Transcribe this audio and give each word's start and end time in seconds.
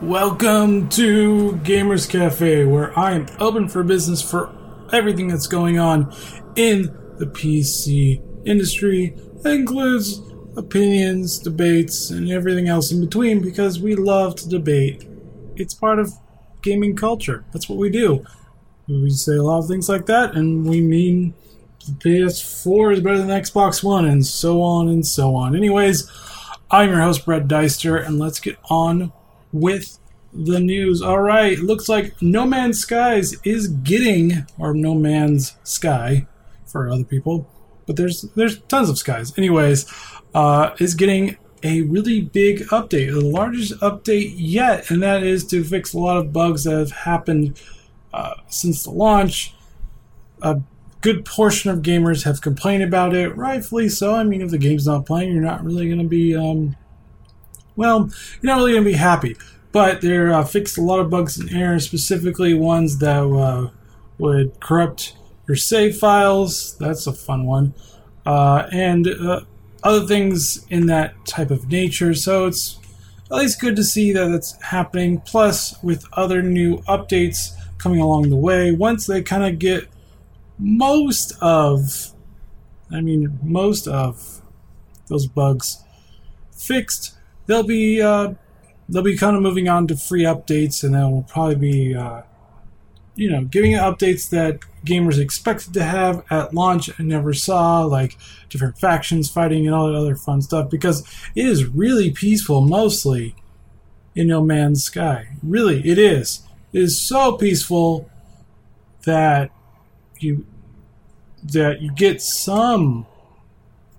Welcome 0.00 0.88
to 0.88 1.52
Gamers 1.62 2.10
Cafe, 2.10 2.64
where 2.64 2.98
I 2.98 3.12
am 3.12 3.26
open 3.38 3.68
for 3.68 3.84
business 3.84 4.20
for 4.20 4.52
everything 4.92 5.28
that's 5.28 5.46
going 5.46 5.78
on 5.78 6.12
in 6.56 6.86
the 7.18 7.26
PC 7.26 8.20
industry. 8.44 9.14
That 9.42 9.52
includes 9.52 10.20
opinions, 10.56 11.38
debates, 11.38 12.10
and 12.10 12.28
everything 12.32 12.66
else 12.66 12.90
in 12.90 13.00
between 13.00 13.40
because 13.40 13.78
we 13.78 13.94
love 13.94 14.34
to 14.36 14.48
debate. 14.48 15.06
It's 15.54 15.74
part 15.74 16.00
of 16.00 16.12
gaming 16.62 16.96
culture. 16.96 17.44
That's 17.52 17.68
what 17.68 17.78
we 17.78 17.88
do. 17.88 18.24
We 18.88 19.10
say 19.10 19.36
a 19.36 19.42
lot 19.44 19.60
of 19.60 19.68
things 19.68 19.88
like 19.88 20.06
that, 20.06 20.34
and 20.34 20.66
we 20.66 20.80
mean 20.80 21.34
PS4 21.82 22.94
is 22.94 23.00
better 23.00 23.18
than 23.18 23.28
Xbox 23.28 23.82
One, 23.82 24.04
and 24.04 24.24
so 24.24 24.62
on 24.62 24.88
and 24.88 25.06
so 25.06 25.34
on. 25.34 25.56
Anyways, 25.56 26.10
I'm 26.70 26.90
your 26.90 27.00
host, 27.00 27.24
Brett 27.24 27.48
Deister, 27.48 27.96
and 27.96 28.18
let's 28.18 28.40
get 28.40 28.56
on 28.70 29.12
with 29.52 29.98
the 30.32 30.60
news. 30.60 31.02
All 31.02 31.20
right, 31.20 31.58
looks 31.58 31.88
like 31.88 32.20
No 32.22 32.46
Man's 32.46 32.80
Skies 32.80 33.36
is 33.44 33.68
getting, 33.68 34.46
or 34.58 34.74
No 34.74 34.94
Man's 34.94 35.56
Sky 35.64 36.26
for 36.66 36.88
other 36.88 37.04
people, 37.04 37.48
but 37.86 37.96
there's 37.96 38.22
there's 38.34 38.60
tons 38.62 38.88
of 38.88 38.98
skies. 38.98 39.36
Anyways, 39.36 39.92
uh, 40.34 40.74
is 40.78 40.94
getting 40.94 41.36
a 41.62 41.82
really 41.82 42.22
big 42.22 42.60
update, 42.68 43.12
the 43.12 43.20
largest 43.20 43.78
update 43.80 44.34
yet, 44.36 44.90
and 44.90 45.02
that 45.02 45.22
is 45.22 45.44
to 45.46 45.62
fix 45.62 45.92
a 45.92 45.98
lot 45.98 46.16
of 46.16 46.32
bugs 46.32 46.64
that 46.64 46.78
have 46.78 46.90
happened 46.90 47.60
uh, 48.12 48.34
since 48.48 48.84
the 48.84 48.90
launch. 48.90 49.54
A 50.40 50.60
good 51.02 51.24
portion 51.24 51.70
of 51.70 51.82
gamers 51.82 52.24
have 52.24 52.40
complained 52.40 52.82
about 52.82 53.12
it, 53.14 53.36
rightfully 53.36 53.88
so. 53.88 54.14
I 54.14 54.24
mean, 54.24 54.40
if 54.40 54.50
the 54.50 54.58
game's 54.58 54.86
not 54.86 55.04
playing, 55.04 55.32
you're 55.32 55.42
not 55.42 55.62
really 55.62 55.86
going 55.86 55.98
to 55.98 56.08
be, 56.08 56.34
um, 56.34 56.76
well, 57.76 58.10
you're 58.40 58.54
not 58.54 58.58
really 58.58 58.72
going 58.72 58.84
to 58.84 58.90
be 58.90 58.96
happy. 58.96 59.36
But 59.72 60.00
they're 60.00 60.32
uh, 60.32 60.44
fixed 60.44 60.78
a 60.78 60.82
lot 60.82 61.00
of 61.00 61.10
bugs 61.10 61.38
and 61.38 61.50
errors, 61.50 61.84
specifically 61.84 62.54
ones 62.54 62.98
that 62.98 63.24
uh, 63.24 63.70
would 64.18 64.60
corrupt 64.60 65.16
your 65.48 65.56
save 65.56 65.96
files. 65.96 66.76
That's 66.78 67.06
a 67.06 67.12
fun 67.12 67.46
one. 67.46 67.74
Uh, 68.24 68.68
and 68.70 69.08
uh, 69.08 69.40
other 69.82 70.06
things 70.06 70.64
in 70.68 70.86
that 70.86 71.14
type 71.26 71.50
of 71.50 71.70
nature. 71.70 72.14
So 72.14 72.46
it's 72.46 72.78
at 73.30 73.38
least 73.38 73.60
good 73.60 73.74
to 73.76 73.82
see 73.82 74.12
that 74.12 74.30
it's 74.30 74.60
happening. 74.62 75.20
Plus, 75.22 75.82
with 75.82 76.04
other 76.12 76.42
new 76.42 76.78
updates 76.82 77.54
coming 77.78 78.00
along 78.00 78.28
the 78.28 78.36
way, 78.36 78.70
once 78.72 79.06
they 79.06 79.22
kind 79.22 79.44
of 79.44 79.58
get 79.58 79.88
most 80.62 81.32
of, 81.40 82.12
I 82.90 83.00
mean, 83.00 83.38
most 83.42 83.88
of 83.88 84.42
those 85.08 85.26
bugs 85.26 85.82
fixed, 86.52 87.16
they'll 87.46 87.64
be 87.64 88.00
uh, 88.00 88.34
they'll 88.88 89.02
be 89.02 89.16
kind 89.16 89.36
of 89.36 89.42
moving 89.42 89.68
on 89.68 89.86
to 89.88 89.96
free 89.96 90.22
updates, 90.22 90.84
and 90.84 90.94
they'll 90.94 91.24
probably 91.28 91.56
be, 91.56 91.94
uh, 91.94 92.22
you 93.16 93.28
know, 93.28 93.44
giving 93.44 93.72
updates 93.72 94.30
that 94.30 94.60
gamers 94.86 95.18
expected 95.18 95.74
to 95.74 95.82
have 95.82 96.24
at 96.30 96.54
launch 96.54 96.88
and 96.98 97.08
never 97.08 97.34
saw, 97.34 97.82
like 97.84 98.16
different 98.48 98.78
factions 98.78 99.28
fighting 99.30 99.66
and 99.66 99.74
all 99.74 99.88
that 99.88 99.96
other 99.98 100.16
fun 100.16 100.40
stuff. 100.40 100.70
Because 100.70 101.02
it 101.34 101.44
is 101.44 101.66
really 101.66 102.10
peaceful, 102.10 102.60
mostly 102.60 103.34
in 104.14 104.28
No 104.28 104.42
Man's 104.42 104.84
Sky. 104.84 105.28
Really, 105.42 105.86
it 105.88 105.98
is. 105.98 106.42
It 106.72 106.82
is 106.82 107.00
so 107.00 107.36
peaceful 107.36 108.08
that 109.04 109.50
you 110.20 110.46
that 111.42 111.80
you 111.80 111.92
get 111.92 112.22
some 112.22 113.06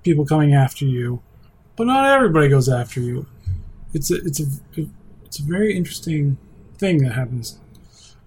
people 0.03 0.25
coming 0.25 0.53
after 0.53 0.86
you, 0.86 1.22
but 1.75 1.88
not 1.88 2.09
everybody 2.09 2.49
goes 2.49 2.69
after 2.69 2.99
you 2.99 3.25
it's 3.94 4.11
a, 4.11 4.16
it's 4.16 4.39
a 4.39 4.45
it's 5.23 5.39
a 5.39 5.44
very 5.44 5.75
interesting 5.75 6.38
thing 6.77 7.04
that 7.04 7.14
happens 7.14 7.59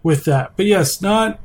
with 0.02 0.24
that. 0.24 0.52
But 0.56 0.66
yes, 0.66 1.02
not 1.02 1.40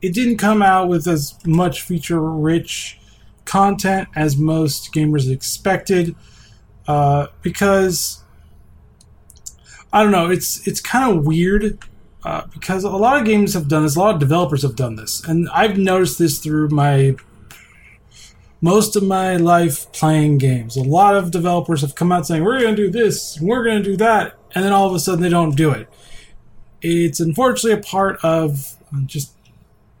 it 0.00 0.14
didn't 0.14 0.38
come 0.38 0.62
out 0.62 0.88
with 0.88 1.06
as 1.06 1.34
much 1.44 1.82
feature 1.82 2.20
rich 2.20 2.98
content 3.44 4.08
as 4.14 4.36
most 4.36 4.94
gamers 4.94 5.30
expected 5.30 6.14
uh, 6.86 7.26
because 7.42 8.22
I 9.92 10.02
don't 10.02 10.12
know 10.12 10.30
it's 10.30 10.66
it's 10.66 10.80
kind 10.80 11.16
of 11.16 11.26
weird 11.26 11.78
uh, 12.24 12.42
because 12.52 12.84
a 12.84 12.90
lot 12.90 13.18
of 13.18 13.24
games 13.24 13.54
have 13.54 13.68
done 13.68 13.82
this 13.82 13.96
a 13.96 13.98
lot 13.98 14.14
of 14.14 14.20
developers 14.20 14.62
have 14.62 14.76
done 14.76 14.96
this 14.96 15.24
and 15.26 15.48
I've 15.50 15.78
noticed 15.78 16.18
this 16.18 16.38
through 16.38 16.68
my 16.68 17.16
most 18.60 18.96
of 18.96 19.02
my 19.02 19.36
life 19.36 19.90
playing 19.92 20.38
games. 20.38 20.76
A 20.76 20.82
lot 20.82 21.16
of 21.16 21.30
developers 21.30 21.80
have 21.80 21.94
come 21.94 22.12
out 22.12 22.26
saying, 22.26 22.44
we're 22.44 22.60
going 22.60 22.76
to 22.76 22.82
do 22.86 22.90
this, 22.90 23.38
we're 23.40 23.64
going 23.64 23.82
to 23.82 23.90
do 23.90 23.96
that, 23.96 24.36
and 24.54 24.64
then 24.64 24.72
all 24.72 24.86
of 24.86 24.94
a 24.94 25.00
sudden 25.00 25.22
they 25.22 25.28
don't 25.28 25.56
do 25.56 25.70
it. 25.70 25.88
It's 26.82 27.20
unfortunately 27.20 27.78
a 27.78 27.82
part 27.82 28.18
of 28.22 28.76
just 29.06 29.32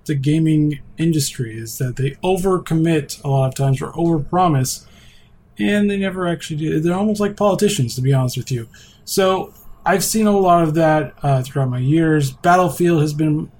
the 0.06 0.14
gaming 0.14 0.80
industry 0.98 1.56
is 1.56 1.78
that 1.78 1.96
they 1.96 2.12
overcommit 2.22 3.22
a 3.22 3.28
lot 3.28 3.48
of 3.48 3.54
times 3.54 3.80
or 3.80 3.92
overpromise 3.92 4.86
and 5.58 5.90
they 5.90 5.98
never 5.98 6.26
actually 6.26 6.56
do. 6.56 6.80
They're 6.80 6.94
almost 6.94 7.20
like 7.20 7.36
politicians, 7.36 7.94
to 7.96 8.00
be 8.00 8.14
honest 8.14 8.38
with 8.38 8.50
you. 8.50 8.66
So 9.04 9.52
I've 9.84 10.04
seen 10.04 10.26
a 10.26 10.36
lot 10.36 10.62
of 10.62 10.74
that 10.74 11.14
uh, 11.22 11.42
throughout 11.42 11.70
my 11.70 11.78
years. 11.78 12.32
Battlefield 12.32 13.00
has 13.00 13.14
been 13.14 13.50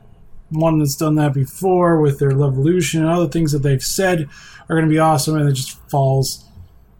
one 0.51 0.79
that's 0.79 0.97
done 0.97 1.15
that 1.15 1.33
before 1.33 2.01
with 2.01 2.19
their 2.19 2.33
Levolution 2.33 3.01
and 3.01 3.09
other 3.09 3.29
things 3.29 3.53
that 3.53 3.61
they've 3.63 3.83
said 3.83 4.29
are 4.69 4.77
going 4.77 4.85
to 4.85 4.91
be 4.91 4.99
awesome, 4.99 5.37
and 5.37 5.49
it 5.49 5.53
just 5.53 5.79
falls 5.89 6.45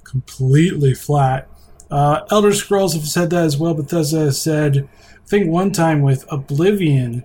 completely 0.05 0.95
flat. 0.95 1.49
Uh, 1.91 2.25
Elder 2.31 2.53
Scrolls 2.53 2.95
have 2.95 3.07
said 3.07 3.31
that 3.31 3.45
as 3.45 3.59
well. 3.59 3.75
Bethesda 3.75 4.21
has 4.21 4.41
said, 4.41 4.89
I 5.15 5.27
think 5.27 5.51
one 5.51 5.73
time 5.73 6.03
with 6.03 6.25
Oblivion, 6.31 7.25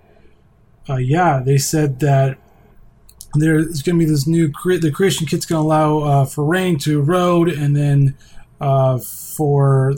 uh, 0.89 0.97
yeah, 0.97 1.41
they 1.43 1.57
said 1.57 1.99
that 1.99 2.37
there's 3.35 3.81
going 3.81 3.99
to 3.99 4.05
be 4.05 4.09
this 4.09 4.27
new 4.27 4.51
the 4.79 4.91
creation 4.91 5.27
kit's 5.27 5.45
going 5.45 5.61
to 5.61 5.65
allow 5.65 5.99
uh, 5.99 6.25
for 6.25 6.45
rain 6.45 6.77
to 6.79 6.99
erode, 6.99 7.49
and 7.49 7.75
then 7.75 8.15
uh, 8.61 8.97
for 8.97 9.93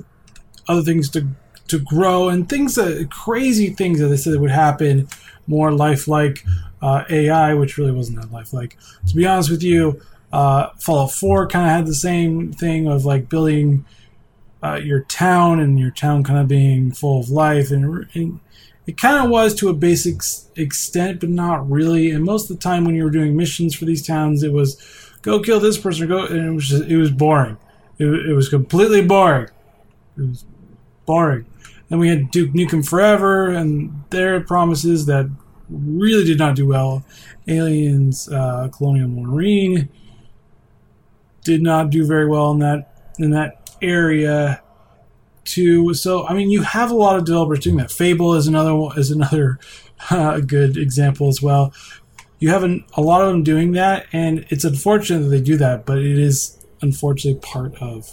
other 0.68 0.81
things 0.81 1.09
to 1.12 1.28
to 1.68 1.80
grow 1.80 2.30
and 2.30 2.48
things 2.48 2.76
that 2.76 3.10
crazy 3.12 3.70
things 3.70 4.00
that 4.00 4.08
they 4.08 4.18
said 4.18 4.40
would 4.40 4.52
happen 4.52 5.08
more 5.48 5.72
lifelike 5.72 6.44
uh, 6.82 7.04
AI, 7.10 7.54
which 7.54 7.78
really 7.78 7.92
wasn't 7.92 8.20
that 8.22 8.32
lifelike. 8.32 8.78
To 9.08 9.16
be 9.16 9.26
honest 9.26 9.50
with 9.50 9.64
you, 9.64 10.02
uh, 10.32 10.70
Fallout 10.78 11.12
4 11.12 11.48
kind 11.48 11.66
of 11.66 11.72
had 11.72 11.86
the 11.88 11.96
same 11.96 12.52
thing 12.52 12.88
of 12.88 13.06
like 13.06 13.30
building 13.30 13.86
uh, 14.64 14.76
your 14.76 15.02
town 15.02 15.60
and 15.60 15.80
your 15.80 15.92
town 15.92 16.24
kind 16.24 16.40
of 16.40 16.48
being 16.48 16.92
full 16.92 17.20
of 17.20 17.30
life, 17.30 17.72
and, 17.72 18.08
and 18.14 18.40
it 18.86 18.98
kind 18.98 19.24
of 19.24 19.30
was 19.30 19.54
to 19.56 19.70
a 19.70 19.74
basic 19.74 20.22
extent, 20.56 21.20
but 21.20 21.30
not 21.30 21.70
really. 21.70 22.12
And 22.12 22.24
most 22.24 22.50
of 22.50 22.58
the 22.58 22.62
time, 22.62 22.86
when 22.86 22.96
you 22.96 23.04
were 23.04 23.12
doing 23.12 23.36
missions 23.36 23.76
for 23.76 23.86
these 23.86 24.06
towns, 24.06 24.44
it 24.44 24.52
was 24.52 24.82
go 25.22 25.40
kill 25.40 25.60
this 25.60 25.78
person, 25.78 26.08
go, 26.08 26.26
and 26.26 26.46
it 26.46 26.52
was 26.52 26.70
just, 26.70 26.84
it 26.86 26.98
was 26.98 27.12
boring. 27.12 27.58
It, 28.00 28.08
it 28.08 28.34
was 28.34 28.50
completely 28.50 29.02
boring. 29.02 29.50
It 30.18 30.22
was 30.22 30.46
boring. 31.07 31.45
Then 31.90 31.97
we 31.97 32.09
had 32.09 32.29
Duke 32.29 32.51
Nukem 32.51 32.88
Forever 32.88 33.50
and 33.50 34.03
their 34.12 34.41
promises 34.41 35.07
that 35.07 35.28
really 35.69 36.25
did 36.25 36.38
not 36.38 36.56
do 36.56 36.68
well. 36.68 37.03
Aliens, 37.47 38.29
uh, 38.29 38.69
Colonial 38.69 39.07
Marine 39.07 39.90
did 41.44 41.63
not 41.63 41.90
do 41.90 42.06
very 42.06 42.28
well 42.28 42.51
in 42.51 42.59
that 42.59 43.13
in 43.18 43.31
that 43.31 43.72
area 43.81 44.62
too. 45.45 45.94
So 45.94 46.28
I 46.28 46.34
mean, 46.34 46.51
you 46.51 46.62
have 46.62 46.91
a 46.91 46.95
lot 46.95 47.18
of 47.18 47.25
developers 47.25 47.62
doing 47.62 47.78
that. 47.78 47.89
Fable 47.89 48.35
is 48.35 48.47
another 48.47 48.89
is 48.97 49.09
another 49.09 49.57
uh, 50.09 50.41
good 50.41 50.78
example 50.78 51.29
as 51.29 51.41
well. 51.41 51.74
You 52.39 52.50
have 52.50 52.63
an, 52.63 52.85
a 52.94 53.01
lot 53.01 53.22
of 53.22 53.29
them 53.29 53.41
doing 53.41 53.72
that, 53.72 54.06
and 54.12 54.45
it's 54.50 54.63
unfortunate 54.63 55.22
that 55.22 55.29
they 55.29 55.42
do 55.42 55.57
that, 55.57 55.88
but 55.88 55.98
it 55.98 56.19
is 56.19 56.63
unfortunately 56.81 57.39
part 57.42 57.74
of 57.81 58.12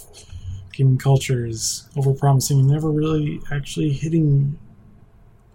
gaming 0.77 0.99
culture 0.99 1.47
is 1.47 1.89
overpromising 1.97 2.61
and 2.61 2.69
never 2.69 2.91
really 2.91 3.41
actually 3.51 3.93
hitting 3.93 4.59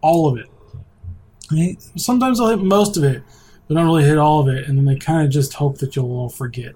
all 0.01 0.27
of 0.27 0.37
it. 0.37 0.47
I 1.51 1.53
mean, 1.53 1.79
sometimes 1.97 2.37
they'll 2.37 2.49
hit 2.49 2.59
most 2.59 2.97
of 2.97 3.03
it, 3.03 3.23
but 3.67 3.75
don't 3.75 3.85
really 3.85 4.03
hit 4.03 4.17
all 4.17 4.39
of 4.39 4.47
it, 4.47 4.67
and 4.67 4.77
then 4.77 4.85
they 4.85 4.95
kind 4.95 5.25
of 5.25 5.31
just 5.31 5.53
hope 5.53 5.79
that 5.79 5.95
you'll 5.95 6.11
all 6.11 6.29
forget. 6.29 6.73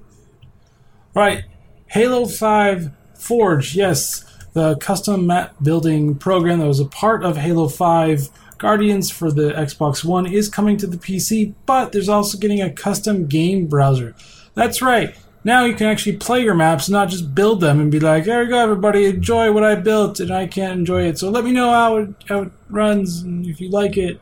Right, 1.13 1.43
Halo 1.87 2.25
5 2.25 2.91
Forge, 3.15 3.75
yes, 3.75 4.25
the 4.53 4.75
custom 4.77 5.27
map 5.27 5.55
building 5.61 6.15
program 6.15 6.59
that 6.59 6.67
was 6.67 6.79
a 6.79 6.85
part 6.85 7.23
of 7.23 7.37
Halo 7.37 7.67
5 7.67 8.29
Guardians 8.57 9.11
for 9.11 9.31
the 9.31 9.51
Xbox 9.51 10.03
One 10.03 10.25
is 10.25 10.49
coming 10.49 10.77
to 10.77 10.87
the 10.87 10.97
PC, 10.97 11.53
but 11.65 11.91
there's 11.91 12.09
also 12.09 12.37
getting 12.37 12.61
a 12.61 12.71
custom 12.71 13.27
game 13.27 13.67
browser. 13.67 14.15
That's 14.53 14.81
right, 14.81 15.15
now 15.43 15.65
you 15.65 15.75
can 15.75 15.87
actually 15.87 16.17
play 16.17 16.41
your 16.41 16.53
maps, 16.53 16.89
not 16.89 17.09
just 17.09 17.35
build 17.35 17.61
them 17.61 17.79
and 17.79 17.91
be 17.91 17.99
like, 17.99 18.25
there 18.25 18.43
you 18.43 18.49
go, 18.49 18.59
everybody, 18.59 19.05
enjoy 19.05 19.51
what 19.51 19.63
I 19.63 19.75
built, 19.75 20.19
and 20.19 20.31
I 20.31 20.47
can't 20.47 20.79
enjoy 20.79 21.03
it. 21.03 21.19
So 21.19 21.29
let 21.29 21.43
me 21.43 21.51
know 21.51 21.71
how 21.71 21.97
it, 21.97 22.09
how 22.27 22.41
it 22.43 22.51
runs, 22.69 23.21
and 23.21 23.45
if 23.45 23.59
you 23.59 23.69
like 23.69 23.97
it, 23.97 24.21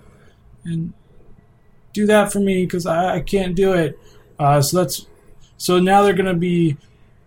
and 0.64 0.94
do 1.94 2.06
that 2.06 2.32
for 2.32 2.40
me 2.40 2.66
because 2.66 2.86
I, 2.86 3.16
I, 3.16 3.20
can't 3.20 3.56
do 3.56 3.74
it. 3.74 4.00
Uh, 4.40 4.62
so 4.62 4.78
that's 4.78 5.08
so 5.58 5.80
now 5.80 6.04
they're 6.04 6.14
going 6.14 6.26
to 6.26 6.34
be 6.34 6.78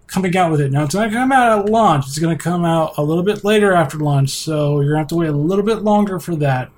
coming 0.07 0.37
out 0.37 0.51
with 0.51 0.61
it. 0.61 0.73
Now, 0.73 0.85
it's 0.85 0.95
not 0.95 1.03
going 1.03 1.13
to 1.13 1.19
come 1.19 1.33
out 1.33 1.59
at 1.59 1.71
launch. 1.71 2.07
It's 2.07 2.19
going 2.19 2.37
to 2.37 2.43
come 2.43 2.65
out 2.65 2.97
a 2.97 3.03
little 3.03 3.23
bit 3.23 3.45
later 3.45 3.73
after 3.73 3.99
launch, 3.99 4.31
so 4.31 4.81
you're 4.81 4.93
going 4.93 4.95
to 4.95 4.99
have 4.99 5.09
to 5.09 5.17
wait 5.17 5.29
a 5.29 5.33
little 5.33 5.65
bit 5.65 5.83
longer 5.83 6.19
for 6.19 6.35
that. 6.37 6.71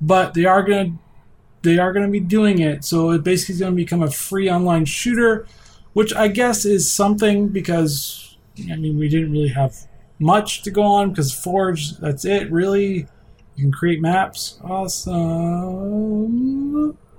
But 0.00 0.34
they 0.34 0.44
are 0.44 0.62
going 0.62 0.92
to 0.92 0.98
they 1.62 1.78
are 1.78 1.92
going 1.92 2.06
to 2.06 2.12
be 2.12 2.20
doing 2.20 2.60
it. 2.60 2.84
So 2.84 3.10
it 3.10 3.24
basically 3.24 3.54
is 3.54 3.60
going 3.60 3.72
to 3.72 3.76
become 3.76 4.02
a 4.02 4.10
free 4.10 4.48
online 4.48 4.84
shooter, 4.84 5.46
which 5.96 6.12
I 6.14 6.28
guess 6.28 6.66
is 6.66 6.92
something 6.92 7.48
because 7.48 8.36
I 8.70 8.76
mean 8.76 8.98
we 8.98 9.08
didn't 9.08 9.32
really 9.32 9.48
have 9.48 9.74
much 10.18 10.60
to 10.64 10.70
go 10.70 10.82
on 10.82 11.08
because 11.08 11.32
Forge 11.32 11.96
that's 11.96 12.26
it 12.26 12.52
really. 12.52 13.08
You 13.54 13.64
can 13.64 13.72
create 13.72 14.02
maps. 14.02 14.60
Awesome, 14.62 15.08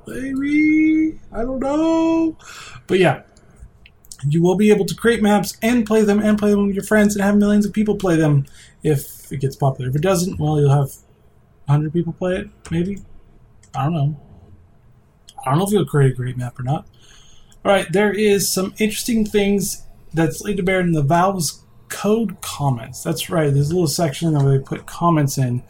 maybe 0.06 1.20
I 1.32 1.42
don't 1.42 1.60
know, 1.60 2.38
but 2.86 3.00
yeah, 3.00 3.24
you 4.30 4.44
will 4.44 4.56
be 4.56 4.70
able 4.70 4.86
to 4.86 4.94
create 4.94 5.24
maps 5.24 5.58
and 5.64 5.84
play 5.84 6.04
them 6.04 6.20
and 6.20 6.38
play 6.38 6.52
them 6.52 6.68
with 6.68 6.76
your 6.76 6.84
friends 6.84 7.16
and 7.16 7.26
have 7.26 7.36
millions 7.36 7.66
of 7.66 7.74
people 7.74 7.96
play 7.96 8.16
them 8.16 8.46
if 8.84 9.32
it 9.32 9.38
gets 9.42 9.56
popular. 9.56 9.90
If 9.90 9.96
it 9.96 10.04
doesn't, 10.04 10.40
well, 10.40 10.60
you'll 10.60 10.70
have 10.70 10.92
100 11.66 11.92
people 11.92 12.14
play 12.14 12.36
it, 12.36 12.50
maybe. 12.70 13.00
I 13.74 13.86
don't 13.86 13.94
know. 13.96 14.22
I 15.44 15.50
don't 15.50 15.58
know 15.58 15.66
if 15.66 15.72
you'll 15.72 15.86
create 15.88 16.12
a 16.12 16.16
great 16.16 16.38
map 16.38 16.60
or 16.60 16.64
not. 16.64 16.86
All 17.66 17.72
right, 17.72 17.92
there 17.92 18.12
is 18.12 18.52
some 18.52 18.74
interesting 18.80 19.26
things 19.26 19.86
that's 20.14 20.42
laid 20.42 20.58
to 20.58 20.64
bear 20.64 20.80
in 20.80 20.94
the 20.94 21.02
Valve's 21.02 21.64
code 21.90 22.42
comments. 22.42 23.04
That's 23.04 23.30
right. 23.30 23.54
There's 23.54 23.70
a 23.70 23.74
little 23.74 23.88
section 23.88 24.34
where 24.34 24.58
they 24.58 24.64
put 24.64 24.86
comments 24.86 25.38
in. 25.38 25.64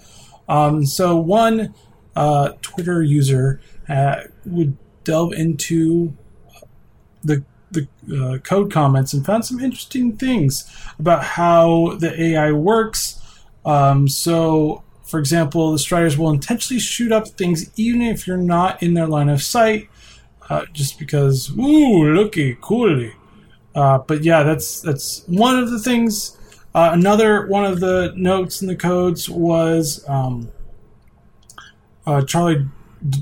Um, 0.48 0.86
so 0.86 1.18
one 1.18 1.74
uh, 2.16 2.54
Twitter 2.62 3.02
user 3.04 3.62
uh, 3.90 4.24
would 4.46 4.78
delve 5.04 5.34
into 5.34 6.16
the 7.24 7.44
the 7.72 7.88
uh, 8.16 8.38
code 8.40 8.72
comments 8.72 9.14
and 9.14 9.26
found 9.26 9.46
some 9.46 9.60
interesting 9.60 10.16
things 10.16 10.72
about 11.00 11.24
how 11.24 11.96
the 12.00 12.22
AI 12.22 12.52
works. 12.54 13.22
Um, 13.66 14.08
so, 14.08 14.84
for 15.04 15.20
example, 15.20 15.74
the 15.74 15.80
striders 15.80 16.18
will 16.18 16.30
intentionally 16.30 16.80
shoot 16.80 17.12
up 17.12 17.28
things 17.28 17.70
even 17.76 18.02
if 18.02 18.26
you're 18.26 18.38
not 18.38 18.82
in 18.82 18.94
their 18.94 19.08
line 19.08 19.28
of 19.28 19.42
sight, 19.44 19.90
uh, 20.50 20.66
just 20.74 21.00
because, 21.00 21.52
ooh, 21.58 22.14
looky, 22.14 22.58
cooly. 22.62 23.14
Uh, 23.76 24.00
but 24.00 24.24
yeah, 24.24 24.44
that's 24.44 24.82
that's 24.82 25.24
one 25.28 25.58
of 25.58 25.70
the 25.70 25.80
things. 25.80 26.38
Uh, 26.74 26.92
another 26.94 27.48
one 27.48 27.66
of 27.66 27.80
the 27.80 28.14
notes 28.16 28.62
in 28.62 28.68
the 28.68 28.76
codes 28.76 29.30
was 29.30 30.04
um, 30.08 30.50
uh, 32.06 32.22
Charlie 32.24 32.66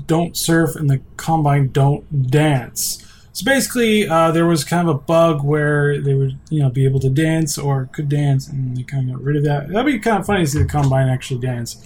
don't 0.06 0.36
surf 0.36 0.76
and 0.76 0.88
the 0.88 1.00
Combine 1.16 1.70
don't 1.72 2.30
dance. 2.30 3.02
So 3.32 3.44
basically, 3.44 4.08
uh, 4.08 4.30
there 4.30 4.46
was 4.46 4.64
kind 4.64 4.88
of 4.88 4.96
a 4.96 4.98
bug 4.98 5.44
where 5.44 6.00
they 6.00 6.14
would, 6.14 6.38
you 6.48 6.60
know, 6.62 6.70
be 6.70 6.86
able 6.86 7.00
to 7.00 7.10
dance 7.10 7.58
or 7.58 7.90
could 7.92 8.08
dance, 8.08 8.48
and 8.48 8.74
they 8.74 8.82
kind 8.82 9.10
of 9.10 9.16
got 9.16 9.24
rid 9.24 9.36
of 9.36 9.44
that. 9.44 9.68
That'd 9.68 9.84
be 9.84 9.98
kind 9.98 10.18
of 10.18 10.24
funny 10.24 10.44
to 10.44 10.50
see 10.50 10.58
the 10.58 10.64
combine 10.64 11.08
actually 11.08 11.40
dance. 11.40 11.76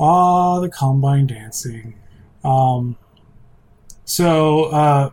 Ah, 0.00 0.58
the 0.58 0.68
combine 0.68 1.28
dancing. 1.28 1.94
Um, 2.42 2.96
so, 4.04 4.64
uh, 4.64 5.10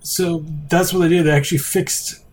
so 0.00 0.44
that's 0.68 0.92
what 0.92 1.00
they 1.00 1.08
did. 1.08 1.24
They 1.24 1.32
actually 1.32 1.58
fixed 1.58 2.24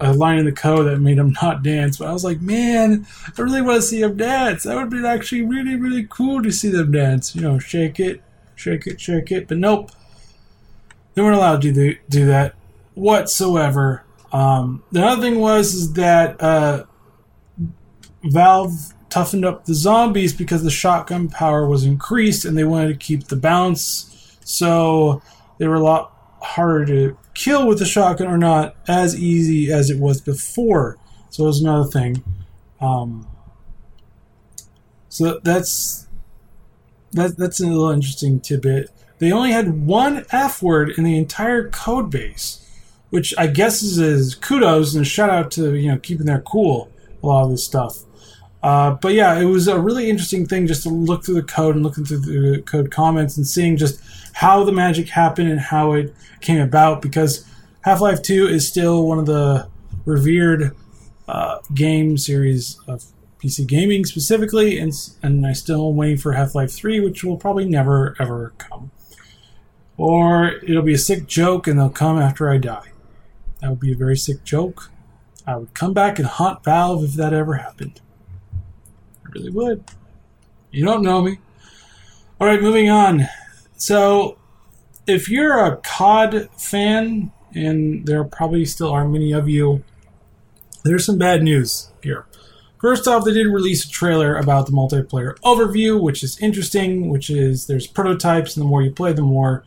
a 0.00 0.12
line 0.12 0.38
in 0.38 0.44
the 0.44 0.52
code 0.52 0.86
that 0.86 0.98
made 0.98 1.18
them 1.18 1.34
not 1.42 1.62
dance. 1.62 1.98
But 1.98 2.08
I 2.08 2.12
was 2.12 2.24
like, 2.24 2.40
man, 2.40 3.06
I 3.38 3.42
really 3.42 3.62
want 3.62 3.76
to 3.76 3.82
see 3.82 4.00
them 4.00 4.16
dance. 4.16 4.64
That 4.64 4.76
would 4.76 4.90
be 4.90 5.04
actually 5.04 5.42
really, 5.42 5.76
really 5.76 6.06
cool 6.08 6.42
to 6.42 6.50
see 6.50 6.70
them 6.70 6.92
dance. 6.92 7.34
You 7.34 7.42
know, 7.42 7.58
shake 7.58 8.00
it, 8.00 8.22
shake 8.54 8.86
it, 8.86 9.00
shake 9.00 9.30
it. 9.30 9.48
But 9.48 9.58
nope 9.58 9.90
they 11.14 11.22
weren't 11.22 11.36
allowed 11.36 11.62
to 11.62 11.72
do, 11.72 11.96
do 12.08 12.26
that 12.26 12.54
whatsoever. 12.94 14.04
Um, 14.32 14.82
the 14.92 15.04
other 15.04 15.20
thing 15.20 15.40
was 15.40 15.74
is 15.74 15.92
that 15.94 16.40
uh, 16.40 16.84
Valve 18.24 18.94
toughened 19.10 19.44
up 19.44 19.66
the 19.66 19.74
zombies 19.74 20.32
because 20.32 20.62
the 20.62 20.70
shotgun 20.70 21.28
power 21.28 21.66
was 21.66 21.84
increased, 21.84 22.44
and 22.44 22.56
they 22.56 22.64
wanted 22.64 22.88
to 22.88 22.94
keep 22.94 23.28
the 23.28 23.36
bounce. 23.36 24.08
So 24.44 25.22
they 25.58 25.68
were 25.68 25.76
a 25.76 25.82
lot 25.82 26.12
harder 26.40 26.84
to 26.86 27.18
kill 27.34 27.66
with 27.66 27.78
the 27.78 27.84
shotgun, 27.84 28.26
or 28.26 28.38
not 28.38 28.76
as 28.88 29.18
easy 29.18 29.72
as 29.72 29.90
it 29.90 29.98
was 29.98 30.20
before. 30.20 30.98
So 31.30 31.44
it 31.44 31.46
was 31.46 31.62
another 31.62 31.88
thing. 31.88 32.22
Um, 32.80 33.26
so 35.08 35.40
that's 35.42 36.08
that, 37.12 37.36
that's 37.36 37.60
a 37.60 37.66
little 37.66 37.90
interesting 37.90 38.40
tidbit. 38.40 38.90
They 39.18 39.30
only 39.30 39.52
had 39.52 39.86
one 39.86 40.24
F 40.30 40.62
word 40.62 40.90
in 40.96 41.04
the 41.04 41.16
entire 41.16 41.68
code 41.68 42.10
base, 42.10 42.66
which 43.10 43.34
I 43.38 43.46
guess 43.46 43.82
is, 43.82 43.98
is 43.98 44.34
kudos 44.34 44.94
and 44.94 45.02
a 45.02 45.04
shout 45.04 45.30
out 45.30 45.50
to 45.52 45.74
you 45.74 45.90
know 45.90 45.98
keeping 45.98 46.26
their 46.26 46.40
cool 46.40 46.90
a 47.22 47.26
lot 47.26 47.44
of 47.44 47.50
this 47.50 47.64
stuff. 47.64 47.98
Uh, 48.62 48.92
but 48.92 49.12
yeah, 49.12 49.38
it 49.38 49.44
was 49.44 49.68
a 49.68 49.78
really 49.78 50.08
interesting 50.08 50.46
thing 50.46 50.66
just 50.66 50.84
to 50.84 50.88
look 50.88 51.24
through 51.24 51.34
the 51.34 51.42
code 51.42 51.74
and 51.74 51.84
looking 51.84 52.04
through 52.04 52.18
the 52.18 52.62
code 52.62 52.90
comments 52.90 53.36
and 53.36 53.46
seeing 53.46 53.76
just 53.76 54.00
how 54.32 54.64
the 54.64 54.72
magic 54.72 55.08
happened 55.08 55.50
and 55.50 55.60
how 55.60 55.92
it 55.92 56.14
came 56.40 56.60
about 56.60 57.02
because 57.02 57.46
Half 57.82 58.00
Life 58.00 58.22
2 58.22 58.46
is 58.48 58.66
still 58.66 59.06
one 59.06 59.18
of 59.18 59.26
the 59.26 59.68
revered 60.04 60.74
uh, 61.28 61.58
game 61.74 62.16
series 62.18 62.78
of 62.86 63.04
PC 63.42 63.66
gaming 63.66 64.04
specifically, 64.04 64.78
and, 64.78 64.92
and 65.22 65.46
I 65.46 65.52
still 65.52 65.90
am 65.90 65.96
waiting 65.96 66.18
for 66.18 66.32
Half 66.32 66.54
Life 66.54 66.72
3, 66.72 67.00
which 67.00 67.24
will 67.24 67.36
probably 67.36 67.64
never 67.64 68.14
ever 68.20 68.52
come. 68.58 68.92
Or 69.96 70.52
it'll 70.62 70.82
be 70.82 70.94
a 70.94 70.98
sick 70.98 71.26
joke 71.26 71.66
and 71.66 71.78
they'll 71.78 71.90
come 71.90 72.18
after 72.18 72.48
I 72.48 72.58
die. 72.58 72.92
That 73.60 73.70
would 73.70 73.80
be 73.80 73.92
a 73.92 73.96
very 73.96 74.16
sick 74.16 74.44
joke. 74.44 74.90
I 75.46 75.56
would 75.56 75.74
come 75.74 75.92
back 75.92 76.18
and 76.18 76.26
haunt 76.26 76.64
Valve 76.64 77.04
if 77.04 77.12
that 77.14 77.32
ever 77.32 77.54
happened. 77.54 78.00
I 79.24 79.28
really 79.34 79.50
would. 79.50 79.84
You 80.70 80.84
don't 80.84 81.02
know 81.02 81.20
me. 81.22 81.38
Alright, 82.40 82.62
moving 82.62 82.88
on. 82.88 83.28
So, 83.82 84.38
if 85.08 85.28
you're 85.28 85.58
a 85.58 85.76
COD 85.78 86.48
fan, 86.56 87.32
and 87.52 88.06
there 88.06 88.22
probably 88.22 88.64
still 88.64 88.92
are 88.92 89.08
many 89.08 89.32
of 89.32 89.48
you, 89.48 89.82
there's 90.84 91.04
some 91.04 91.18
bad 91.18 91.42
news 91.42 91.90
here. 92.00 92.24
First 92.80 93.08
off, 93.08 93.24
they 93.24 93.32
did 93.32 93.48
release 93.48 93.84
a 93.84 93.90
trailer 93.90 94.36
about 94.36 94.66
the 94.66 94.72
multiplayer 94.72 95.36
overview, 95.40 96.00
which 96.00 96.22
is 96.22 96.38
interesting, 96.38 97.08
which 97.08 97.28
is 97.28 97.66
there's 97.66 97.88
prototypes, 97.88 98.56
and 98.56 98.64
the 98.64 98.68
more 98.68 98.82
you 98.82 98.92
play, 98.92 99.12
the 99.14 99.22
more 99.22 99.64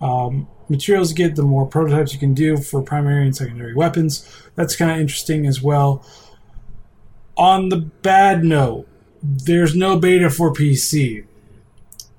um, 0.00 0.48
materials 0.70 1.10
you 1.10 1.16
get, 1.16 1.36
the 1.36 1.42
more 1.42 1.66
prototypes 1.66 2.14
you 2.14 2.18
can 2.18 2.32
do 2.32 2.56
for 2.56 2.80
primary 2.80 3.26
and 3.26 3.36
secondary 3.36 3.74
weapons. 3.74 4.26
That's 4.54 4.74
kind 4.74 4.90
of 4.90 4.98
interesting 4.98 5.46
as 5.46 5.60
well. 5.60 6.02
On 7.36 7.68
the 7.68 7.76
bad 7.76 8.42
note, 8.42 8.88
there's 9.22 9.76
no 9.76 9.98
beta 9.98 10.30
for 10.30 10.50
PC 10.50 11.26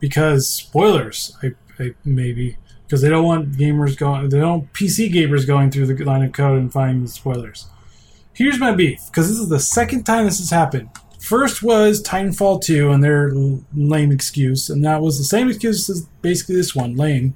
because 0.01 0.49
spoilers, 0.49 1.37
I, 1.41 1.51
I 1.79 1.93
maybe 2.03 2.57
because 2.85 3.01
they 3.01 3.09
don't 3.09 3.23
want 3.23 3.53
gamers 3.53 3.97
going, 3.97 4.27
they 4.27 4.39
don't 4.39 4.71
PC 4.73 5.09
gamers 5.13 5.47
going 5.47 5.71
through 5.71 5.85
the 5.85 6.03
line 6.03 6.23
of 6.23 6.33
code 6.33 6.59
and 6.59 6.73
finding 6.73 7.03
the 7.03 7.09
spoilers. 7.09 7.67
Here's 8.33 8.59
my 8.59 8.73
beef 8.73 8.99
because 9.05 9.29
this 9.29 9.37
is 9.37 9.47
the 9.47 9.59
second 9.59 10.03
time 10.03 10.25
this 10.25 10.39
has 10.39 10.49
happened. 10.49 10.89
First 11.21 11.63
was 11.63 12.03
Titanfall 12.03 12.63
2 12.63 12.91
and 12.91 13.01
their 13.01 13.31
lame 13.73 14.11
excuse, 14.11 14.69
and 14.69 14.83
that 14.83 15.01
was 15.01 15.17
the 15.17 15.23
same 15.23 15.47
excuse 15.47 15.89
as 15.89 16.01
basically 16.21 16.55
this 16.55 16.75
one, 16.75 16.97
lame 16.97 17.35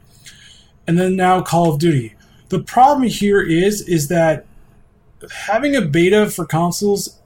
and 0.88 0.98
then 0.98 1.16
now 1.16 1.42
Call 1.42 1.74
of 1.74 1.80
Duty. 1.80 2.16
The 2.50 2.60
problem 2.60 3.08
here 3.08 3.42
is 3.42 3.82
is 3.82 4.08
that 4.10 4.46
having 5.32 5.76
a 5.76 5.82
beta 5.82 6.30
for 6.30 6.46
consoles, 6.46 7.20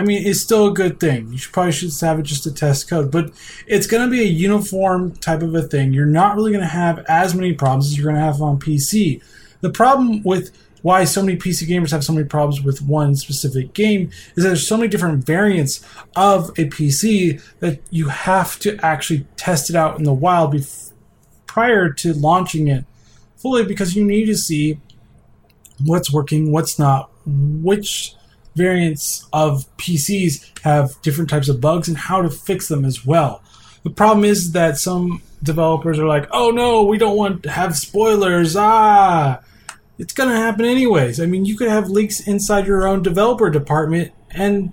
I 0.00 0.02
mean, 0.02 0.26
it's 0.26 0.40
still 0.40 0.68
a 0.68 0.72
good 0.72 0.98
thing. 0.98 1.30
You 1.30 1.36
should 1.36 1.52
probably 1.52 1.72
should 1.72 1.92
have 2.00 2.18
it 2.18 2.22
just 2.22 2.44
to 2.44 2.54
test 2.54 2.88
code, 2.88 3.10
but 3.10 3.32
it's 3.66 3.86
going 3.86 4.02
to 4.02 4.10
be 4.10 4.22
a 4.22 4.26
uniform 4.26 5.12
type 5.16 5.42
of 5.42 5.54
a 5.54 5.60
thing. 5.60 5.92
You're 5.92 6.06
not 6.06 6.36
really 6.36 6.52
going 6.52 6.64
to 6.64 6.70
have 6.70 7.04
as 7.06 7.34
many 7.34 7.52
problems 7.52 7.88
as 7.88 7.98
you're 7.98 8.04
going 8.04 8.16
to 8.16 8.22
have 8.22 8.40
on 8.40 8.58
PC. 8.58 9.22
The 9.60 9.68
problem 9.68 10.22
with 10.22 10.56
why 10.80 11.04
so 11.04 11.22
many 11.22 11.36
PC 11.36 11.68
gamers 11.68 11.90
have 11.90 12.02
so 12.02 12.14
many 12.14 12.26
problems 12.26 12.62
with 12.62 12.80
one 12.80 13.14
specific 13.14 13.74
game 13.74 14.08
is 14.36 14.42
that 14.42 14.48
there's 14.48 14.66
so 14.66 14.78
many 14.78 14.88
different 14.88 15.26
variants 15.26 15.84
of 16.16 16.48
a 16.50 16.64
PC 16.64 17.42
that 17.58 17.80
you 17.90 18.08
have 18.08 18.58
to 18.60 18.78
actually 18.82 19.26
test 19.36 19.68
it 19.68 19.76
out 19.76 19.98
in 19.98 20.04
the 20.04 20.14
wild 20.14 20.54
bef- 20.54 20.92
prior 21.46 21.92
to 21.92 22.14
launching 22.14 22.68
it 22.68 22.86
fully 23.36 23.66
because 23.66 23.94
you 23.94 24.02
need 24.02 24.24
to 24.24 24.34
see 24.34 24.80
what's 25.84 26.10
working, 26.10 26.52
what's 26.52 26.78
not, 26.78 27.10
which 27.26 28.14
variants 28.54 29.28
of 29.32 29.64
PCs 29.76 30.60
have 30.60 31.00
different 31.02 31.30
types 31.30 31.48
of 31.48 31.60
bugs, 31.60 31.88
and 31.88 31.96
how 31.96 32.22
to 32.22 32.30
fix 32.30 32.68
them 32.68 32.84
as 32.84 33.06
well. 33.06 33.42
The 33.82 33.90
problem 33.90 34.24
is 34.24 34.52
that 34.52 34.76
some 34.78 35.22
developers 35.42 35.98
are 35.98 36.06
like, 36.06 36.28
oh 36.32 36.50
no, 36.50 36.84
we 36.84 36.98
don't 36.98 37.16
want 37.16 37.42
to 37.44 37.50
have 37.50 37.76
spoilers. 37.76 38.56
Ah, 38.56 39.40
it's 39.98 40.12
going 40.12 40.28
to 40.28 40.36
happen 40.36 40.64
anyways. 40.64 41.20
I 41.20 41.26
mean, 41.26 41.44
you 41.44 41.56
could 41.56 41.68
have 41.68 41.88
leaks 41.88 42.26
inside 42.26 42.66
your 42.66 42.86
own 42.86 43.02
developer 43.02 43.50
department, 43.50 44.12
and 44.30 44.72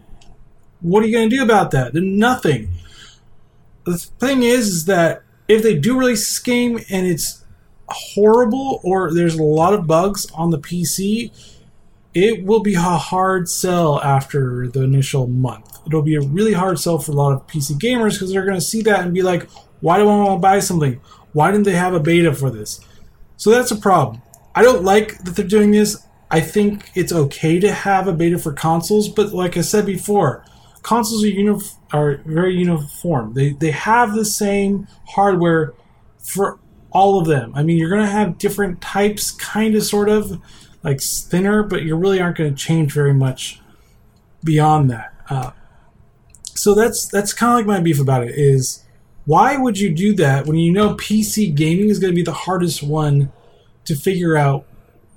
what 0.81 1.03
are 1.03 1.07
you 1.07 1.13
going 1.13 1.29
to 1.29 1.36
do 1.36 1.43
about 1.43 1.72
that? 1.72 1.93
Nothing. 1.93 2.69
The 3.86 3.98
thing 3.98 4.43
is, 4.43 4.67
is 4.67 4.86
that 4.86 5.24
if 5.48 5.63
they 5.63 5.77
do 5.77 5.98
release 5.98 6.27
this 6.27 6.39
game 6.39 6.79
and 6.89 7.07
it's 7.07 7.43
horrible 7.88 8.81
or 8.84 9.13
there's 9.13 9.36
a 9.36 9.43
lot 9.43 9.74
of 9.74 9.88
bugs 9.88 10.29
on 10.34 10.51
the 10.51 10.60
PC, 10.60 11.31
it 12.17 12.43
will 12.43 12.62
be 12.62 12.74
a 12.74 12.79
hard 12.79 13.47
sell 13.47 14.01
after 14.01 14.67
the 14.67 14.81
initial 14.81 15.27
month. 15.27 15.77
It'll 15.86 16.01
be 16.01 16.15
a 16.15 16.21
really 16.21 16.53
hard 16.53 16.79
sell 16.79 16.97
for 16.97 17.12
a 17.12 17.15
lot 17.15 17.33
of 17.33 17.45
PC 17.45 17.77
gamers 17.77 18.13
because 18.13 18.31
they're 18.31 18.43
going 18.43 18.57
to 18.57 18.65
see 18.65 18.81
that 18.81 19.01
and 19.01 19.13
be 19.13 19.21
like, 19.21 19.47
why 19.81 19.97
do 19.97 20.09
I 20.09 20.15
want 20.17 20.38
to 20.38 20.41
buy 20.41 20.59
something? 20.59 21.00
Why 21.33 21.51
didn't 21.51 21.65
they 21.65 21.75
have 21.75 21.93
a 21.93 22.00
beta 22.00 22.33
for 22.33 22.50
this? 22.50 22.81
So 23.36 23.51
that's 23.51 23.69
a 23.69 23.75
problem. 23.75 24.24
I 24.55 24.63
don't 24.63 24.83
like 24.83 25.19
that 25.19 25.36
they're 25.36 25.45
doing 25.45 25.69
this. 25.69 26.03
I 26.31 26.41
think 26.41 26.89
it's 26.95 27.13
okay 27.13 27.59
to 27.59 27.71
have 27.71 28.07
a 28.07 28.13
beta 28.13 28.39
for 28.39 28.51
consoles, 28.51 29.07
but 29.07 29.31
like 29.31 29.55
I 29.55 29.62
said 29.62 29.86
before, 29.86 30.43
consoles 30.81 31.24
are, 31.24 31.27
uni- 31.27 31.62
are 31.93 32.17
very 32.25 32.55
uniform. 32.55 33.36
They 33.36 33.51
they 33.51 33.71
have 33.71 34.15
the 34.15 34.25
same 34.25 34.88
hardware 35.05 35.74
for 36.17 36.59
all 36.91 37.19
of 37.19 37.27
them. 37.27 37.53
I 37.53 37.62
mean, 37.62 37.77
you're 37.77 37.91
going 37.91 38.01
to 38.01 38.12
have 38.12 38.39
different 38.39 38.81
types, 38.81 39.29
kind 39.31 39.75
of, 39.75 39.83
sort 39.83 40.09
of, 40.09 40.41
like 40.88 41.01
thinner, 41.01 41.63
but 41.63 41.84
you 41.84 41.98
really 41.98 42.22
aren't 42.22 42.38
going 42.38 42.50
to 42.50 42.56
change 42.56 42.94
very 42.94 43.13
much 43.13 43.60
beyond 44.41 44.89
that. 44.89 45.13
Uh, 45.29 45.51
so 46.46 46.74
that's 46.74 47.08
that's 47.10 47.34
kind 47.34 47.51
of 47.51 47.58
like 47.58 47.65
my 47.65 47.84
beef 47.84 48.00
about 48.00 48.24
it 48.24 48.34
is 48.36 48.86
why 49.25 49.58
would 49.58 49.77
you 49.77 49.94
do 49.94 50.15
that 50.15 50.46
when 50.46 50.58
you 50.58 50.72
know 50.72 50.96
PC 50.96 51.53
gaming 51.53 51.89
is 51.89 52.00
going 52.00 52.12
to 52.12 52.15
be 52.15 52.24
the 52.24 52.32
hardest 52.32 52.82
one 52.82 53.34
to 53.84 53.96
figure 53.96 54.38
out 54.38 54.65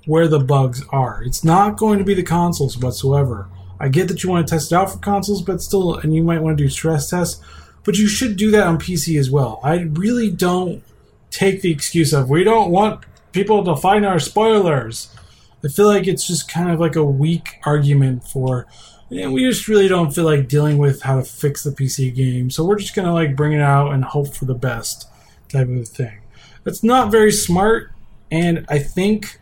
where 0.05 0.27
the 0.27 0.39
bugs 0.39 0.83
are? 0.89 1.23
It's 1.23 1.41
not 1.41 1.77
going 1.77 1.99
to 1.99 2.05
be 2.05 2.15
the 2.15 2.23
consoles 2.23 2.77
whatsoever. 2.77 3.47
I 3.79 3.87
get 3.87 4.09
that 4.09 4.23
you 4.23 4.29
want 4.29 4.45
to 4.45 4.53
test 4.53 4.73
it 4.73 4.75
out 4.75 4.91
for 4.91 4.97
consoles, 4.97 5.41
but 5.41 5.61
still, 5.61 5.95
and 5.95 6.13
you 6.13 6.21
might 6.21 6.41
want 6.41 6.57
to 6.57 6.63
do 6.63 6.69
stress 6.69 7.09
tests, 7.09 7.41
but 7.85 7.97
you 7.97 8.07
should 8.07 8.35
do 8.35 8.51
that 8.51 8.67
on 8.67 8.77
PC 8.77 9.17
as 9.17 9.31
well. 9.31 9.61
I 9.63 9.83
really 9.93 10.29
don't 10.29 10.83
take 11.29 11.61
the 11.61 11.71
excuse 11.71 12.11
of 12.11 12.29
we 12.29 12.43
don't 12.43 12.71
want 12.71 13.05
people 13.31 13.63
to 13.63 13.77
find 13.77 14.05
our 14.05 14.19
spoilers. 14.19 15.15
I 15.63 15.67
feel 15.67 15.87
like 15.87 16.07
it's 16.07 16.27
just 16.27 16.49
kind 16.49 16.69
of 16.71 16.79
like 16.79 16.95
a 16.95 17.03
weak 17.03 17.59
argument 17.65 18.23
for 18.23 18.67
and 19.11 19.33
we 19.33 19.43
just 19.43 19.67
really 19.67 19.87
don't 19.87 20.11
feel 20.11 20.23
like 20.23 20.47
dealing 20.47 20.77
with 20.77 21.01
how 21.01 21.17
to 21.17 21.23
fix 21.23 21.63
the 21.63 21.71
PC 21.71 22.15
game, 22.15 22.49
so 22.49 22.63
we're 22.63 22.79
just 22.79 22.95
gonna 22.95 23.13
like 23.13 23.35
bring 23.35 23.51
it 23.51 23.61
out 23.61 23.93
and 23.93 24.03
hope 24.05 24.33
for 24.33 24.45
the 24.45 24.55
best 24.55 25.07
type 25.49 25.67
of 25.67 25.87
thing. 25.87 26.19
That's 26.63 26.83
not 26.83 27.11
very 27.11 27.31
smart, 27.31 27.91
and 28.31 28.65
I 28.69 28.79
think 28.79 29.39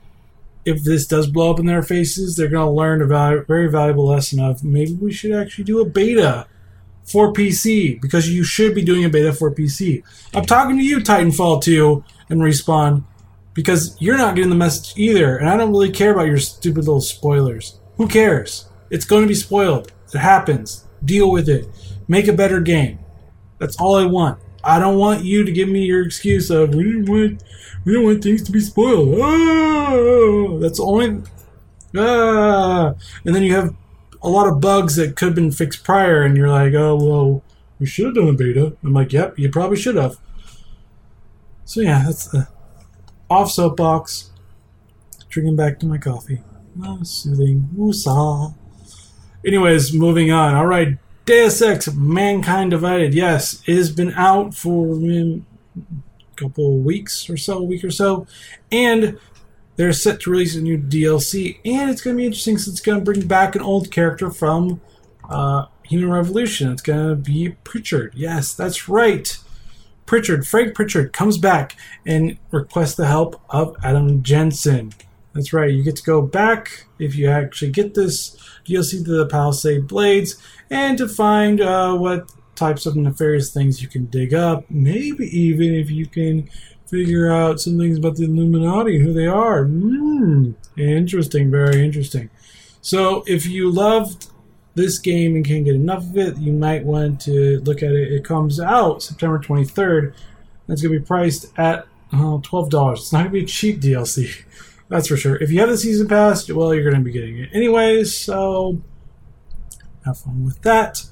if 0.66 0.84
this 0.84 1.06
does 1.06 1.28
blow 1.28 1.52
up 1.52 1.60
in 1.60 1.68
their 1.68 1.84
faces, 1.84 2.36
they're 2.36 2.48
gonna 2.48 2.72
learn 2.72 3.02
a 3.02 3.06
very 3.46 3.70
valuable 3.70 4.08
lesson 4.08 4.40
of 4.40 4.64
maybe 4.64 4.94
we 4.94 5.12
should 5.12 5.32
actually 5.32 5.66
do 5.66 5.82
a 5.82 5.86
beta 5.86 6.48
for 7.04 7.32
PC 7.32 8.02
because 8.02 8.30
you 8.30 8.44
should 8.44 8.74
be 8.74 8.84
doing 8.84 9.06
a 9.06 9.10
beta 9.10 9.34
for 9.34 9.52
PC. 9.52 10.04
I'm 10.34 10.46
talking 10.46 10.78
to 10.78 10.84
you, 10.84 10.98
Titanfall 10.98 11.62
2 11.62 12.04
and 12.30 12.42
Respawn, 12.42 13.04
because 13.54 13.96
you're 14.00 14.18
not 14.18 14.36
getting 14.36 14.50
the 14.50 14.56
message 14.56 14.98
either, 14.98 15.38
and 15.38 15.50
I 15.50 15.58
don't 15.58 15.72
really 15.72 15.92
care 15.92 16.14
about 16.14 16.28
your 16.28 16.38
stupid 16.38 16.86
little 16.86 17.02
spoilers. 17.02 17.80
Who 17.98 18.08
cares? 18.08 18.70
It's 18.90 19.06
going 19.06 19.24
to 19.24 19.28
be 19.28 19.36
spoiled. 19.36 19.92
It 20.14 20.20
happens. 20.20 20.86
Deal 21.04 21.32
with 21.32 21.50
it. 21.50 21.68
Make 22.08 22.28
a 22.28 22.34
better 22.34 22.60
game. 22.60 23.00
That's 23.60 23.80
all 23.80 23.96
I 23.96 24.06
want. 24.06 24.40
I 24.64 24.80
don't 24.80 24.98
want 24.98 25.24
you 25.24 25.44
to 25.44 25.52
give 25.52 25.70
me 25.70 25.86
your 25.86 26.06
excuse 26.06 26.50
of 26.50 26.76
we 26.76 26.84
didn't 26.84 27.10
want 27.10 27.44
we 27.86 27.94
don't 27.94 28.04
want 28.04 28.24
things 28.24 28.44
to 28.44 28.52
be 28.52 28.60
spoiled. 28.60 29.16
Oh, 29.18 30.60
that's 30.60 30.80
only 30.80 31.22
ah, 31.98 32.94
and 33.26 33.36
then 33.36 33.44
you 33.44 33.56
have 33.56 33.74
a 34.22 34.30
lot 34.30 34.48
of 34.48 34.60
bugs 34.60 34.96
that 34.98 35.16
could 35.16 35.28
have 35.28 35.36
been 35.36 35.52
fixed 35.52 35.84
prior, 35.84 36.24
and 36.24 36.36
you're 36.36 36.50
like, 36.50 36.74
oh 36.74 36.96
well, 36.96 37.44
we 37.80 37.86
should 37.86 38.08
have 38.08 38.16
done 38.16 38.28
a 38.28 38.34
beta. 38.34 38.76
I'm 38.84 38.94
like, 38.94 39.14
yep, 39.14 39.40
you 39.40 39.50
probably 39.50 39.78
should 39.78 39.96
have. 39.96 40.18
So 41.66 41.82
yeah, 41.82 42.04
that's 42.06 42.28
the 42.28 42.48
off 43.30 43.52
soapbox. 43.52 44.32
Drinking 45.30 45.56
back 45.56 45.80
to 45.80 45.86
my 45.86 45.98
coffee. 45.98 46.42
Oh, 46.84 47.04
soothing. 47.04 47.70
Woosah. 47.76 48.56
Anyways, 49.46 49.94
moving 49.94 50.32
on. 50.32 50.56
All 50.56 50.66
right, 50.66 50.98
Deus 51.26 51.62
Ex: 51.62 51.94
Mankind 51.94 52.72
Divided. 52.72 53.14
Yes, 53.14 53.62
it 53.68 53.76
has 53.76 53.92
been 53.92 54.14
out 54.14 54.54
for 54.56 54.96
a 54.96 55.42
couple 56.36 56.80
weeks 56.80 57.30
or 57.30 57.38
so, 57.38 57.60
a 57.60 57.64
week 57.64 57.84
or 57.84 57.92
so, 57.92 58.28
and 58.72 59.20
they're 59.80 59.94
set 59.94 60.20
to 60.22 60.30
release 60.30 60.56
a 60.58 60.62
new 60.62 60.78
DLC, 60.78 61.60
and 61.64 61.90
it's 61.90 62.02
going 62.02 62.16
to 62.16 62.18
be 62.18 62.26
interesting 62.26 62.58
since 62.58 62.68
it's 62.68 62.86
going 62.86 63.00
to 63.00 63.06
bring 63.06 63.26
back 63.28 63.56
an 63.56 63.62
old 63.62 63.92
character 63.92 64.30
from 64.30 64.82
uh, 65.30 65.68
Human 65.84 66.12
Revolution. 66.12 66.70
It's 66.72 66.82
going 66.82 67.08
to 67.08 67.16
be 67.16 67.56
Pritchard. 67.64 68.14
Yes, 68.14 68.54
that's 68.54 68.90
right. 68.90 69.39
Pritchard, 70.10 70.48
Frank 70.48 70.74
Pritchard, 70.74 71.14
comes 71.14 71.38
back 71.38 71.76
and 72.04 72.36
requests 72.50 72.96
the 72.96 73.06
help 73.06 73.40
of 73.52 73.76
Adam 73.84 74.24
Jensen. 74.24 74.92
That's 75.36 75.54
right. 75.54 75.72
You 75.72 75.84
get 75.84 75.98
to 75.98 76.04
go 76.04 76.20
back 76.24 76.88
if 76.98 77.16
you 77.16 77.30
actually 77.30 77.70
get 77.70 77.94
this 77.94 78.36
DLC 78.66 79.06
to 79.06 79.18
the 79.18 79.28
Palisade 79.28 79.88
Blades 79.88 80.42
and 80.72 80.98
to 80.98 81.08
find 81.08 81.62
uh, 81.62 81.96
what 81.96 82.32
types 82.56 82.88
of 82.88 82.96
nefarious 82.96 83.54
things 83.54 83.84
you 83.84 83.88
can 83.88 84.08
dig 84.08 84.34
up. 84.34 84.66
Maybe 84.68 85.26
even 85.26 85.76
if 85.76 85.92
you 85.92 86.08
can 86.08 86.50
figure 86.88 87.32
out 87.32 87.60
some 87.60 87.78
things 87.78 88.00
about 88.00 88.16
the 88.16 88.26
Illuminati 88.26 88.96
and 88.96 89.06
who 89.06 89.14
they 89.14 89.28
are. 89.28 89.66
Mm, 89.66 90.56
interesting. 90.76 91.52
Very 91.52 91.86
interesting. 91.86 92.32
So 92.82 93.24
if 93.28 93.46
you 93.46 93.70
loved 93.70 94.26
this 94.80 94.98
game 95.00 95.36
and 95.36 95.46
can't 95.46 95.66
get 95.66 95.76
enough 95.76 96.04
of 96.04 96.18
it, 96.18 96.38
you 96.38 96.52
might 96.52 96.86
want 96.86 97.22
to 97.22 97.60
look 97.62 97.84
at 97.84 97.92
it. 97.92 98.12
It 98.12 98.24
comes 98.24 98.60
out 98.60 99.04
September 99.04 99.40
23rd. 99.40 100.14
It's 100.68 100.82
going 100.82 100.94
to 100.94 101.00
be 101.00 101.06
priced 101.06 101.58
at 101.58 101.88
uh, 102.12 102.38
$12. 102.38 102.94
It's 102.94 103.14
not 103.14 103.20
going 103.20 103.32
to 103.32 103.40
be 103.40 103.44
a 103.44 103.48
cheap 103.48 103.82
DLC. 103.82 104.44
That's 104.90 105.08
for 105.08 105.18
sure. 105.18 105.36
If 105.36 105.52
you 105.52 105.60
have 105.60 105.70
the 105.70 105.78
season 105.78 106.08
pass, 106.08 106.50
well, 106.50 106.74
you're 106.74 106.84
going 106.84 106.96
to 106.96 107.02
be 107.02 107.12
getting 107.12 107.38
it 107.38 107.50
anyways. 107.54 108.18
So 108.18 108.82
have 110.06 110.18
fun 110.18 110.44
with 110.44 110.62
that. 110.64 111.04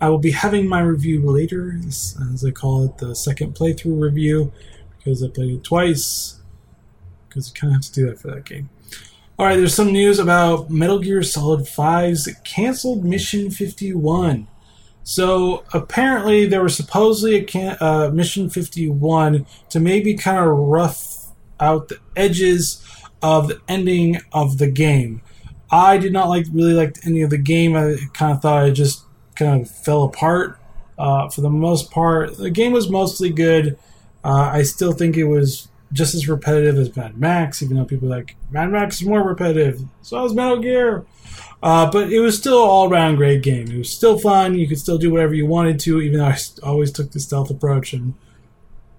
I 0.00 0.08
will 0.10 0.18
be 0.18 0.30
having 0.30 0.68
my 0.68 0.80
review 0.80 1.20
later, 1.28 1.78
as 1.86 2.44
I 2.46 2.50
call 2.50 2.84
it, 2.84 2.98
the 2.98 3.16
second 3.16 3.54
playthrough 3.54 4.00
review, 4.00 4.52
because 4.96 5.22
I 5.22 5.28
played 5.28 5.54
it 5.54 5.64
twice. 5.64 6.40
Because 7.28 7.48
you 7.48 7.54
kind 7.60 7.72
of 7.72 7.82
have 7.82 7.92
to 7.92 7.92
do 7.92 8.06
that 8.06 8.20
for 8.20 8.28
that 8.28 8.44
game. 8.44 8.68
All 9.38 9.46
right, 9.46 9.54
there's 9.54 9.74
some 9.74 9.92
news 9.92 10.18
about 10.18 10.68
Metal 10.68 10.98
Gear 10.98 11.22
Solid 11.22 11.60
5's 11.60 12.28
canceled 12.42 13.04
Mission 13.04 13.52
51. 13.52 14.48
So 15.04 15.62
apparently, 15.72 16.46
there 16.46 16.60
was 16.60 16.76
supposedly 16.76 17.36
a 17.36 17.44
can- 17.44 17.76
uh, 17.80 18.10
Mission 18.12 18.50
51 18.50 19.46
to 19.68 19.78
maybe 19.78 20.14
kind 20.14 20.38
of 20.40 20.58
rough 20.58 21.28
out 21.60 21.86
the 21.86 22.00
edges 22.16 22.84
of 23.22 23.46
the 23.46 23.60
ending 23.68 24.18
of 24.32 24.58
the 24.58 24.68
game. 24.68 25.22
I 25.70 25.98
did 25.98 26.12
not 26.12 26.28
like 26.28 26.46
really 26.52 26.74
like 26.74 26.96
ending 27.06 27.22
of 27.22 27.30
the 27.30 27.38
game. 27.38 27.76
I 27.76 27.94
kind 28.14 28.32
of 28.32 28.42
thought 28.42 28.66
it 28.66 28.72
just 28.72 29.04
kind 29.36 29.62
of 29.62 29.70
fell 29.70 30.02
apart. 30.02 30.58
Uh, 30.98 31.28
for 31.28 31.42
the 31.42 31.50
most 31.50 31.92
part, 31.92 32.38
the 32.38 32.50
game 32.50 32.72
was 32.72 32.90
mostly 32.90 33.30
good. 33.30 33.78
Uh, 34.24 34.50
I 34.52 34.64
still 34.64 34.90
think 34.90 35.16
it 35.16 35.26
was 35.26 35.68
just 35.92 36.14
as 36.14 36.28
repetitive 36.28 36.76
as 36.76 36.94
Mad 36.94 37.18
Max, 37.18 37.62
even 37.62 37.76
though 37.76 37.84
people 37.84 38.08
like 38.08 38.36
Mad 38.50 38.70
Max 38.70 39.00
is 39.00 39.06
more 39.06 39.22
repetitive. 39.22 39.80
So 40.02 40.24
is 40.24 40.34
Metal 40.34 40.58
Gear. 40.58 41.06
Uh, 41.62 41.90
but 41.90 42.12
it 42.12 42.20
was 42.20 42.36
still 42.36 42.58
all 42.58 42.88
around 42.88 43.16
great 43.16 43.42
game. 43.42 43.70
It 43.70 43.78
was 43.78 43.90
still 43.90 44.18
fun. 44.18 44.54
You 44.54 44.68
could 44.68 44.78
still 44.78 44.98
do 44.98 45.10
whatever 45.10 45.34
you 45.34 45.46
wanted 45.46 45.80
to, 45.80 46.00
even 46.00 46.18
though 46.18 46.26
I 46.26 46.36
always 46.62 46.92
took 46.92 47.10
the 47.10 47.20
stealth 47.20 47.50
approach 47.50 47.92
and 47.92 48.14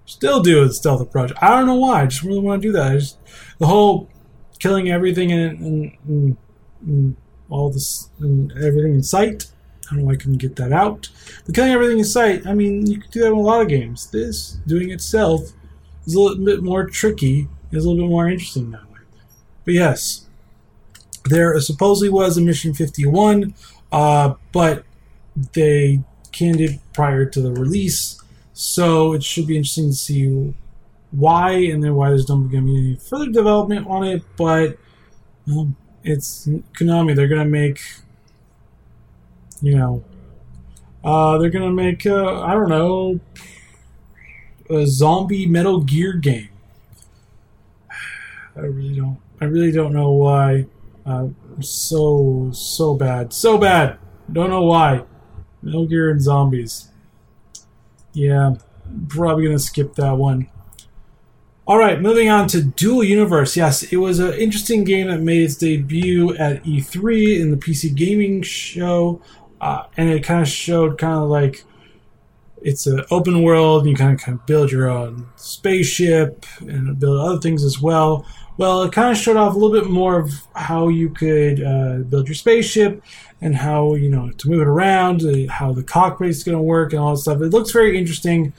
still 0.05 0.41
do 0.41 0.65
the 0.67 0.73
stealth 0.73 1.01
approach. 1.01 1.31
I 1.41 1.49
don't 1.49 1.67
know 1.67 1.75
why. 1.75 2.01
I 2.01 2.05
just 2.07 2.23
really 2.23 2.39
want 2.39 2.61
to 2.61 2.67
do 2.67 2.71
that. 2.73 2.99
Just, 2.99 3.17
the 3.59 3.67
whole 3.67 4.09
killing 4.59 4.89
everything 4.91 5.31
and, 5.31 6.35
all 7.49 7.71
this 7.71 8.09
and 8.19 8.51
everything 8.51 8.93
in 8.93 9.03
sight. 9.03 9.45
I 9.87 9.95
don't 9.95 9.99
know 9.99 10.05
why 10.05 10.13
I 10.13 10.17
couldn't 10.17 10.37
get 10.37 10.55
that 10.57 10.71
out. 10.71 11.09
But 11.45 11.55
killing 11.55 11.71
everything 11.71 11.99
in 11.99 12.05
sight, 12.05 12.45
I 12.45 12.53
mean, 12.53 12.85
you 12.85 12.99
could 12.99 13.11
do 13.11 13.21
that 13.21 13.27
in 13.27 13.33
a 13.33 13.39
lot 13.39 13.61
of 13.61 13.69
games. 13.69 14.11
This, 14.11 14.59
doing 14.67 14.89
it 14.89 15.01
stealth, 15.01 15.53
is 16.09 16.15
a 16.15 16.19
little 16.19 16.43
bit 16.43 16.63
more 16.63 16.85
tricky. 16.85 17.47
It's 17.71 17.85
a 17.85 17.89
little 17.89 18.07
bit 18.07 18.09
more 18.09 18.27
interesting 18.27 18.71
that 18.71 18.89
way. 18.91 18.99
But 19.63 19.75
yes, 19.75 20.25
there 21.25 21.59
supposedly 21.59 22.09
was 22.09 22.37
a 22.37 22.41
Mission 22.41 22.73
51, 22.73 23.53
uh, 23.91 24.33
but 24.51 24.83
they 25.53 26.01
canned 26.31 26.61
it 26.61 26.79
prior 26.93 27.25
to 27.25 27.41
the 27.41 27.51
release. 27.51 28.21
So 28.53 29.13
it 29.13 29.23
should 29.23 29.47
be 29.47 29.55
interesting 29.55 29.89
to 29.89 29.95
see 29.95 30.53
why 31.11 31.51
and 31.51 31.83
then 31.83 31.95
why 31.95 32.09
there's 32.09 32.27
not 32.27 32.37
going 32.49 32.49
to 32.51 32.61
be 32.61 32.77
any 32.77 32.95
further 32.95 33.29
development 33.29 33.87
on 33.87 34.03
it. 34.03 34.23
But 34.35 34.77
um, 35.47 35.75
it's 36.03 36.47
Konami. 36.73 37.15
They're 37.15 37.27
going 37.27 37.43
to 37.43 37.49
make, 37.49 37.81
you 39.61 39.77
know, 39.77 40.03
uh, 41.03 41.37
they're 41.37 41.49
going 41.49 41.69
to 41.69 41.83
make, 41.83 42.05
uh, 42.05 42.41
I 42.41 42.53
don't 42.53 42.69
know, 42.69 43.19
a 44.69 44.85
zombie 44.85 45.45
Metal 45.45 45.81
Gear 45.81 46.13
game. 46.13 46.49
I 48.55 48.61
really 48.61 48.95
don't. 48.95 49.17
I 49.41 49.45
really 49.45 49.71
don't 49.71 49.93
know 49.93 50.11
why. 50.11 50.65
Uh, 51.05 51.29
so 51.61 52.49
so 52.53 52.95
bad, 52.95 53.33
so 53.33 53.57
bad. 53.57 53.97
Don't 54.31 54.49
know 54.49 54.63
why. 54.63 55.03
Metal 55.61 55.87
Gear 55.87 56.11
and 56.11 56.21
zombies. 56.21 56.89
Yeah, 58.13 58.55
probably 59.07 59.45
gonna 59.45 59.59
skip 59.59 59.95
that 59.95 60.17
one. 60.17 60.49
All 61.65 61.77
right, 61.77 62.01
moving 62.01 62.29
on 62.29 62.47
to 62.47 62.63
Dual 62.63 63.03
Universe. 63.03 63.55
Yes, 63.55 63.83
it 63.83 63.97
was 63.97 64.17
an 64.19 64.33
interesting 64.33 64.83
game 64.83 65.07
that 65.07 65.21
made 65.21 65.43
its 65.43 65.55
debut 65.55 66.35
at 66.35 66.63
E3 66.63 67.39
in 67.39 67.51
the 67.51 67.57
PC 67.57 67.93
gaming 67.93 68.41
show, 68.41 69.21
uh, 69.61 69.83
and 69.95 70.09
it 70.09 70.23
kind 70.23 70.41
of 70.41 70.47
showed 70.47 70.97
kind 70.97 71.13
of 71.13 71.29
like 71.29 71.63
it's 72.61 72.87
an 72.87 73.03
open 73.11 73.43
world. 73.43 73.81
And 73.81 73.91
you 73.91 73.95
kind 73.95 74.13
of 74.13 74.23
kind 74.23 74.39
of 74.39 74.45
build 74.45 74.71
your 74.71 74.89
own 74.89 75.27
spaceship 75.35 76.45
and 76.59 76.99
build 76.99 77.19
other 77.19 77.39
things 77.39 77.63
as 77.63 77.81
well. 77.81 78.25
Well, 78.57 78.83
it 78.83 78.91
kind 78.91 79.11
of 79.11 79.17
showed 79.17 79.37
off 79.37 79.55
a 79.55 79.57
little 79.57 79.79
bit 79.79 79.89
more 79.89 80.19
of 80.19 80.31
how 80.53 80.89
you 80.89 81.09
could 81.09 81.63
uh, 81.63 81.99
build 81.99 82.27
your 82.27 82.35
spaceship 82.35 83.01
and 83.39 83.55
how 83.55 83.95
you 83.95 84.09
know 84.09 84.31
to 84.31 84.49
move 84.49 84.61
it 84.61 84.67
around, 84.67 85.23
uh, 85.23 85.49
how 85.49 85.71
the 85.71 85.81
cockpit 85.81 86.27
is 86.27 86.43
going 86.43 86.57
to 86.57 86.61
work, 86.61 86.91
and 86.91 87.01
all 87.01 87.15
that 87.15 87.21
stuff. 87.21 87.41
It 87.41 87.51
looks 87.51 87.71
very 87.71 87.97
interesting. 87.97 88.51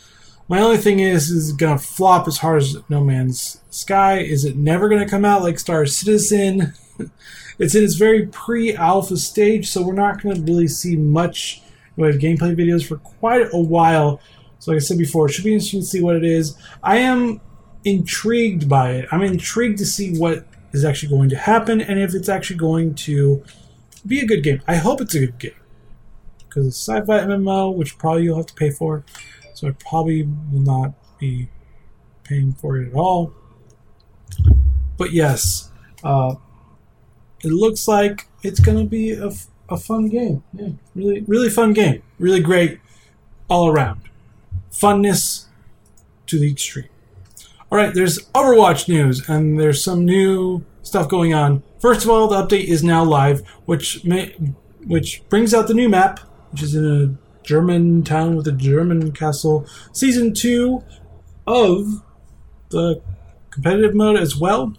My 0.48 0.60
only 0.60 0.78
thing 0.78 1.00
is, 1.00 1.28
is 1.28 1.52
going 1.52 1.76
to 1.76 1.84
flop 1.84 2.26
as 2.26 2.38
hard 2.38 2.62
as 2.62 2.76
No 2.88 3.04
Man's 3.04 3.60
Sky? 3.70 4.18
Is 4.18 4.44
it 4.44 4.56
never 4.56 4.88
going 4.88 5.02
to 5.02 5.08
come 5.08 5.24
out 5.24 5.42
like 5.42 5.58
Star 5.58 5.84
Citizen? 5.86 6.72
it's 7.58 7.74
in 7.74 7.84
its 7.84 7.94
very 7.94 8.26
pre-alpha 8.26 9.16
stage, 9.16 9.68
so 9.68 9.82
we're 9.82 9.92
not 9.92 10.22
going 10.22 10.34
to 10.34 10.42
really 10.42 10.66
see 10.66 10.96
much 10.96 11.62
we 11.96 12.06
have 12.06 12.16
gameplay 12.16 12.54
videos 12.56 12.86
for 12.86 12.96
quite 12.98 13.48
a 13.52 13.58
while. 13.58 14.20
So, 14.58 14.72
like 14.72 14.76
I 14.76 14.80
said 14.80 14.98
before, 14.98 15.26
it 15.26 15.32
should 15.32 15.44
be 15.44 15.54
interesting 15.54 15.80
to 15.80 15.86
see 15.86 16.02
what 16.02 16.16
it 16.16 16.24
is. 16.24 16.56
I 16.82 16.98
am 16.98 17.40
intrigued 17.84 18.68
by 18.68 18.92
it. 18.92 19.08
I'm 19.10 19.22
intrigued 19.22 19.78
to 19.78 19.86
see 19.86 20.18
what 20.18 20.46
is 20.72 20.84
actually 20.84 21.08
going 21.08 21.30
to 21.30 21.36
happen 21.36 21.80
and 21.80 21.98
if 21.98 22.14
it's 22.14 22.28
actually 22.28 22.56
going 22.56 22.94
to 22.94 23.42
be 24.06 24.20
a 24.20 24.26
good 24.26 24.42
game. 24.42 24.62
I 24.66 24.76
hope 24.76 25.00
it's 25.00 25.14
a 25.14 25.20
good 25.20 25.38
game 25.38 25.52
because 26.48 26.66
it's 26.66 26.88
a 26.88 26.92
sci-fi 26.92 27.20
MMO, 27.20 27.74
which 27.74 27.98
probably 27.98 28.24
you'll 28.24 28.36
have 28.36 28.46
to 28.46 28.54
pay 28.54 28.70
for. 28.70 29.04
So 29.54 29.68
I 29.68 29.72
probably 29.72 30.22
will 30.22 30.60
not 30.60 30.92
be 31.18 31.48
paying 32.24 32.52
for 32.52 32.76
it 32.78 32.88
at 32.88 32.94
all. 32.94 33.32
But 34.96 35.12
yes, 35.12 35.70
uh, 36.04 36.34
it 37.42 37.52
looks 37.52 37.88
like 37.88 38.28
it's 38.42 38.60
going 38.60 38.78
to 38.78 38.84
be 38.84 39.12
a, 39.12 39.30
a 39.70 39.76
fun 39.76 40.08
game. 40.08 40.42
Yeah, 40.52 40.70
really, 40.94 41.22
really 41.26 41.48
fun 41.48 41.72
game. 41.72 42.02
Really 42.18 42.40
great 42.40 42.80
all 43.48 43.68
around. 43.68 44.02
Funness 44.70 45.46
to 46.26 46.38
the 46.38 46.50
extreme. 46.50 46.88
All 47.70 47.78
right, 47.78 47.94
there's 47.94 48.18
Overwatch 48.30 48.88
news, 48.88 49.28
and 49.28 49.58
there's 49.58 49.82
some 49.82 50.04
new 50.04 50.64
stuff 50.82 51.08
going 51.08 51.32
on. 51.32 51.62
First 51.78 52.04
of 52.04 52.10
all, 52.10 52.28
the 52.28 52.36
update 52.36 52.64
is 52.64 52.82
now 52.82 53.04
live, 53.04 53.46
which 53.64 54.04
may, 54.04 54.34
which 54.86 55.22
brings 55.28 55.54
out 55.54 55.68
the 55.68 55.74
new 55.74 55.88
map, 55.88 56.18
which 56.50 56.62
is 56.62 56.74
in 56.74 56.84
a 56.84 57.44
German 57.46 58.02
town 58.02 58.36
with 58.36 58.46
a 58.48 58.52
German 58.52 59.12
castle. 59.12 59.66
Season 59.92 60.34
two 60.34 60.82
of 61.46 62.02
the 62.70 63.00
competitive 63.50 63.94
mode 63.94 64.18
as 64.18 64.36
well, 64.36 64.74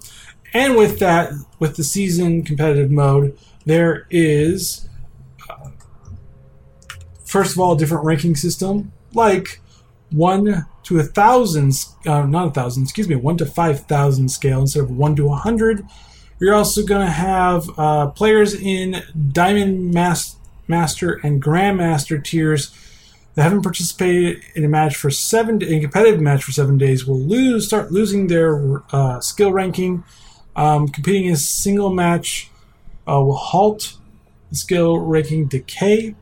and 0.53 0.75
with 0.75 0.99
that, 0.99 1.31
with 1.59 1.77
the 1.77 1.83
season 1.83 2.43
competitive 2.43 2.91
mode, 2.91 3.37
there 3.65 4.07
is 4.09 4.87
uh, 5.49 5.69
first 7.25 7.53
of 7.53 7.59
all 7.59 7.73
a 7.73 7.77
different 7.77 8.05
ranking 8.05 8.35
system, 8.35 8.91
like 9.13 9.61
one 10.11 10.65
to 10.83 10.99
a 10.99 11.03
thousand, 11.03 11.73
uh, 12.05 12.25
not 12.25 12.47
a 12.47 12.51
thousand, 12.51 12.83
excuse 12.83 13.07
me, 13.07 13.15
one 13.15 13.37
to 13.37 13.45
five 13.45 13.81
thousand 13.81 14.29
scale 14.29 14.61
instead 14.61 14.83
of 14.83 14.91
one 14.91 15.15
to 15.15 15.31
a 15.31 15.35
hundred. 15.35 15.85
You're 16.39 16.55
also 16.55 16.83
going 16.83 17.05
to 17.05 17.11
have 17.11 17.69
uh, 17.77 18.07
players 18.07 18.53
in 18.55 19.03
Diamond 19.31 19.93
Mas- 19.93 20.37
Master 20.67 21.19
and 21.23 21.41
Grandmaster 21.41 22.21
tiers 22.23 22.75
that 23.35 23.43
haven't 23.43 23.61
participated 23.61 24.41
in 24.55 24.65
a 24.65 24.67
match 24.67 24.95
for 24.95 25.11
seven, 25.11 25.61
in 25.61 25.77
a 25.77 25.81
competitive 25.81 26.19
match 26.19 26.43
for 26.43 26.51
seven 26.51 26.77
days, 26.77 27.05
will 27.05 27.19
lose, 27.19 27.67
start 27.67 27.91
losing 27.91 28.27
their 28.27 28.83
uh, 28.91 29.19
skill 29.19 29.51
ranking. 29.53 30.03
Um, 30.53 30.89
competing 30.89 31.27
in 31.27 31.33
a 31.33 31.37
single 31.37 31.93
match 31.93 32.49
uh, 33.07 33.21
will 33.21 33.35
halt 33.35 33.97
the 34.49 34.55
skill 34.55 34.99
ranking 34.99 35.47
decay. 35.47 36.15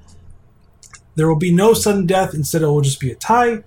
There 1.16 1.28
will 1.28 1.36
be 1.36 1.52
no 1.52 1.74
sudden 1.74 2.06
death. 2.06 2.34
Instead, 2.34 2.62
it 2.62 2.68
will 2.68 2.82
just 2.82 3.00
be 3.00 3.12
a 3.12 3.16
tie. 3.16 3.64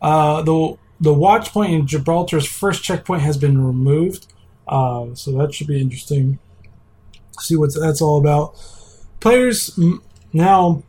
Uh, 0.00 0.42
the 0.42 0.76
the 1.00 1.14
watch 1.14 1.50
point 1.50 1.72
in 1.72 1.86
Gibraltar's 1.86 2.46
first 2.46 2.82
checkpoint 2.82 3.22
has 3.22 3.36
been 3.36 3.64
removed, 3.66 4.32
uh, 4.68 5.14
so 5.14 5.32
that 5.38 5.54
should 5.54 5.66
be 5.66 5.80
interesting. 5.80 6.38
See 7.40 7.56
what 7.56 7.74
that's 7.74 8.00
all 8.00 8.18
about. 8.18 8.54
Players 9.20 9.78
now 10.32 10.82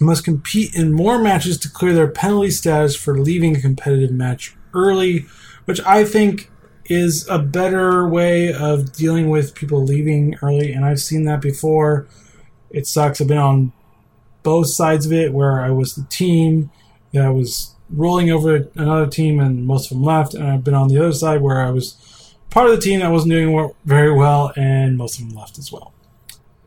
must 0.00 0.24
compete 0.24 0.74
in 0.74 0.92
more 0.92 1.18
matches 1.18 1.58
to 1.58 1.70
clear 1.70 1.92
their 1.92 2.08
penalty 2.08 2.50
status 2.50 2.94
for 2.94 3.18
leaving 3.18 3.56
a 3.56 3.60
competitive 3.60 4.12
match 4.12 4.56
early, 4.74 5.26
which 5.64 5.80
I 5.80 6.04
think 6.04 6.50
is 6.88 7.28
a 7.28 7.38
better 7.38 8.08
way 8.08 8.52
of 8.52 8.92
dealing 8.92 9.28
with 9.28 9.54
people 9.54 9.82
leaving 9.82 10.36
early. 10.42 10.72
And 10.72 10.84
I've 10.84 11.00
seen 11.00 11.24
that 11.24 11.40
before. 11.40 12.06
It 12.70 12.86
sucks. 12.86 13.20
I've 13.20 13.28
been 13.28 13.38
on 13.38 13.72
both 14.42 14.68
sides 14.68 15.06
of 15.06 15.12
it 15.12 15.32
where 15.32 15.60
I 15.60 15.70
was 15.70 15.94
the 15.94 16.04
team 16.04 16.70
that 17.12 17.28
was 17.28 17.74
rolling 17.90 18.30
over 18.30 18.68
another 18.74 19.06
team 19.06 19.40
and 19.40 19.66
most 19.66 19.90
of 19.90 19.96
them 19.96 20.04
left. 20.04 20.34
And 20.34 20.46
I've 20.46 20.64
been 20.64 20.74
on 20.74 20.88
the 20.88 20.98
other 20.98 21.12
side 21.12 21.42
where 21.42 21.60
I 21.60 21.70
was 21.70 22.34
part 22.50 22.68
of 22.68 22.76
the 22.76 22.80
team 22.80 23.00
that 23.00 23.10
wasn't 23.10 23.32
doing 23.32 23.70
very 23.84 24.12
well 24.12 24.52
and 24.56 24.96
most 24.96 25.20
of 25.20 25.28
them 25.28 25.36
left 25.36 25.58
as 25.58 25.70
well. 25.70 25.92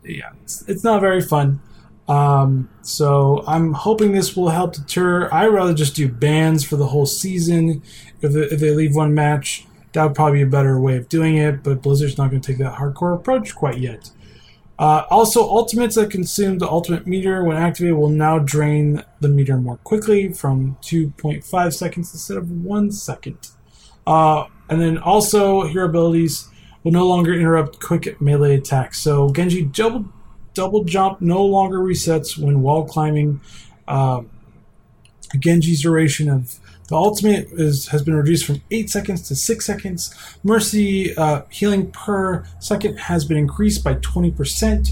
Yeah, 0.03 0.31
it's, 0.43 0.67
it's 0.67 0.83
not 0.83 1.01
very 1.01 1.21
fun. 1.21 1.61
Um, 2.07 2.69
so 2.81 3.43
I'm 3.47 3.73
hoping 3.73 4.11
this 4.11 4.35
will 4.35 4.49
help 4.49 4.73
deter. 4.73 5.29
I'd 5.31 5.47
rather 5.47 5.73
just 5.73 5.95
do 5.95 6.09
bans 6.09 6.63
for 6.63 6.75
the 6.75 6.87
whole 6.87 7.05
season. 7.05 7.83
If 8.21 8.33
they, 8.33 8.41
if 8.41 8.59
they 8.59 8.71
leave 8.71 8.95
one 8.95 9.13
match, 9.13 9.65
that 9.93 10.03
would 10.03 10.15
probably 10.15 10.39
be 10.39 10.43
a 10.43 10.47
better 10.47 10.79
way 10.79 10.97
of 10.97 11.09
doing 11.09 11.37
it. 11.37 11.63
But 11.63 11.81
Blizzard's 11.81 12.17
not 12.17 12.29
going 12.29 12.41
to 12.41 12.51
take 12.51 12.59
that 12.59 12.75
hardcore 12.75 13.15
approach 13.15 13.55
quite 13.55 13.77
yet. 13.77 14.09
Uh, 14.79 15.05
also, 15.11 15.47
ultimates 15.47 15.93
that 15.95 16.09
consume 16.09 16.57
the 16.57 16.67
ultimate 16.67 17.05
meter 17.05 17.43
when 17.43 17.55
activated 17.55 17.95
will 17.95 18.09
now 18.09 18.39
drain 18.39 19.03
the 19.19 19.27
meter 19.27 19.55
more 19.55 19.77
quickly 19.77 20.33
from 20.33 20.75
2.5 20.81 21.73
seconds 21.73 22.11
instead 22.13 22.37
of 22.37 22.49
1 22.49 22.91
second. 22.91 23.37
Uh, 24.07 24.45
and 24.69 24.81
then 24.81 24.97
also, 24.97 25.67
hero 25.67 25.85
abilities 25.85 26.47
will 26.83 26.91
no 26.91 27.07
longer 27.07 27.31
interrupt 27.31 27.79
quick 27.79 28.19
melee 28.19 28.55
attacks. 28.55 28.97
So, 28.97 29.29
Genji 29.29 29.63
double, 29.63 30.05
double 30.55 30.83
jump 30.83 31.21
no 31.21 31.45
longer 31.45 31.77
resets 31.77 32.35
when 32.35 32.63
wall 32.63 32.85
climbing. 32.85 33.39
Uh, 33.87 34.23
Genji's 35.37 35.83
duration 35.83 36.27
of 36.27 36.59
the 36.91 36.97
ultimate 36.97 37.47
is 37.53 37.87
has 37.87 38.01
been 38.03 38.15
reduced 38.15 38.45
from 38.45 38.61
8 38.69 38.89
seconds 38.89 39.21
to 39.29 39.35
6 39.35 39.65
seconds. 39.65 40.13
Mercy 40.43 41.15
uh, 41.15 41.43
healing 41.49 41.89
per 41.91 42.43
second 42.59 42.97
has 42.97 43.23
been 43.23 43.37
increased 43.37 43.81
by 43.81 43.95
20%. 43.95 44.89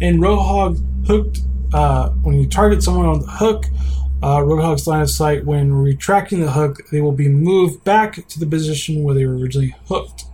And 0.00 0.18
Roadhog 0.18 1.06
hooked, 1.06 1.40
uh, 1.74 2.08
when 2.22 2.36
you 2.36 2.48
target 2.48 2.82
someone 2.82 3.04
on 3.04 3.20
the 3.20 3.30
hook, 3.30 3.66
uh, 4.22 4.38
Roadhog's 4.38 4.86
line 4.86 5.02
of 5.02 5.10
sight, 5.10 5.44
when 5.44 5.74
retracting 5.74 6.40
the 6.40 6.52
hook, 6.52 6.78
they 6.90 7.02
will 7.02 7.12
be 7.12 7.28
moved 7.28 7.84
back 7.84 8.26
to 8.28 8.40
the 8.40 8.46
position 8.46 9.02
where 9.02 9.14
they 9.14 9.26
were 9.26 9.36
originally 9.36 9.76
hooked. 9.88 10.24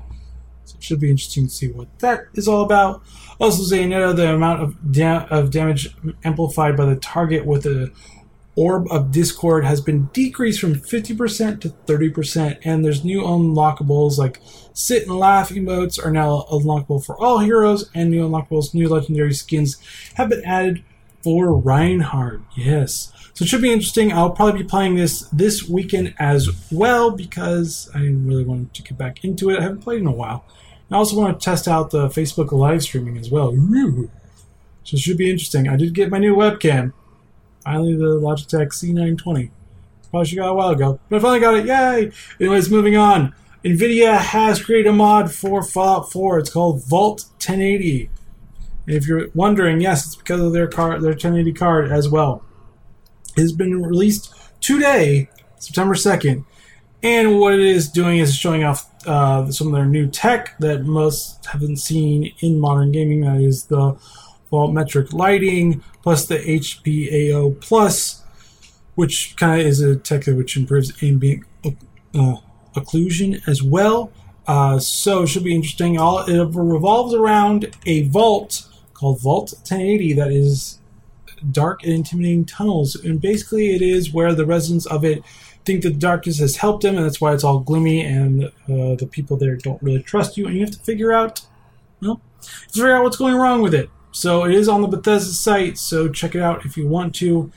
So 0.66 0.76
it 0.76 0.84
should 0.84 1.00
be 1.00 1.10
interesting 1.10 1.48
to 1.48 1.50
see 1.52 1.66
what 1.66 1.88
that 1.98 2.26
is 2.34 2.46
all 2.46 2.62
about. 2.62 3.02
Also, 3.40 3.74
Zenyatta, 3.74 4.14
the 4.14 4.34
amount 4.34 4.62
of, 4.62 4.92
da- 4.92 5.26
of 5.30 5.50
damage 5.50 5.96
amplified 6.22 6.76
by 6.76 6.84
the 6.84 6.96
target 6.96 7.44
with 7.44 7.66
a 7.66 7.90
Orb 8.58 8.88
of 8.90 9.12
Discord 9.12 9.64
has 9.64 9.80
been 9.80 10.06
decreased 10.12 10.60
from 10.60 10.74
50% 10.74 11.60
to 11.60 11.68
30%, 11.68 12.58
and 12.64 12.84
there's 12.84 13.04
new 13.04 13.22
unlockables 13.22 14.18
like 14.18 14.40
Sit 14.72 15.04
and 15.04 15.16
Laugh 15.16 15.50
emotes 15.50 16.04
are 16.04 16.10
now 16.10 16.44
unlockable 16.50 17.04
for 17.04 17.16
all 17.16 17.38
heroes, 17.38 17.88
and 17.94 18.10
new 18.10 18.28
unlockables, 18.28 18.74
new 18.74 18.88
legendary 18.88 19.32
skins 19.32 19.78
have 20.14 20.30
been 20.30 20.44
added 20.44 20.82
for 21.22 21.52
Reinhardt. 21.52 22.40
Yes. 22.56 23.12
So 23.32 23.44
it 23.44 23.48
should 23.48 23.62
be 23.62 23.72
interesting. 23.72 24.12
I'll 24.12 24.30
probably 24.30 24.64
be 24.64 24.68
playing 24.68 24.96
this 24.96 25.20
this 25.28 25.68
weekend 25.68 26.16
as 26.18 26.48
well 26.72 27.12
because 27.12 27.88
I 27.94 28.00
really 28.00 28.44
wanted 28.44 28.74
to 28.74 28.82
get 28.82 28.98
back 28.98 29.22
into 29.22 29.50
it. 29.50 29.60
I 29.60 29.62
haven't 29.62 29.82
played 29.82 30.00
in 30.00 30.08
a 30.08 30.12
while. 30.12 30.44
I 30.90 30.96
also 30.96 31.16
want 31.16 31.38
to 31.38 31.44
test 31.44 31.68
out 31.68 31.92
the 31.92 32.08
Facebook 32.08 32.50
live 32.50 32.82
streaming 32.82 33.18
as 33.18 33.30
well. 33.30 33.52
So 33.52 34.94
it 34.94 34.98
should 34.98 35.16
be 35.16 35.30
interesting. 35.30 35.68
I 35.68 35.76
did 35.76 35.94
get 35.94 36.10
my 36.10 36.18
new 36.18 36.34
webcam. 36.34 36.92
Finally, 37.68 37.96
the 37.96 38.18
Logitech 38.18 38.68
C920. 38.68 39.50
Probably 40.08 40.26
should 40.26 40.38
got 40.38 40.48
a 40.48 40.54
while 40.54 40.70
ago, 40.70 40.98
but 41.10 41.16
I 41.16 41.20
finally 41.20 41.40
got 41.40 41.54
it. 41.54 41.66
Yay! 41.66 42.10
Anyways, 42.40 42.70
moving 42.70 42.96
on. 42.96 43.34
NVIDIA 43.62 44.16
has 44.16 44.64
created 44.64 44.88
a 44.88 44.92
mod 44.94 45.30
for 45.30 45.62
Fallout 45.62 46.10
4. 46.10 46.38
It's 46.38 46.48
called 46.48 46.82
Vault 46.86 47.26
1080. 47.32 48.08
And 48.86 48.96
if 48.96 49.06
you're 49.06 49.28
wondering, 49.34 49.82
yes, 49.82 50.06
it's 50.06 50.16
because 50.16 50.40
of 50.40 50.54
their 50.54 50.66
card, 50.66 51.02
their 51.02 51.10
1080 51.10 51.52
card 51.52 51.92
as 51.92 52.08
well. 52.08 52.42
It 53.36 53.42
has 53.42 53.52
been 53.52 53.82
released 53.82 54.34
today, 54.62 55.28
September 55.58 55.92
2nd. 55.92 56.46
And 57.02 57.38
what 57.38 57.52
it 57.52 57.60
is 57.60 57.90
doing 57.90 58.16
is 58.16 58.34
showing 58.34 58.64
off 58.64 58.90
uh, 59.06 59.52
some 59.52 59.66
of 59.66 59.74
their 59.74 59.84
new 59.84 60.06
tech 60.06 60.58
that 60.60 60.84
most 60.84 61.44
haven't 61.44 61.76
seen 61.76 62.32
in 62.40 62.58
modern 62.58 62.92
gaming. 62.92 63.20
That 63.20 63.42
is 63.42 63.64
the 63.64 63.98
metric 64.52 65.12
lighting, 65.12 65.82
plus 66.02 66.26
the 66.26 66.38
HBAO 66.38 67.60
plus, 67.60 68.22
which 68.94 69.36
kind 69.36 69.60
of 69.60 69.66
is 69.66 69.80
a 69.80 69.96
tech 69.96 70.26
which 70.26 70.56
improves 70.56 71.02
ambient 71.02 71.44
uh, 71.64 72.36
occlusion 72.74 73.46
as 73.46 73.62
well. 73.62 74.10
Uh, 74.46 74.78
so 74.78 75.22
it 75.22 75.26
should 75.26 75.44
be 75.44 75.54
interesting. 75.54 75.98
All 75.98 76.20
it 76.20 76.54
revolves 76.54 77.12
around 77.14 77.76
a 77.84 78.02
vault 78.08 78.66
called 78.94 79.20
Vault 79.20 79.52
1080 79.52 80.14
that 80.14 80.32
is 80.32 80.78
dark 81.52 81.84
and 81.84 81.92
intimidating 81.92 82.44
tunnels, 82.44 82.96
and 82.96 83.20
basically 83.20 83.74
it 83.74 83.82
is 83.82 84.12
where 84.12 84.34
the 84.34 84.46
residents 84.46 84.86
of 84.86 85.04
it 85.04 85.22
think 85.68 85.82
the 85.82 85.90
darkness 85.90 86.38
has 86.38 86.56
helped 86.56 86.82
them, 86.82 86.96
and 86.96 87.04
that's 87.04 87.20
why 87.20 87.34
it's 87.34 87.44
all 87.44 87.60
gloomy, 87.60 88.00
and 88.00 88.44
uh, 88.44 88.96
the 88.96 89.08
people 89.10 89.36
there 89.36 89.54
don't 89.54 89.82
really 89.82 90.02
trust 90.02 90.38
you, 90.38 90.46
and 90.46 90.54
you 90.56 90.62
have 90.62 90.70
to 90.70 90.78
figure 90.78 91.12
out, 91.12 91.42
well, 92.00 92.22
figure 92.72 92.90
out 92.90 93.04
what's 93.04 93.18
going 93.18 93.34
wrong 93.34 93.60
with 93.60 93.74
it. 93.74 93.90
So 94.12 94.44
it 94.44 94.54
is 94.54 94.68
on 94.68 94.82
the 94.82 94.88
Bethesda 94.88 95.32
site, 95.32 95.78
so 95.78 96.08
check 96.08 96.34
it 96.34 96.42
out 96.42 96.64
if 96.64 96.76
you 96.76 96.86
want 96.86 97.14
to. 97.16 97.52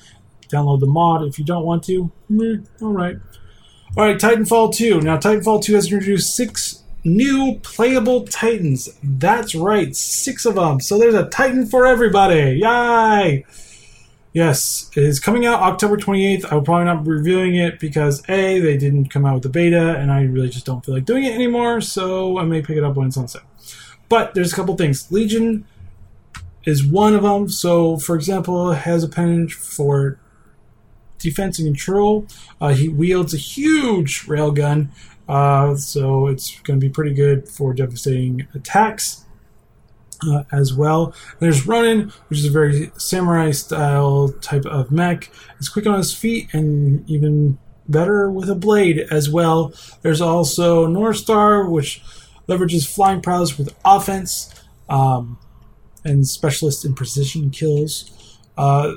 Download 0.49 0.79
the 0.79 0.85
mod 0.85 1.23
if 1.23 1.39
you 1.39 1.45
don't 1.45 1.65
want 1.65 1.83
to. 1.85 2.11
all 2.81 2.91
right. 2.91 3.17
All 3.97 4.05
right, 4.05 4.17
Titanfall 4.17 4.73
2. 4.73 5.01
Now, 5.01 5.17
Titanfall 5.17 5.63
2 5.63 5.75
has 5.75 5.91
introduced 5.91 6.35
six 6.35 6.83
new 7.03 7.59
playable 7.63 8.25
Titans. 8.25 8.89
That's 9.03 9.55
right, 9.55 9.95
six 9.95 10.45
of 10.45 10.55
them. 10.55 10.79
So 10.79 10.97
there's 10.97 11.15
a 11.15 11.27
Titan 11.27 11.65
for 11.65 11.85
everybody. 11.85 12.59
Yay! 12.61 13.45
Yes, 14.33 14.89
it 14.95 15.03
is 15.03 15.19
coming 15.19 15.45
out 15.45 15.59
October 15.61 15.97
28th. 15.97 16.45
I 16.49 16.55
will 16.55 16.61
probably 16.61 16.85
not 16.85 17.03
be 17.03 17.11
reviewing 17.11 17.55
it 17.55 17.79
because 17.79 18.23
A, 18.29 18.61
they 18.61 18.77
didn't 18.77 19.09
come 19.09 19.25
out 19.25 19.33
with 19.33 19.43
the 19.43 19.49
beta, 19.49 19.97
and 19.97 20.09
I 20.09 20.23
really 20.23 20.47
just 20.47 20.65
don't 20.65 20.85
feel 20.85 20.95
like 20.95 21.03
doing 21.03 21.25
it 21.25 21.33
anymore, 21.33 21.81
so 21.81 22.37
I 22.37 22.45
may 22.45 22.61
pick 22.61 22.77
it 22.77 22.83
up 22.83 22.95
when 22.95 23.07
it's 23.07 23.17
on 23.17 23.27
sale. 23.27 23.41
But 24.07 24.33
there's 24.33 24.53
a 24.53 24.55
couple 24.55 24.77
things. 24.77 25.11
Legion 25.11 25.65
is 26.65 26.85
one 26.85 27.15
of 27.15 27.23
them. 27.23 27.49
So, 27.49 27.97
for 27.97 28.15
example, 28.15 28.71
has 28.71 29.03
a 29.03 29.07
pennant 29.07 29.51
for 29.51 30.19
defense 31.17 31.59
and 31.59 31.67
control. 31.67 32.27
Uh, 32.59 32.69
he 32.69 32.89
wields 32.89 33.33
a 33.33 33.37
huge 33.37 34.23
railgun, 34.23 34.89
uh, 35.29 35.75
so 35.75 36.27
it's 36.27 36.59
going 36.61 36.79
to 36.79 36.85
be 36.85 36.91
pretty 36.91 37.13
good 37.13 37.47
for 37.47 37.73
devastating 37.73 38.47
attacks 38.53 39.25
uh, 40.27 40.43
as 40.51 40.73
well. 40.73 41.13
There's 41.39 41.65
Ronin, 41.67 42.11
which 42.27 42.39
is 42.39 42.45
a 42.45 42.51
very 42.51 42.91
samurai 42.97 43.51
style 43.51 44.33
type 44.41 44.65
of 44.65 44.91
mech. 44.91 45.31
It's 45.57 45.69
quick 45.69 45.87
on 45.87 45.97
his 45.97 46.13
feet 46.13 46.53
and 46.53 47.07
even 47.09 47.57
better 47.87 48.29
with 48.29 48.49
a 48.49 48.55
blade 48.55 48.99
as 49.11 49.29
well. 49.29 49.73
There's 50.01 50.21
also 50.21 50.87
North 50.87 51.17
Star, 51.17 51.67
which 51.67 52.01
leverages 52.47 52.87
flying 52.87 53.21
prowess 53.21 53.57
with 53.57 53.75
offense 53.85 54.53
um, 54.89 55.37
and 56.03 56.27
specialist 56.27 56.85
in 56.85 56.93
precision 56.93 57.49
kills. 57.49 58.39
Uh, 58.57 58.95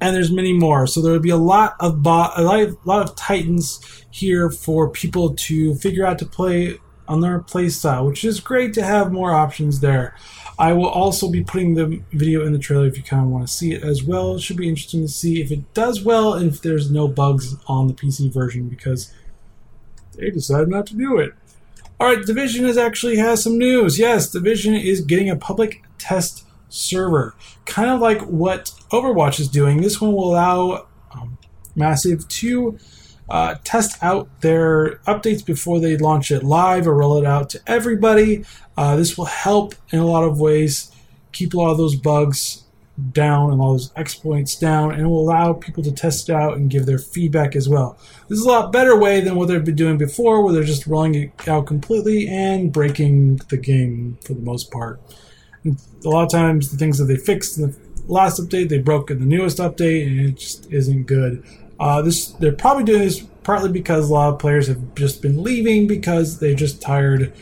and 0.00 0.16
there's 0.16 0.30
many 0.30 0.52
more. 0.52 0.86
So 0.86 1.02
there 1.02 1.12
would 1.12 1.22
be 1.22 1.30
a 1.30 1.36
lot 1.36 1.76
of 1.78 2.02
bo- 2.02 2.32
a 2.34 2.42
lot 2.42 2.60
of, 2.60 2.86
lot 2.86 3.02
of 3.02 3.14
titans 3.16 4.04
here 4.10 4.50
for 4.50 4.88
people 4.88 5.34
to 5.34 5.74
figure 5.74 6.06
out 6.06 6.18
to 6.20 6.26
play 6.26 6.78
on 7.06 7.20
their 7.20 7.40
playstyle, 7.40 8.06
which 8.06 8.24
is 8.24 8.40
great 8.40 8.72
to 8.74 8.82
have 8.82 9.12
more 9.12 9.32
options 9.32 9.80
there. 9.80 10.14
I 10.58 10.72
will 10.74 10.88
also 10.88 11.30
be 11.30 11.42
putting 11.42 11.74
the 11.74 12.02
video 12.12 12.44
in 12.46 12.52
the 12.52 12.58
trailer 12.58 12.86
if 12.86 12.96
you 12.96 13.02
kind 13.02 13.24
of 13.24 13.30
want 13.30 13.48
to 13.48 13.52
see 13.52 13.72
it 13.72 13.82
as 13.82 14.04
well. 14.04 14.36
It 14.36 14.42
should 14.42 14.56
be 14.56 14.68
interesting 14.68 15.02
to 15.02 15.08
see 15.08 15.40
if 15.40 15.50
it 15.50 15.74
does 15.74 16.04
well 16.04 16.34
and 16.34 16.52
if 16.52 16.62
there's 16.62 16.90
no 16.90 17.08
bugs 17.08 17.56
on 17.66 17.88
the 17.88 17.94
PC 17.94 18.32
version 18.32 18.68
because 18.68 19.12
they 20.16 20.30
decided 20.30 20.68
not 20.68 20.86
to 20.88 20.96
do 20.96 21.18
it. 21.18 21.34
All 21.98 22.06
right, 22.06 22.24
Division 22.24 22.64
is 22.64 22.78
actually 22.78 23.16
has 23.16 23.42
some 23.42 23.58
news. 23.58 23.98
Yes, 23.98 24.30
Division 24.30 24.74
is 24.74 25.00
getting 25.00 25.28
a 25.28 25.36
public 25.36 25.82
test 26.00 26.44
server, 26.68 27.34
kind 27.66 27.90
of 27.90 28.00
like 28.00 28.20
what 28.22 28.72
Overwatch 28.90 29.38
is 29.40 29.48
doing. 29.48 29.80
This 29.80 30.00
one 30.00 30.12
will 30.12 30.30
allow 30.30 30.86
um, 31.14 31.38
Massive 31.76 32.26
to 32.28 32.78
uh, 33.28 33.54
test 33.62 34.02
out 34.02 34.28
their 34.40 34.96
updates 35.06 35.44
before 35.44 35.78
they 35.78 35.96
launch 35.96 36.30
it 36.30 36.42
live 36.42 36.86
or 36.86 36.94
roll 36.94 37.16
it 37.18 37.26
out 37.26 37.50
to 37.50 37.60
everybody. 37.66 38.44
Uh, 38.76 38.96
this 38.96 39.16
will 39.16 39.26
help 39.26 39.74
in 39.90 40.00
a 40.00 40.06
lot 40.06 40.24
of 40.24 40.40
ways 40.40 40.90
keep 41.32 41.54
a 41.54 41.56
lot 41.56 41.70
of 41.70 41.78
those 41.78 41.94
bugs 41.94 42.64
down 43.12 43.52
and 43.52 43.60
all 43.60 43.72
those 43.72 43.92
exploits 43.96 44.56
down, 44.56 44.92
and 44.92 45.08
will 45.08 45.20
allow 45.20 45.52
people 45.52 45.82
to 45.82 45.92
test 45.92 46.28
it 46.28 46.34
out 46.34 46.56
and 46.56 46.70
give 46.70 46.86
their 46.86 46.98
feedback 46.98 47.56
as 47.56 47.68
well. 47.68 47.96
This 48.28 48.38
is 48.38 48.44
a 48.44 48.48
lot 48.48 48.72
better 48.72 48.98
way 48.98 49.20
than 49.20 49.36
what 49.36 49.48
they've 49.48 49.64
been 49.64 49.76
doing 49.76 49.96
before, 49.96 50.42
where 50.42 50.52
they're 50.52 50.64
just 50.64 50.86
rolling 50.86 51.14
it 51.14 51.48
out 51.48 51.66
completely 51.66 52.28
and 52.28 52.72
breaking 52.72 53.36
the 53.48 53.56
game 53.56 54.18
for 54.24 54.34
the 54.34 54.42
most 54.42 54.70
part. 54.70 55.00
A 55.64 56.08
lot 56.08 56.24
of 56.24 56.30
times, 56.30 56.70
the 56.70 56.78
things 56.78 56.98
that 56.98 57.04
they 57.04 57.16
fixed 57.16 57.58
in 57.58 57.70
the 57.70 57.76
last 58.06 58.40
update, 58.40 58.68
they 58.68 58.78
broke 58.78 59.10
in 59.10 59.20
the 59.20 59.26
newest 59.26 59.58
update, 59.58 60.06
and 60.06 60.20
it 60.20 60.36
just 60.36 60.70
isn't 60.72 61.04
good. 61.04 61.44
Uh, 61.78 62.02
this 62.02 62.28
they're 62.32 62.52
probably 62.52 62.84
doing 62.84 63.00
this 63.00 63.20
partly 63.42 63.70
because 63.70 64.08
a 64.08 64.12
lot 64.12 64.32
of 64.32 64.38
players 64.38 64.66
have 64.68 64.94
just 64.94 65.22
been 65.22 65.42
leaving 65.42 65.86
because 65.86 66.38
they're 66.38 66.54
just 66.54 66.80
tired 66.80 67.32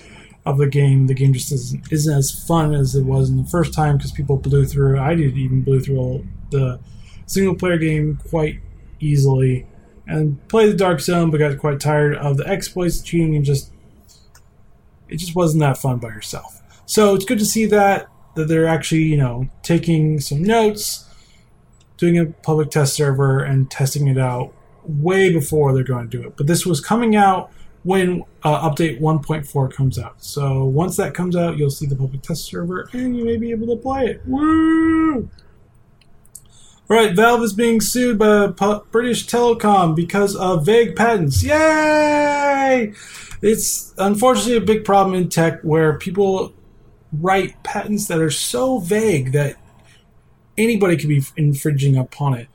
of 0.46 0.58
the 0.58 0.66
game. 0.66 1.06
The 1.06 1.14
game 1.14 1.32
just 1.32 1.52
isn't, 1.52 1.92
isn't 1.92 2.16
as 2.16 2.44
fun 2.46 2.74
as 2.74 2.94
it 2.94 3.04
was 3.04 3.28
in 3.30 3.36
the 3.36 3.48
first 3.48 3.74
time 3.74 3.96
because 3.96 4.12
people 4.12 4.36
blew 4.36 4.64
through. 4.64 4.98
I 4.98 5.14
did 5.14 5.36
even 5.36 5.62
blew 5.62 5.80
through 5.80 6.26
the 6.50 6.80
single 7.26 7.54
player 7.54 7.78
game 7.78 8.18
quite 8.30 8.60
easily 9.00 9.66
and 10.06 10.46
played 10.48 10.72
the 10.72 10.76
Dark 10.76 11.00
Zone, 11.00 11.30
but 11.30 11.38
got 11.38 11.58
quite 11.58 11.80
tired 11.80 12.16
of 12.16 12.38
the 12.38 12.48
exploits, 12.48 13.00
cheating, 13.02 13.36
and 13.36 13.44
just 13.44 13.72
it 15.08 15.16
just 15.16 15.34
wasn't 15.34 15.60
that 15.60 15.78
fun 15.78 15.98
by 15.98 16.08
yourself. 16.08 16.57
So 16.88 17.14
it's 17.14 17.26
good 17.26 17.38
to 17.38 17.44
see 17.44 17.66
that 17.66 18.08
that 18.34 18.48
they're 18.48 18.66
actually 18.66 19.02
you 19.02 19.18
know 19.18 19.48
taking 19.62 20.20
some 20.20 20.42
notes 20.42 21.04
doing 21.98 22.18
a 22.18 22.24
public 22.24 22.70
test 22.70 22.94
server 22.94 23.40
and 23.40 23.70
testing 23.70 24.08
it 24.08 24.16
out 24.16 24.54
way 24.84 25.30
before 25.30 25.74
they're 25.74 25.84
going 25.84 26.08
to 26.08 26.16
do 26.16 26.26
it. 26.26 26.36
But 26.36 26.46
this 26.46 26.64
was 26.64 26.80
coming 26.80 27.14
out 27.14 27.50
when 27.82 28.22
uh, 28.42 28.70
update 28.70 29.00
1.4 29.00 29.72
comes 29.72 29.98
out. 29.98 30.22
So 30.22 30.64
once 30.64 30.96
that 30.96 31.12
comes 31.12 31.36
out, 31.36 31.58
you'll 31.58 31.70
see 31.70 31.84
the 31.84 31.96
public 31.96 32.22
test 32.22 32.44
server 32.44 32.88
and 32.92 33.14
you 33.16 33.24
may 33.24 33.36
be 33.36 33.50
able 33.50 33.66
to 33.76 33.82
play 33.82 34.06
it. 34.06 34.22
Woo! 34.24 35.28
All 36.90 36.96
right, 36.96 37.14
Valve 37.14 37.42
is 37.42 37.52
being 37.52 37.82
sued 37.82 38.18
by 38.18 38.46
British 38.90 39.26
Telecom 39.26 39.94
because 39.94 40.34
of 40.36 40.64
vague 40.64 40.96
patents. 40.96 41.42
Yay! 41.42 42.94
It's 43.42 43.92
unfortunately 43.98 44.56
a 44.56 44.60
big 44.62 44.86
problem 44.86 45.14
in 45.14 45.28
tech 45.28 45.60
where 45.60 45.98
people 45.98 46.54
write 47.12 47.62
patents 47.62 48.06
that 48.08 48.20
are 48.20 48.30
so 48.30 48.78
vague 48.78 49.32
that 49.32 49.56
anybody 50.56 50.96
could 50.96 51.08
be 51.08 51.22
infringing 51.36 51.96
upon 51.96 52.34
it. 52.34 52.48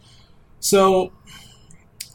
So 0.60 1.12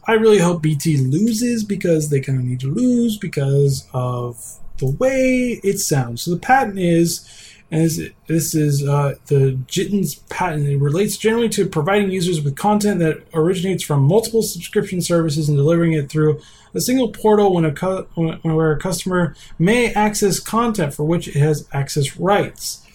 I 0.07 0.13
really 0.13 0.39
hope 0.39 0.63
BT 0.63 0.99
loses 0.99 1.65
because 1.65 2.11
they 2.11 2.21
kind 2.21 2.39
of 2.39 2.45
need 2.45 2.61
to 2.61 2.73
lose 2.73 3.19
because 3.19 3.87
of 3.93 4.43
the 4.79 4.87
way 4.87 5.61
it 5.63 5.79
sounds. 5.79 6.23
So 6.23 6.31
the 6.31 6.41
patent 6.41 6.79
is, 6.79 7.48
as 7.71 8.01
this 8.27 8.55
is 8.55 8.87
uh, 8.87 9.15
the 9.27 9.59
JITTENS 9.67 10.29
patent. 10.31 10.67
It 10.67 10.79
relates 10.79 11.17
generally 11.17 11.51
to 11.51 11.67
providing 11.67 12.11
users 12.11 12.41
with 12.41 12.57
content 12.57 12.99
that 13.01 13.23
originates 13.35 13.85
from 13.85 14.03
multiple 14.03 14.43
subscription 14.43 15.03
services 15.03 15.49
and 15.49 15.59
delivering 15.59 15.93
it 15.93 16.09
through 16.09 16.41
a 16.75 16.81
single 16.81 17.11
portal 17.11 17.55
when 17.55 17.65
a 17.65 17.73
cu- 17.73 18.07
when, 18.15 18.39
where 18.39 18.73
a 18.73 18.79
customer 18.79 19.35
may 19.59 19.93
access 19.93 20.41
content 20.41 20.95
for 20.95 21.05
which 21.05 21.29
it 21.29 21.37
has 21.37 21.69
access 21.73 22.17
rights. 22.17 22.87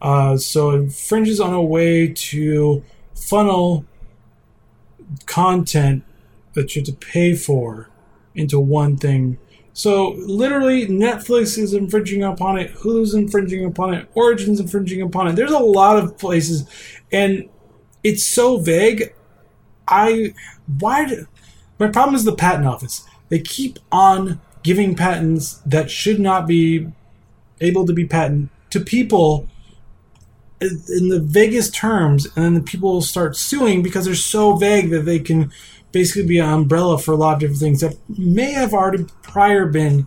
Uh, 0.00 0.36
so 0.36 0.70
it 0.70 0.80
infringes 0.80 1.40
on 1.40 1.52
a 1.52 1.62
way 1.62 2.08
to 2.08 2.84
funnel 3.14 3.84
content 5.26 6.04
that 6.52 6.74
you 6.74 6.80
have 6.80 6.86
to 6.86 7.06
pay 7.06 7.34
for 7.34 7.88
into 8.34 8.60
one 8.60 8.96
thing. 8.96 9.38
So 9.78 10.16
literally, 10.26 10.88
Netflix 10.88 11.56
is 11.56 11.72
infringing 11.72 12.24
upon 12.24 12.58
it, 12.58 12.74
Hulu's 12.74 13.14
infringing 13.14 13.64
upon 13.64 13.94
it, 13.94 14.08
Origin's 14.16 14.58
infringing 14.58 15.02
upon 15.02 15.28
it. 15.28 15.36
There's 15.36 15.52
a 15.52 15.58
lot 15.60 15.96
of 15.96 16.18
places, 16.18 16.68
and 17.12 17.48
it's 18.02 18.24
so 18.24 18.58
vague. 18.58 19.14
I 19.86 20.34
why 20.80 21.04
do, 21.04 21.28
my 21.78 21.86
problem 21.86 22.16
is 22.16 22.24
the 22.24 22.34
patent 22.34 22.66
office. 22.66 23.06
They 23.28 23.38
keep 23.38 23.78
on 23.92 24.40
giving 24.64 24.96
patents 24.96 25.62
that 25.64 25.92
should 25.92 26.18
not 26.18 26.48
be 26.48 26.88
able 27.60 27.86
to 27.86 27.92
be 27.92 28.04
patent 28.04 28.50
to 28.70 28.80
people 28.80 29.46
in 30.60 31.08
the 31.08 31.20
vaguest 31.20 31.72
terms, 31.72 32.26
and 32.34 32.44
then 32.44 32.54
the 32.54 32.62
people 32.62 33.00
start 33.00 33.36
suing 33.36 33.84
because 33.84 34.06
they're 34.06 34.16
so 34.16 34.56
vague 34.56 34.90
that 34.90 35.02
they 35.02 35.20
can 35.20 35.52
basically 35.92 36.26
be 36.26 36.38
an 36.38 36.48
umbrella 36.48 36.98
for 36.98 37.12
a 37.12 37.16
lot 37.16 37.34
of 37.34 37.40
different 37.40 37.60
things 37.60 37.80
that 37.80 37.96
may 38.18 38.52
have 38.52 38.74
already 38.74 39.06
prior 39.22 39.66
been 39.66 40.06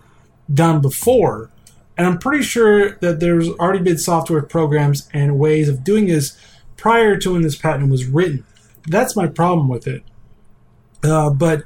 done 0.54 0.82
before. 0.82 1.50
And 1.98 2.08
I'm 2.08 2.20
pretty 2.20 2.44
sure 2.44 2.92
that 3.02 3.20
there's 3.20 3.50
already 3.50 3.84
been 3.84 3.98
software 3.98 4.42
programs 4.42 5.10
and 5.14 5.40
ways 5.40 5.70
of 5.70 5.84
doing 5.84 6.08
this 6.08 6.38
prior 6.78 7.18
to 7.18 7.34
when 7.34 7.42
this 7.42 7.56
patent 7.56 7.92
was 7.92 8.06
written. 8.06 8.46
That's 8.88 9.16
my 9.16 9.28
problem 9.28 9.70
with 9.70 9.88
it. 9.88 10.04
Uh, 11.04 11.30
but 11.30 11.64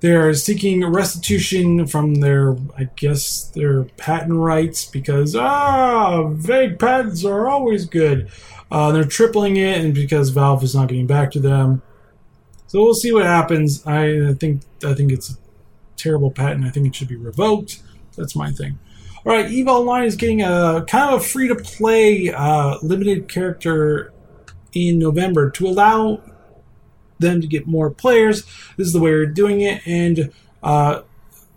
they're 0.00 0.32
seeking 0.34 0.84
restitution 0.84 1.86
from 1.86 2.16
their, 2.16 2.56
I 2.76 2.88
guess, 2.96 3.44
their 3.50 3.84
patent 3.84 4.34
rights 4.34 4.86
because, 4.86 5.36
ah, 5.36 6.24
vague 6.28 6.78
patents 6.78 7.24
are 7.24 7.48
always 7.48 7.84
good. 7.84 8.30
Uh, 8.70 8.92
they're 8.92 9.04
tripling 9.04 9.56
it, 9.56 9.80
and 9.80 9.92
because 9.92 10.30
Valve 10.30 10.62
is 10.62 10.74
not 10.74 10.88
getting 10.88 11.06
back 11.06 11.30
to 11.32 11.40
them. 11.40 11.82
So 12.70 12.84
we'll 12.84 12.94
see 12.94 13.12
what 13.12 13.24
happens. 13.24 13.84
I 13.84 14.32
think 14.34 14.62
I 14.84 14.94
think 14.94 15.10
it's 15.10 15.28
a 15.28 15.36
terrible 15.96 16.30
patent. 16.30 16.64
I 16.64 16.70
think 16.70 16.86
it 16.86 16.94
should 16.94 17.08
be 17.08 17.16
revoked. 17.16 17.82
That's 18.16 18.36
my 18.36 18.52
thing. 18.52 18.78
All 19.26 19.32
right, 19.32 19.50
Eve 19.50 19.66
Online 19.66 20.04
is 20.04 20.14
getting 20.14 20.40
a 20.42 20.84
kind 20.86 21.12
of 21.12 21.20
a 21.20 21.24
free 21.24 21.48
to 21.48 21.56
play 21.56 22.32
uh, 22.32 22.78
limited 22.80 23.28
character 23.28 24.12
in 24.72 25.00
November 25.00 25.50
to 25.50 25.66
allow 25.66 26.22
them 27.18 27.40
to 27.40 27.48
get 27.48 27.66
more 27.66 27.90
players. 27.90 28.44
This 28.76 28.86
is 28.86 28.92
the 28.92 29.00
way 29.00 29.10
we're 29.10 29.26
doing 29.26 29.62
it, 29.62 29.84
and 29.84 30.32
uh, 30.62 31.02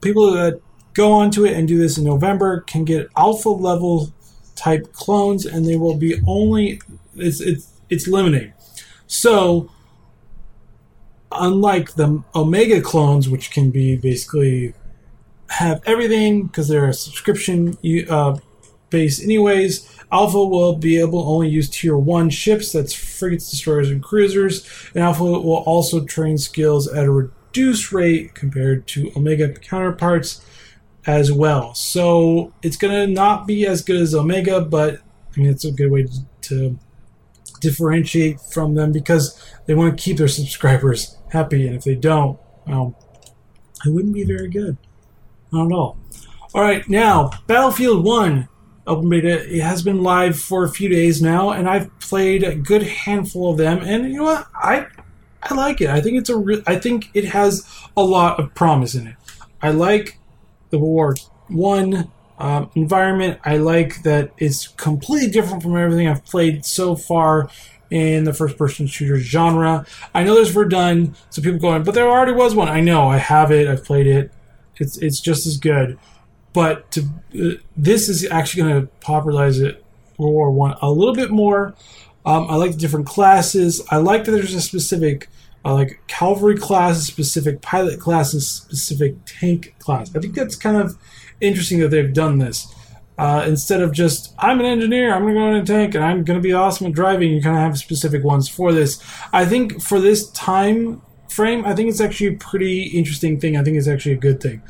people 0.02 0.32
that 0.32 0.62
go 0.96 1.12
onto 1.12 1.46
it 1.46 1.54
and 1.54 1.68
do 1.68 1.78
this 1.78 1.96
in 1.96 2.06
November 2.06 2.62
can 2.62 2.86
get 2.86 3.08
alpha 3.16 3.50
level 3.50 4.12
type 4.56 4.92
clones, 4.94 5.46
and 5.46 5.64
they 5.64 5.76
will 5.76 5.96
be 5.96 6.20
only 6.26 6.82
it's 7.16 7.40
it's 7.40 7.72
it's 7.92 8.08
limiting. 8.08 8.52
So 9.06 9.70
unlike 11.40 11.96
the 11.96 12.24
Omega 12.36 12.82
clones, 12.82 13.30
which 13.30 13.52
can 13.52 13.72
be 13.72 13.96
basically 13.96 14.74
have 15.50 15.82
everything 15.86 16.48
because 16.48 16.68
they're 16.68 16.90
a 16.90 16.94
subscription 16.94 17.78
uh, 18.10 18.38
base, 18.90 19.24
anyways. 19.24 19.90
Alpha 20.12 20.44
will 20.46 20.76
be 20.76 21.00
able 21.00 21.24
to 21.24 21.28
only 21.28 21.50
use 21.50 21.70
tier 21.70 21.98
one 21.98 22.30
ships, 22.30 22.72
that's 22.72 22.94
frigates, 22.94 23.50
destroyers, 23.50 23.90
and 23.90 24.04
cruisers. 24.04 24.68
And 24.94 25.04
Alpha 25.04 25.24
will 25.24 25.64
also 25.66 26.06
train 26.06 26.38
skills 26.38 26.88
at 26.88 27.06
a 27.06 27.12
reduced 27.12 27.92
rate 27.92 28.36
compared 28.36 28.88
to 28.88 29.12
Omega 29.16 29.52
counterparts 29.54 30.46
as 31.06 31.32
well. 31.32 31.74
So 31.74 32.54
it's 32.62 32.78
gonna 32.78 33.08
not 33.08 33.48
be 33.48 33.66
as 33.66 33.82
good 33.82 34.02
as 34.02 34.16
Omega, 34.16 34.62
but 34.62 35.00
I 35.36 35.40
mean 35.40 35.50
it's 35.50 35.66
a 35.66 35.72
good 35.72 35.92
way 35.92 36.04
to, 36.04 36.26
to 36.50 36.80
differentiate 37.64 38.40
from 38.40 38.76
them 38.76 38.92
because 38.92 39.42
they 39.66 39.74
want 39.74 39.98
to 39.98 40.04
keep 40.04 40.18
their 40.18 40.28
subscribers 40.28 41.18
happy, 41.32 41.66
and 41.66 41.76
if 41.76 41.84
they 41.84 41.96
don't, 41.96 42.40
well, 42.68 42.96
it 43.86 43.90
wouldn't 43.90 44.14
be 44.14 44.24
very 44.24 44.50
good. 44.50 44.78
Not 45.52 45.68
at 45.68 45.72
all. 45.72 45.98
All 46.54 46.62
right, 46.62 46.88
now 46.88 47.32
Battlefield 47.48 48.06
One 48.06 48.48
open 48.86 49.10
beta. 49.10 49.50
It 49.50 49.62
has 49.62 49.82
been 49.82 50.04
live 50.04 50.38
for 50.40 50.64
a 50.64 50.70
few 50.70 50.90
days 50.90 51.22
now, 51.22 51.52
and 51.52 51.68
I've 51.68 51.90
played 52.00 52.44
a 52.44 52.56
good 52.56 52.84
handful 52.84 53.52
of 53.52 53.58
them. 53.58 53.80
And 53.80 54.06
you 54.06 54.18
know 54.18 54.24
what? 54.24 54.48
I 54.54 54.88
I 55.42 55.54
like 55.56 55.82
it. 55.82 55.90
I 55.90 56.02
think 56.02 56.18
it's 56.18 56.30
a. 56.30 56.38
Re- 56.38 56.64
I 56.68 56.76
think 56.76 57.10
it 57.14 57.26
has 57.26 57.68
a 57.98 58.04
lot 58.04 58.40
of 58.40 58.54
promise 58.54 58.96
in 58.96 59.08
it. 59.08 59.16
I 59.62 59.72
like 59.72 60.20
the 60.70 60.80
War 60.80 61.16
One 61.48 62.12
um, 62.44 62.70
environment. 62.76 63.40
I 63.46 63.56
like 63.56 64.04
that 64.04 64.32
it's 64.38 64.68
completely 64.68 65.32
different 65.32 65.64
from 65.64 65.78
everything 65.78 66.10
I've 66.10 66.26
played 66.26 66.66
so 66.66 66.94
far 66.94 67.50
in 67.90 68.26
the 68.26 68.34
first 68.34 68.58
person 68.58 68.86
shooter 68.86 69.18
genre. 69.18 69.86
I 70.14 70.26
know 70.26 70.36
there's 70.36 70.50
Verdun, 70.50 71.16
so 71.30 71.42
people 71.42 71.60
going, 71.60 71.84
but 71.84 71.96
there 71.96 72.06
already 72.06 72.34
was 72.34 72.54
one. 72.54 72.68
I 72.68 72.82
know, 72.82 73.08
I 73.08 73.18
have 73.18 73.50
it, 73.52 73.70
I've 73.70 73.86
played 73.86 74.08
it. 74.08 74.32
It's 74.76 74.98
it's 74.98 75.22
just 75.22 75.48
as 75.48 75.58
good, 75.58 75.98
but 76.52 76.92
to 76.92 77.02
uh, 77.40 77.62
this 77.78 78.10
is 78.10 78.30
actually 78.30 78.64
going 78.64 78.82
to 78.82 78.88
popularize 79.00 79.60
it 79.60 79.82
World 80.18 80.34
War 80.34 80.52
One 80.52 80.76
a 80.82 80.92
little 80.92 81.16
bit 81.16 81.32
more. 81.32 81.76
Um, 82.26 82.48
I 82.50 82.56
like 82.56 82.72
the 82.72 82.78
different 82.78 83.06
classes. 83.06 83.82
I 83.90 83.98
like 83.98 84.26
that 84.26 84.32
there's 84.32 84.54
a 84.54 84.62
specific 84.62 85.30
uh, 85.64 85.76
like 85.76 86.02
cavalry 86.08 86.58
class, 86.58 87.04
specific 87.04 87.62
pilot 87.62 88.02
classes, 88.02 88.50
specific 88.50 89.16
tank 89.26 89.76
class. 89.80 90.14
I 90.14 90.20
think 90.20 90.36
that's 90.36 90.58
kind 90.58 90.76
of 90.76 90.98
interesting 91.42 91.80
that 91.80 91.90
they've 91.90 92.14
done 92.14 92.40
this. 92.40 92.74
Uh, 93.18 93.46
instead 93.48 93.82
of 93.82 93.92
just 93.92 94.34
I'm 94.40 94.60
an 94.60 94.66
engineer, 94.66 95.14
I'm 95.14 95.22
going 95.22 95.36
to 95.36 95.40
go 95.40 95.48
in 95.48 95.56
a 95.56 95.66
tank, 95.66 95.96
and 95.96 96.04
I'm 96.04 96.24
going 96.24 96.40
to 96.40 96.44
be 96.44 96.54
awesome 96.54 96.88
at 96.88 96.94
driving. 96.94 97.32
You 97.32 97.42
kind 97.42 97.56
of 97.56 97.62
have 97.62 97.78
specific 97.78 98.24
ones 98.24 98.50
for 98.50 98.74
this. 98.74 99.04
I 99.32 99.46
think 99.46 99.82
for 99.82 100.00
this 100.00 100.30
time 100.32 101.02
frame, 101.30 101.64
I 101.66 101.76
think 101.76 101.90
it's 101.90 102.02
actually 102.02 102.36
a 102.36 102.38
pretty 102.38 102.84
interesting 102.84 103.40
thing. 103.40 103.56
I 103.56 103.64
think 103.64 103.78
it's 103.78 103.88
actually 103.88 104.14
a 104.14 104.18
good 104.18 104.42
thing. 104.42 104.62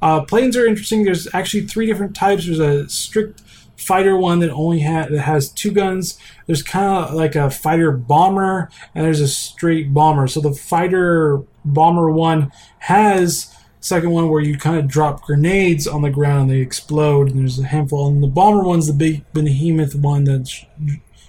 Uh, 0.00 0.22
planes 0.22 0.56
are 0.56 0.66
interesting. 0.66 1.04
There's 1.04 1.28
actually 1.34 1.66
three 1.66 1.86
different 1.86 2.16
types. 2.16 2.46
There's 2.46 2.58
a 2.58 2.88
strict 2.88 3.42
fighter 3.76 4.16
one 4.16 4.40
that 4.40 4.50
only 4.50 4.82
ha- 4.82 5.08
that 5.10 5.20
has 5.20 5.50
two 5.50 5.70
guns. 5.70 6.18
There's 6.46 6.62
kind 6.62 6.86
of 6.86 7.14
like 7.14 7.34
a 7.34 7.50
fighter 7.50 7.92
bomber, 7.92 8.70
and 8.94 9.04
there's 9.04 9.20
a 9.20 9.28
straight 9.28 9.92
bomber. 9.92 10.26
So 10.26 10.40
the 10.40 10.52
fighter 10.52 11.42
bomber 11.64 12.10
one 12.10 12.52
has 12.78 13.54
second 13.80 14.10
one 14.10 14.28
where 14.28 14.42
you 14.42 14.56
kind 14.58 14.78
of 14.78 14.86
drop 14.86 15.22
grenades 15.22 15.86
on 15.86 16.02
the 16.02 16.10
ground 16.10 16.42
and 16.42 16.50
they 16.50 16.62
explode, 16.62 17.30
and 17.30 17.40
there's 17.40 17.58
a 17.58 17.66
handful. 17.66 18.08
And 18.08 18.22
the 18.22 18.28
bomber 18.28 18.62
one's 18.62 18.86
the 18.86 18.92
big 18.92 19.24
behemoth 19.32 19.94
one 19.94 20.24
that 20.24 20.48
sh- 20.48 20.64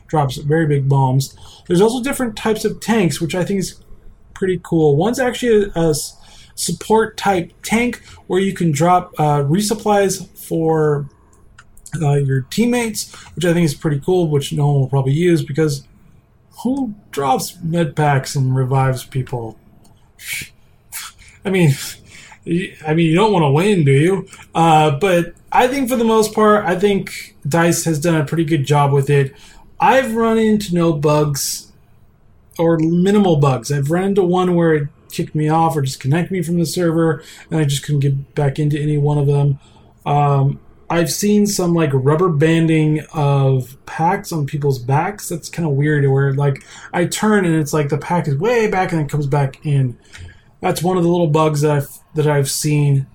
drops 0.08 0.38
very 0.38 0.68
big 0.68 0.90
bombs. 0.90 1.36
There's 1.68 1.82
also 1.82 2.04
different 2.04 2.36
types 2.36 2.66
of 2.66 2.80
tanks, 2.82 3.22
which 3.22 3.34
I 3.34 3.46
think 3.46 3.60
is 3.60 3.82
pretty 4.34 4.60
cool. 4.64 4.98
One's 4.98 5.20
actually 5.20 5.72
a, 5.76 5.80
a 5.80 5.96
support 6.56 7.18
type 7.18 7.52
tank 7.64 8.04
where 8.28 8.40
you 8.40 8.54
can 8.54 8.72
drop 8.72 9.14
uh, 9.18 9.44
resupplies 9.44 10.28
for 10.38 11.10
uh, 12.02 12.16
your 12.16 12.42
teammates, 12.42 13.14
which 13.36 13.46
I 13.46 13.54
think 13.54 13.66
is 13.66 13.74
pretty 13.74 14.00
cool, 14.00 14.28
which 14.28 14.52
no 14.54 14.68
one 14.68 14.82
will 14.82 14.90
probably 14.90 15.14
use 15.14 15.44
because 15.44 15.88
who 16.64 16.94
drops 17.12 17.58
med 17.64 17.96
packs 17.96 18.36
and 18.36 18.56
revives 18.56 19.06
people? 19.06 19.58
I 21.46 21.50
mean, 21.50 21.72
I 22.46 22.94
mean, 22.94 23.08
you 23.08 23.16
don't 23.16 23.32
want 23.32 23.44
to 23.44 23.52
win, 23.52 23.86
do 23.86 23.92
you? 23.92 24.28
Uh, 24.56 24.92
but 24.92 25.36
I 25.52 25.68
think 25.68 25.90
for 25.90 25.96
the 25.96 26.04
most 26.04 26.34
part, 26.34 26.66
I 26.66 26.76
think 26.76 27.36
Dice 27.48 27.86
has 27.86 28.00
done 28.00 28.16
a 28.16 28.26
pretty 28.26 28.46
good 28.46 28.66
job 28.66 28.92
with 28.92 29.10
it. 29.10 29.36
I've 29.80 30.16
run 30.16 30.38
into 30.38 30.74
no 30.74 30.94
bugs 30.94 31.72
or 32.58 32.78
minimal 32.80 33.38
bugs. 33.38 33.72
I've 33.72 33.92
run 33.92 34.04
into 34.06 34.24
one 34.24 34.56
where 34.56 34.74
it 34.74 34.88
kicked 35.12 35.36
me 35.36 35.50
off 35.50 35.76
or 35.76 35.82
disconnected 35.82 36.32
me 36.32 36.42
from 36.42 36.58
the 36.58 36.66
server, 36.66 37.24
and 37.50 37.60
I 37.60 37.66
just 37.66 37.84
couldn't 37.84 38.02
get 38.02 38.34
back 38.34 38.58
into 38.58 38.80
any 38.80 38.98
one 38.98 39.18
of 39.18 39.28
them. 39.28 39.60
Um, 40.06 40.60
I've 40.90 41.12
seen 41.12 41.48
some 41.48 41.74
like 41.74 41.92
rubber 41.94 42.28
banding 42.28 43.06
of 43.14 43.78
packs 43.86 44.32
on 44.32 44.46
people's 44.46 44.78
backs. 44.78 45.30
That's 45.30 45.48
kind 45.48 45.68
of 45.68 45.76
weird. 45.76 46.06
Where 46.10 46.34
like 46.34 46.66
I 46.92 47.06
turn 47.06 47.46
and 47.46 47.56
it's 47.56 47.72
like 47.72 47.90
the 47.90 47.98
pack 47.98 48.28
is 48.28 48.36
way 48.36 48.70
back 48.70 48.92
and 48.92 49.00
then 49.00 49.08
comes 49.08 49.26
back 49.26 49.66
in. 49.66 49.98
That's 50.60 50.84
one 50.84 50.98
of 50.98 51.04
the 51.04 51.10
little 51.10 51.28
bugs 51.28 51.62
that 51.62 51.72
I've 51.72 52.01
that 52.16 52.28
I've 52.28 52.50
seen. 52.50 53.08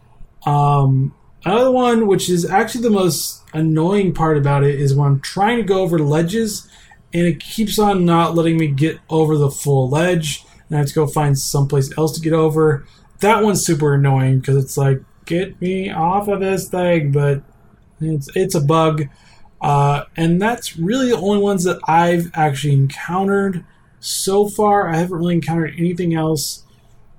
Um, 0.45 1.15
another 1.45 1.71
one, 1.71 2.07
which 2.07 2.29
is 2.31 2.45
actually 2.45 2.83
the 2.83 2.91
most 2.91 3.43
annoying 3.53 4.15
part 4.15 4.37
about 4.37 4.65
it, 4.65 4.81
is 4.81 4.95
when 4.95 5.09
I'm 5.09 5.21
trying 5.21 5.59
to 5.59 5.63
go 5.63 5.81
over 5.81 5.99
ledges 5.99 6.69
and 7.13 7.27
it 7.27 7.41
keeps 7.41 7.79
on 7.79 8.05
not 8.05 8.35
letting 8.35 8.59
me 8.59 8.69
get 8.69 8.99
over 9.09 9.39
the 9.39 9.51
full 9.51 9.89
ledge, 9.89 10.45
and 10.69 10.77
I 10.77 10.81
have 10.81 10.89
to 10.89 10.95
go 10.95 11.07
find 11.07 11.39
someplace 11.39 11.97
else 11.97 12.15
to 12.17 12.21
get 12.21 12.33
over. 12.33 12.87
That 13.21 13.43
one's 13.43 13.65
super 13.65 13.95
annoying 13.95 14.41
because 14.41 14.57
it's 14.63 14.77
like, 14.77 15.01
get 15.25 15.61
me 15.61 15.91
off 15.91 16.29
of 16.29 16.41
this 16.41 16.69
thing, 16.69 17.13
but 17.13 17.43
it's 18.01 18.29
it's 18.37 18.55
a 18.55 18.61
bug, 18.61 19.09
uh, 19.61 20.05
and 20.17 20.41
that's 20.41 20.77
really 20.77 21.11
the 21.11 21.17
only 21.17 21.39
ones 21.39 21.65
that 21.65 21.81
I've 21.89 22.31
actually 22.35 22.75
encountered 22.75 23.65
so 24.01 24.49
far. 24.49 24.89
I 24.89 24.97
haven't 24.97 25.17
really 25.17 25.35
encountered 25.35 25.75
anything 25.79 26.15
else 26.15 26.65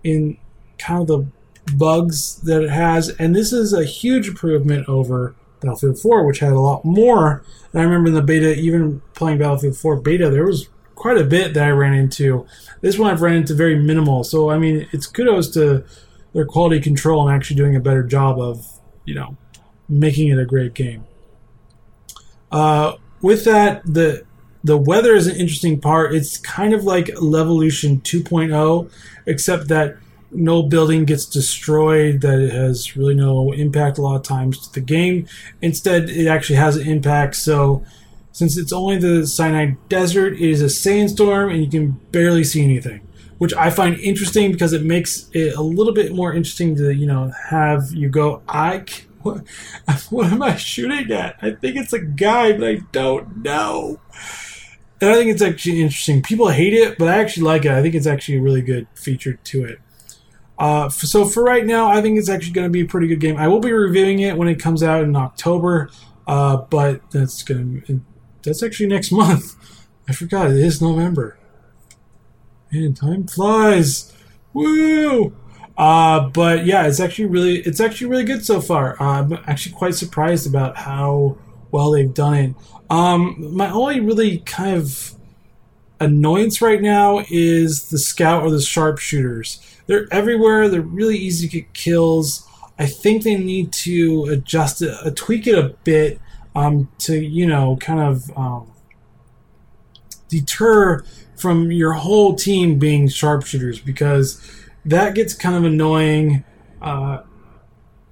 in 0.03 0.37
kind 0.77 1.01
of 1.01 1.07
the 1.07 1.27
bugs 1.75 2.37
that 2.41 2.63
it 2.63 2.69
has, 2.69 3.09
and 3.09 3.35
this 3.35 3.51
is 3.51 3.73
a 3.73 3.83
huge 3.83 4.27
improvement 4.27 4.87
over 4.87 5.35
Battlefield 5.59 5.99
4, 5.99 6.25
which 6.25 6.39
had 6.39 6.53
a 6.53 6.59
lot 6.59 6.85
more. 6.85 7.43
And 7.71 7.81
I 7.81 7.83
remember 7.83 8.09
in 8.09 8.15
the 8.15 8.21
beta, 8.21 8.55
even 8.55 9.01
playing 9.13 9.39
Battlefield 9.39 9.77
4 9.77 9.97
beta, 9.97 10.29
there 10.29 10.45
was 10.45 10.69
quite 10.95 11.17
a 11.17 11.23
bit 11.23 11.53
that 11.53 11.63
I 11.63 11.71
ran 11.71 11.93
into. 11.93 12.45
This 12.81 12.97
one 12.97 13.11
I've 13.11 13.21
ran 13.21 13.35
into 13.35 13.53
very 13.53 13.77
minimal. 13.77 14.23
So, 14.23 14.49
I 14.49 14.57
mean, 14.57 14.87
it's 14.91 15.07
kudos 15.07 15.49
to 15.51 15.83
their 16.33 16.45
quality 16.45 16.79
control 16.79 17.27
and 17.27 17.35
actually 17.35 17.57
doing 17.57 17.75
a 17.75 17.79
better 17.79 18.03
job 18.03 18.39
of, 18.39 18.65
you 19.05 19.15
know, 19.15 19.37
making 19.89 20.29
it 20.29 20.37
a 20.37 20.45
great 20.45 20.73
game. 20.73 21.05
Uh, 22.51 22.93
with 23.21 23.45
that, 23.45 23.81
the 23.85 24.25
the 24.63 24.77
weather 24.77 25.15
is 25.15 25.27
an 25.27 25.35
interesting 25.35 25.79
part. 25.79 26.13
It's 26.13 26.37
kind 26.37 26.73
of 26.73 26.83
like 26.83 27.05
Levolution 27.05 28.01
2.0, 28.01 28.91
except 29.25 29.69
that 29.69 29.97
no 30.31 30.63
building 30.63 31.05
gets 31.05 31.25
destroyed, 31.25 32.21
that 32.21 32.39
it 32.39 32.51
has 32.51 32.95
really 32.97 33.15
no 33.15 33.51
impact 33.53 33.97
a 33.97 34.01
lot 34.01 34.15
of 34.15 34.23
times 34.23 34.67
to 34.67 34.73
the 34.73 34.81
game. 34.81 35.27
Instead, 35.61 36.09
it 36.09 36.27
actually 36.27 36.57
has 36.57 36.75
an 36.75 36.87
impact. 36.87 37.35
So, 37.35 37.83
since 38.31 38.57
it's 38.57 38.71
only 38.71 38.97
the 38.97 39.25
Sinai 39.25 39.71
Desert, 39.89 40.33
it 40.33 40.41
is 40.41 40.61
a 40.61 40.69
sandstorm 40.69 41.49
and 41.49 41.63
you 41.63 41.69
can 41.69 41.99
barely 42.11 42.43
see 42.43 42.63
anything, 42.63 43.01
which 43.39 43.53
I 43.55 43.71
find 43.71 43.99
interesting 43.99 44.51
because 44.51 44.73
it 44.73 44.83
makes 44.83 45.29
it 45.33 45.55
a 45.55 45.61
little 45.61 45.93
bit 45.93 46.13
more 46.13 46.33
interesting 46.33 46.75
to, 46.75 46.93
you 46.93 47.07
know, 47.07 47.31
have 47.49 47.91
you 47.91 48.09
go, 48.09 48.41
I. 48.47 48.85
What, 49.23 49.45
what 50.09 50.31
am 50.31 50.41
I 50.41 50.55
shooting 50.55 51.11
at? 51.11 51.37
I 51.41 51.51
think 51.51 51.75
it's 51.75 51.91
a 51.91 51.99
guy, 51.99 52.53
but 52.53 52.65
I 52.65 52.75
don't 52.93 53.43
know. 53.43 53.99
And 55.01 55.09
I 55.09 55.15
think 55.15 55.31
it's 55.31 55.41
actually 55.41 55.81
interesting. 55.81 56.21
People 56.21 56.47
hate 56.47 56.73
it, 56.73 56.97
but 56.97 57.09
I 57.09 57.17
actually 57.17 57.43
like 57.43 57.65
it. 57.65 57.71
I 57.71 57.81
think 57.81 57.93
it's 57.93 58.07
actually 58.07 58.37
a 58.37 58.41
really 58.41 58.61
good 58.61 58.87
feature 58.93 59.33
to 59.33 59.65
it. 59.65 59.81
Uh, 60.59 60.89
so 60.89 61.25
for 61.25 61.43
right 61.43 61.65
now, 61.65 61.87
I 61.87 62.01
think 62.01 62.17
it's 62.17 62.29
actually 62.29 62.53
going 62.53 62.65
to 62.65 62.71
be 62.71 62.81
a 62.81 62.85
pretty 62.85 63.07
good 63.07 63.19
game. 63.19 63.37
I 63.37 63.47
will 63.47 63.59
be 63.59 63.71
reviewing 63.71 64.19
it 64.19 64.37
when 64.37 64.47
it 64.47 64.59
comes 64.59 64.81
out 64.81 65.03
in 65.03 65.15
October, 65.15 65.89
uh, 66.25 66.57
but 66.57 67.09
that's 67.11 67.43
going 67.43 67.83
to 67.83 68.01
that's 68.43 68.63
actually 68.63 68.87
next 68.87 69.11
month. 69.23 69.55
I 70.09 70.13
forgot 70.13 70.49
it 70.49 70.57
is 70.57 70.81
November. 70.81 71.37
Man, 72.71 72.93
time 72.93 73.27
flies. 73.27 74.13
Woo! 74.53 75.35
Uh, 75.77 76.27
but 76.29 76.65
yeah, 76.65 76.87
it's 76.87 76.99
actually 76.99 77.27
really 77.27 77.59
it's 77.59 77.79
actually 77.79 78.07
really 78.07 78.23
good 78.23 78.43
so 78.43 78.59
far. 78.59 79.01
I'm 79.01 79.33
actually 79.45 79.75
quite 79.75 79.93
surprised 79.93 80.47
about 80.47 80.77
how 80.77 81.37
well 81.71 81.91
they've 81.91 82.13
done 82.13 82.33
it. 82.35 82.55
Um, 82.89 83.55
my 83.55 83.69
only 83.69 83.99
really 83.99 84.39
kind 84.39 84.75
of 84.75 85.13
annoyance 85.99 86.61
right 86.61 86.81
now 86.81 87.23
is 87.29 87.89
the 87.89 87.99
scout 87.99 88.43
or 88.43 88.49
the 88.49 88.61
sharpshooters. 88.61 89.76
They're 89.87 90.07
everywhere. 90.11 90.69
They're 90.69 90.81
really 90.81 91.17
easy 91.17 91.47
to 91.47 91.61
get 91.61 91.73
kills. 91.73 92.47
I 92.77 92.85
think 92.85 93.23
they 93.23 93.35
need 93.35 93.71
to 93.73 94.27
adjust 94.29 94.81
it, 94.81 94.93
uh, 94.93 95.11
tweak 95.15 95.47
it 95.47 95.57
a 95.57 95.69
bit 95.83 96.21
um, 96.55 96.89
to 96.99 97.17
you 97.19 97.47
know 97.47 97.77
kind 97.77 97.99
of 97.99 98.37
um, 98.37 98.71
deter 100.29 101.03
from 101.35 101.71
your 101.71 101.93
whole 101.93 102.35
team 102.35 102.79
being 102.79 103.07
sharpshooters 103.07 103.79
because 103.79 104.41
that 104.85 105.15
gets 105.15 105.33
kind 105.33 105.55
of 105.55 105.63
annoying. 105.63 106.43
Uh, 106.81 107.21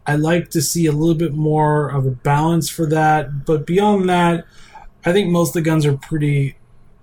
I 0.08 0.16
like 0.16 0.52
to 0.52 0.62
see 0.62 0.86
a 0.86 0.92
little 0.92 1.16
bit 1.16 1.34
more 1.34 1.90
of 1.90 2.06
a 2.06 2.12
balance 2.12 2.70
for 2.70 2.86
that, 2.88 3.46
but 3.46 3.66
beyond 3.66 4.08
that, 4.10 4.46
I 5.04 5.12
think 5.12 5.30
most 5.30 5.50
of 5.50 5.54
the 5.56 5.62
guns 5.62 5.86
are 5.86 5.98
pretty 5.98 6.56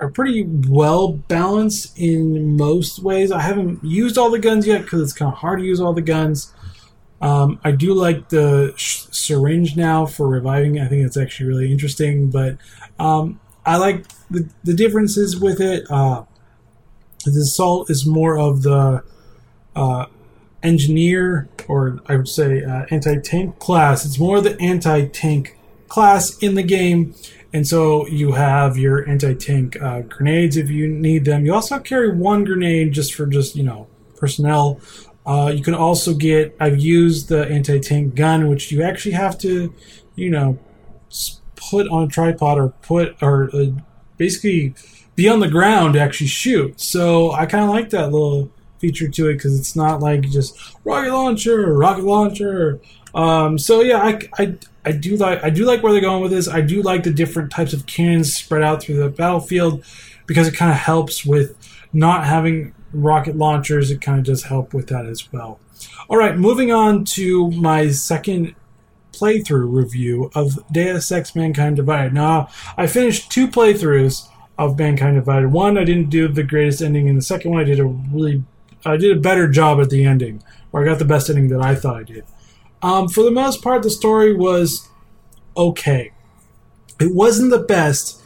are 0.03 0.11
pretty 0.11 0.43
well 0.43 1.13
balanced 1.13 1.97
in 1.97 2.57
most 2.57 2.99
ways. 2.99 3.31
I 3.31 3.41
haven't 3.41 3.85
used 3.85 4.19
all 4.19 4.31
the 4.31 4.41
guns 4.41 4.67
yet 4.67 4.83
because 4.83 5.01
it's 5.01 5.13
kind 5.13 5.33
of 5.33 5.39
hard 5.39 5.61
to 5.61 5.65
use 5.65 5.81
all 5.81 5.93
the 5.93 6.03
guns. 6.03 6.53
Um, 7.21 7.61
I 7.63 7.71
do 7.71 7.95
like 7.95 8.29
the 8.31 8.75
sh- 8.77 9.05
syringe 9.13 9.77
now 9.77 10.07
for 10.07 10.27
reviving. 10.27 10.81
I 10.81 10.89
think 10.89 11.07
it's 11.07 11.17
actually 11.17 11.51
really 11.51 11.71
interesting, 11.71 12.31
but 12.31 12.59
um, 12.99 13.39
I 13.65 13.77
like 13.77 14.07
the, 14.29 14.49
the 14.65 14.75
differences 14.75 15.39
with 15.39 15.61
it. 15.61 15.89
Uh, 15.89 16.25
the 17.25 17.41
assault 17.41 17.89
is 17.89 18.05
more 18.05 18.37
of 18.37 18.63
the 18.63 19.05
uh, 19.77 20.07
engineer, 20.65 21.49
or 21.69 22.01
I 22.09 22.17
would 22.17 22.29
say 22.29 22.65
uh, 22.65 22.87
anti 22.91 23.21
tank 23.21 23.61
class. 23.61 24.05
It's 24.05 24.19
more 24.19 24.41
the 24.41 24.61
anti 24.61 25.07
tank 25.07 25.57
class 25.87 26.37
in 26.39 26.57
the 26.57 26.65
game. 26.65 27.15
And 27.53 27.67
so 27.67 28.07
you 28.07 28.33
have 28.33 28.79
your 28.79 29.09
anti 29.09 29.35
tank 29.35 29.81
uh, 29.81 30.01
grenades 30.03 30.57
if 30.57 30.71
you 30.71 30.89
need 30.89 31.25
them. 31.25 31.45
You 31.45 31.55
also 31.55 31.79
carry 31.79 32.15
one 32.15 32.45
grenade 32.45 32.93
just 32.93 33.15
for 33.15 33.27
just, 33.27 33.55
you 33.57 33.63
know, 33.63 33.89
personnel. 34.17 34.81
Uh, 35.27 35.53
you 35.55 35.63
can 35.63 35.75
also 35.75 36.15
get, 36.15 36.57
I've 36.59 36.79
used 36.79 37.29
the 37.29 37.47
anti 37.47 37.79
tank 37.79 38.15
gun, 38.15 38.49
which 38.49 38.73
you 38.73 38.83
actually 38.83 39.13
have 39.13 39.39
to, 39.39 39.73
you 40.15 40.31
know, 40.31 40.59
put 41.57 41.89
on 41.89 42.05
a 42.05 42.09
tripod 42.09 42.59
or 42.59 42.69
put, 42.83 43.17
or 43.23 43.51
uh, 43.55 43.67
basically 44.17 44.75
be 45.15 45.29
on 45.29 45.41
the 45.41 45.49
ground 45.49 45.95
to 45.95 46.01
actually 46.01 46.29
shoot. 46.29 46.81
So 46.81 47.33
I 47.33 47.47
kind 47.47 47.65
of 47.65 47.71
like 47.71 47.91
that 47.91 48.13
little 48.13 48.51
feature 48.79 49.09
to 49.09 49.29
it 49.29 49.35
because 49.35 49.59
it's 49.59 49.77
not 49.77 50.01
like 50.01 50.23
just 50.23 50.57
rocket 50.85 51.13
launcher, 51.13 51.73
rocket 51.73 52.05
launcher. 52.05 52.81
Um, 53.15 53.59
so 53.59 53.83
yeah, 53.83 53.99
I, 53.99 54.21
I, 54.39 54.55
I 54.85 54.93
do 54.93 55.17
like 55.17 55.43
I 55.45 55.51
do 55.51 55.65
like 55.65 55.83
where 55.83 55.93
they're 55.93 56.01
going 56.01 56.23
with 56.23 56.33
this. 56.33 56.49
I 56.49 56.61
do 56.61 56.83
like 56.83 57.05
the 57.05 57.13
different 57.13 57.51
types 57.51 57.73
of 57.73 57.87
cannons 57.87 58.35
spread 58.35 58.63
out 58.63 58.83
through 58.83 58.97
the 58.97 59.09
battlefield 59.09 59.85
because 60.27 60.49
it 60.49 60.57
kind 60.57 60.71
of 60.71 60.79
helps 60.79 61.25
with 61.25 61.57
not 61.93 62.25
having 62.25 62.75
rocket 62.93 63.37
launchers. 63.37 63.91
It 63.91 64.01
kind 64.01 64.19
of 64.19 64.25
does 64.25 64.45
help 64.45 64.75
with 64.75 64.89
that 64.89 65.07
as 65.07 65.33
well. 65.33 65.61
All 66.09 66.17
right, 66.17 66.37
moving 66.37 66.73
on 66.73 67.05
to 67.07 67.51
my 67.53 67.91
second 67.91 68.55
playthrough 69.13 69.73
review 69.73 70.31
of 70.35 70.59
Deus 70.73 71.13
Ex 71.13 71.35
Mankind 71.37 71.77
Divided. 71.77 72.13
Now, 72.13 72.49
I 72.77 72.87
finished 72.87 73.31
two 73.31 73.47
playthroughs 73.47 74.29
of 74.59 74.79
Mankind 74.79 75.17
Divided. 75.17 75.53
One, 75.53 75.79
I 75.79 75.85
didn't 75.85 76.11
do 76.11 76.29
the 76.29 76.43
greatest 76.43 76.83
ending, 76.83 77.09
and 77.09 77.19
the 77.19 77.23
second 77.23 77.51
one, 77.51 77.61
I 77.61 77.65
did 77.65 77.81
a 77.81 77.85
really 77.85 78.43
I 78.85 78.97
did 78.97 79.17
a 79.17 79.21
better 79.21 79.49
job 79.49 79.81
at 79.81 79.91
the 79.91 80.05
ending, 80.05 80.43
where 80.71 80.83
I 80.83 80.87
got 80.87 80.99
the 80.99 81.05
best 81.05 81.31
ending 81.31 81.49
that 81.49 81.63
I 81.63 81.75
thought 81.75 81.97
I 81.97 82.03
did. 82.03 82.25
Um, 82.83 83.09
for 83.09 83.23
the 83.23 83.31
most 83.31 83.63
part, 83.63 83.83
the 83.83 83.91
story 83.91 84.35
was 84.35 84.89
okay. 85.57 86.13
It 87.01 87.15
wasn't 87.15 87.51
the 87.51 87.61
best. 87.61 88.21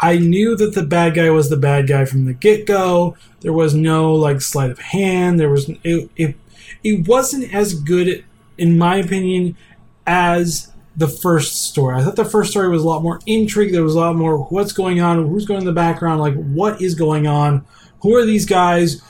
I 0.00 0.18
knew 0.18 0.56
that 0.56 0.74
the 0.74 0.82
bad 0.82 1.14
guy 1.14 1.30
was 1.30 1.48
the 1.48 1.56
bad 1.56 1.86
guy 1.86 2.04
from 2.04 2.24
the 2.24 2.34
get 2.34 2.66
go. 2.66 3.16
There 3.40 3.52
was 3.52 3.74
no 3.74 4.14
like 4.14 4.40
sleight 4.40 4.70
of 4.70 4.78
hand. 4.78 5.38
There 5.38 5.50
was 5.50 5.68
it. 5.82 6.10
It, 6.16 6.36
it 6.82 7.08
wasn't 7.08 7.52
as 7.54 7.74
good, 7.74 8.24
in 8.58 8.78
my 8.78 8.96
opinion, 8.96 9.56
as 10.06 10.72
the 10.96 11.08
first 11.08 11.70
story. 11.70 11.96
I 11.96 12.04
thought 12.04 12.16
the 12.16 12.24
first 12.24 12.50
story 12.50 12.68
was 12.68 12.82
a 12.82 12.86
lot 12.86 13.02
more 13.02 13.20
intrigue. 13.26 13.72
There 13.72 13.82
was 13.82 13.94
a 13.94 14.00
lot 14.00 14.16
more 14.16 14.38
what's 14.44 14.72
going 14.72 15.00
on, 15.00 15.26
who's 15.26 15.46
going 15.46 15.60
in 15.60 15.66
the 15.66 15.72
background, 15.72 16.20
like 16.20 16.34
what 16.34 16.80
is 16.80 16.94
going 16.94 17.26
on, 17.26 17.64
who 18.00 18.14
are 18.14 18.24
these 18.24 18.46
guys, 18.46 19.02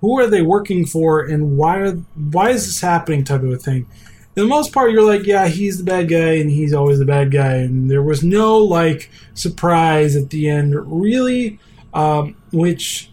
who 0.00 0.18
are 0.18 0.26
they 0.26 0.42
working 0.42 0.86
for 0.86 1.20
and 1.20 1.56
why 1.56 1.78
are 1.78 1.92
why 1.92 2.50
is 2.50 2.66
this 2.66 2.80
happening 2.80 3.24
type 3.24 3.42
of 3.42 3.50
a 3.50 3.56
thing. 3.56 3.86
For 4.34 4.42
the 4.42 4.46
most 4.46 4.72
part 4.72 4.92
you're 4.92 5.02
like 5.02 5.26
yeah 5.26 5.48
he's 5.48 5.78
the 5.78 5.84
bad 5.84 6.08
guy 6.08 6.34
and 6.34 6.50
he's 6.50 6.72
always 6.72 6.98
the 6.98 7.04
bad 7.04 7.30
guy 7.30 7.54
and 7.56 7.90
there 7.90 8.02
was 8.02 8.22
no 8.22 8.58
like 8.58 9.10
surprise 9.34 10.14
at 10.16 10.30
the 10.30 10.48
end 10.48 10.74
really 10.74 11.58
um, 11.94 12.36
which 12.52 13.10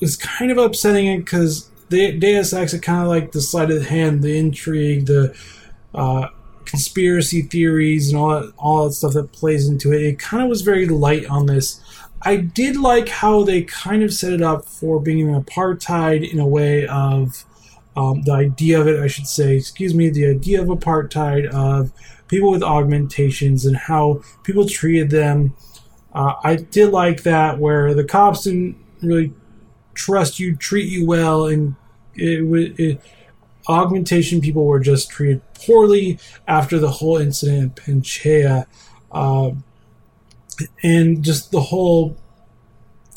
was 0.00 0.16
kind 0.16 0.50
of 0.50 0.58
upsetting 0.58 1.20
because 1.20 1.68
Deus 1.90 2.52
Ex 2.52 2.72
is 2.72 2.80
kind 2.80 3.02
of 3.02 3.08
like 3.08 3.32
the 3.32 3.40
sleight 3.40 3.70
of 3.70 3.80
the 3.80 3.88
hand 3.88 4.22
the 4.22 4.38
intrigue 4.38 5.06
the 5.06 5.36
uh, 5.94 6.28
conspiracy 6.64 7.42
theories 7.42 8.08
and 8.08 8.18
all 8.18 8.30
that 8.30 8.52
all 8.58 8.84
that 8.84 8.94
stuff 8.94 9.12
that 9.12 9.32
plays 9.32 9.68
into 9.68 9.92
it. 9.92 10.02
It 10.02 10.18
kind 10.18 10.42
of 10.42 10.48
was 10.48 10.62
very 10.62 10.86
light 10.86 11.26
on 11.26 11.46
this 11.46 11.80
I 12.24 12.36
did 12.36 12.76
like 12.76 13.08
how 13.08 13.44
they 13.44 13.62
kind 13.62 14.02
of 14.02 14.12
set 14.12 14.32
it 14.32 14.42
up 14.42 14.64
for 14.64 15.00
being 15.00 15.28
an 15.28 15.42
apartheid 15.42 16.30
in 16.30 16.38
a 16.38 16.46
way 16.46 16.86
of 16.86 17.44
um, 17.96 18.22
the 18.22 18.32
idea 18.32 18.80
of 18.80 18.88
it, 18.88 19.00
I 19.00 19.06
should 19.06 19.26
say, 19.26 19.56
excuse 19.56 19.94
me, 19.94 20.08
the 20.08 20.26
idea 20.26 20.60
of 20.60 20.68
apartheid 20.68 21.46
of 21.48 21.92
people 22.28 22.50
with 22.50 22.62
augmentations 22.62 23.66
and 23.66 23.76
how 23.76 24.22
people 24.42 24.66
treated 24.66 25.10
them. 25.10 25.54
Uh, 26.12 26.34
I 26.42 26.56
did 26.56 26.90
like 26.90 27.22
that 27.24 27.58
where 27.58 27.94
the 27.94 28.04
cops 28.04 28.44
didn't 28.44 28.76
really 29.02 29.32
trust 29.94 30.40
you, 30.40 30.56
treat 30.56 30.88
you 30.88 31.06
well, 31.06 31.46
and 31.46 31.76
it, 32.14 32.80
it 32.80 33.00
augmentation 33.68 34.40
people 34.40 34.66
were 34.66 34.80
just 34.80 35.10
treated 35.10 35.42
poorly 35.54 36.18
after 36.46 36.78
the 36.78 36.90
whole 36.90 37.16
incident 37.16 37.80
in 37.86 38.00
Panchaea. 38.00 38.66
Uh, 39.12 39.50
and 40.82 41.22
just 41.22 41.50
the 41.50 41.60
whole 41.60 42.16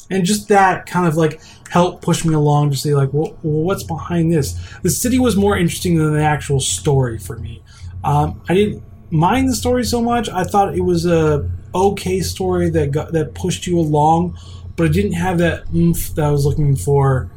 and 0.09 0.23
just 0.23 0.47
that 0.47 0.85
kind 0.85 1.07
of 1.07 1.15
like 1.15 1.41
helped 1.69 2.01
push 2.01 2.23
me 2.23 2.33
along 2.33 2.71
to 2.71 2.77
say 2.77 2.93
like 2.95 3.13
well, 3.13 3.37
what's 3.41 3.83
behind 3.83 4.31
this? 4.31 4.53
The 4.81 4.89
city 4.89 5.19
was 5.19 5.35
more 5.35 5.57
interesting 5.57 5.97
than 5.97 6.13
the 6.13 6.23
actual 6.23 6.59
story 6.59 7.17
for 7.17 7.37
me. 7.37 7.61
Um, 8.03 8.41
i 8.47 8.53
didn't 8.53 8.83
mind 9.09 9.49
the 9.49 9.55
story 9.55 9.83
so 9.83 10.01
much. 10.01 10.29
I 10.29 10.43
thought 10.43 10.75
it 10.75 10.81
was 10.81 11.05
a 11.05 11.49
okay 11.75 12.21
story 12.21 12.69
that 12.71 12.91
got 12.91 13.11
that 13.11 13.33
pushed 13.35 13.67
you 13.67 13.79
along 13.79 14.37
but 14.75 14.85
it 14.85 14.93
didn't 14.93 15.13
have 15.13 15.37
that 15.37 15.63
oomph 15.75 16.13
that 16.15 16.25
i 16.25 16.31
was 16.31 16.45
looking 16.45 16.75
for 16.75 17.29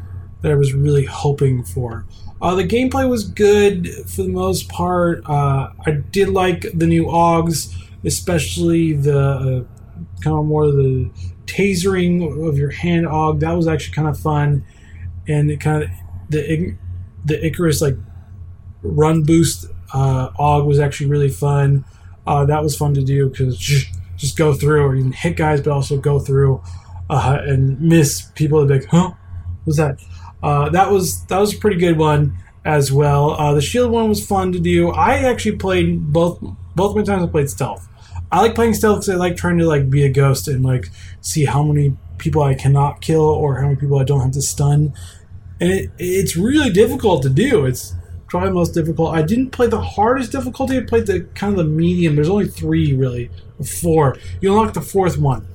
that 0.42 0.52
i 0.52 0.54
was 0.54 0.72
really 0.72 1.04
hoping 1.04 1.62
for. 1.64 2.06
Uh, 2.40 2.54
the 2.54 2.66
gameplay 2.66 3.06
was 3.06 3.28
good 3.28 3.86
for 4.08 4.22
the 4.22 4.28
most 4.28 4.68
part. 4.70 5.22
Uh, 5.28 5.70
i 5.86 5.90
did 5.90 6.28
like 6.28 6.64
the 6.74 6.86
new 6.86 7.06
augs 7.06 7.74
especially 8.04 8.94
the 8.94 9.20
uh, 9.20 9.79
kind 10.20 10.37
of 10.37 10.44
more 10.44 10.64
of 10.64 10.74
the 10.74 11.11
tasering 11.46 12.48
of 12.48 12.56
your 12.56 12.70
hand 12.70 13.06
aug. 13.06 13.40
That 13.40 13.52
was 13.52 13.66
actually 13.66 13.94
kind 13.94 14.09
of 14.09 14.18
fun, 14.18 14.64
and 15.28 15.50
it 15.50 15.61
kind 15.61 15.85
of 15.85 15.90
the 16.28 16.76
the 17.24 17.44
Icarus 17.44 17.80
like 17.80 17.96
run 18.83 19.22
boost 19.22 19.66
uh, 19.92 20.30
aug 20.38 20.66
was 20.66 20.78
actually 20.78 21.11
really 21.11 21.28
fun. 21.28 21.85
Uh, 22.26 22.44
that 22.44 22.62
was 22.62 22.76
fun 22.76 22.94
to 22.94 23.02
do 23.02 23.28
because 23.28 23.59
just, 23.59 24.37
go 24.37 24.52
through 24.52 24.83
or 24.83 24.94
even 24.94 25.12
hit 25.12 25.37
guys, 25.37 25.62
but 25.62 25.72
also 25.72 25.96
go 25.96 26.18
through 26.18 26.62
uh, 27.09 27.38
and 27.40 27.80
miss 27.80 28.22
people. 28.35 28.66
That 28.66 28.83
like, 28.83 28.85
huh, 28.90 29.12
what's 29.64 29.78
that? 29.78 29.98
Uh, 30.42 30.68
that 30.70 30.90
was 30.90 31.24
that 31.26 31.38
was 31.38 31.54
a 31.54 31.59
pretty 31.59 31.76
good 31.76 31.98
one 31.98 32.37
as 32.64 32.92
well. 32.92 33.30
Uh, 33.30 33.55
the 33.55 33.62
shield 33.62 33.90
one 33.90 34.09
was 34.09 34.24
fun 34.24 34.53
to 34.53 34.61
do. 34.61 34.90
I 34.90 35.16
actually 35.16 35.57
played 35.57 36.12
both 36.12 36.38
both 36.76 36.94
my 36.97 37.03
times 37.03 37.24
I 37.24 37.26
played 37.26 37.51
stealth. 37.51 37.88
I 38.33 38.41
like 38.41 38.55
playing 38.55 38.74
stealth 38.74 39.01
because 39.01 39.09
I 39.09 39.14
like 39.14 39.37
trying 39.37 39.59
to 39.59 39.66
like 39.66 39.91
be 39.91 40.05
a 40.05 40.09
ghost 40.09 40.49
and 40.49 40.64
like 40.64 40.91
see 41.20 41.45
how 41.45 41.62
many 41.62 41.97
people 42.18 42.43
I 42.43 42.55
cannot 42.55 43.01
kill 43.01 43.22
or 43.22 43.57
how 43.57 43.68
many 43.68 43.76
people 43.76 43.99
I 43.99 44.05
don't 44.05 44.20
have 44.20 44.33
to 44.33 44.43
stun. 44.43 44.95
And 45.61 45.70
it, 45.70 45.91
it's 45.99 46.37
really 46.37 46.70
difficult 46.70 47.22
to 47.24 47.31
do. 47.31 47.66
It's 47.66 47.95
probably 48.28 48.51
most 48.53 48.72
difficult. 48.72 49.14
I 49.14 49.22
didn't 49.22 49.51
play 49.51 49.66
the 49.66 49.81
hardest 49.81 50.33
difficulty. 50.33 50.78
I 50.78 50.83
played 50.83 51.07
the 51.07 51.22
kind 51.35 51.53
of 51.53 51.59
the 51.59 51.64
medium. 51.64 52.14
There's 52.14 52.28
only 52.28 52.47
three 52.47 52.95
really, 52.95 53.31
four. 53.81 54.16
You 54.41 54.53
unlock 54.53 54.74
the 54.74 54.81
fourth 54.81 55.18
one. 55.18 55.47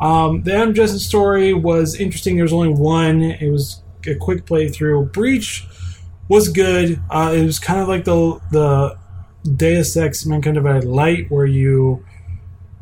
Um, 0.00 0.42
the 0.42 0.54
Adam 0.54 0.74
Jensen 0.74 0.98
story 0.98 1.54
was 1.54 1.94
interesting. 1.94 2.34
There 2.34 2.44
was 2.44 2.52
only 2.52 2.68
one. 2.68 3.22
It 3.22 3.50
was 3.50 3.82
a 4.06 4.14
quick 4.14 4.44
playthrough. 4.44 5.12
Breach 5.12 5.66
was 6.28 6.48
good. 6.48 7.00
Uh, 7.08 7.32
it 7.34 7.44
was 7.44 7.58
kind 7.58 7.80
of 7.80 7.88
like 7.88 8.04
the 8.04 8.40
the 8.50 8.98
Deus 9.48 9.96
Ex 9.96 10.26
Mankind 10.26 10.56
Divided 10.56 10.84
Light, 10.84 11.30
where 11.30 11.46
you 11.46 12.04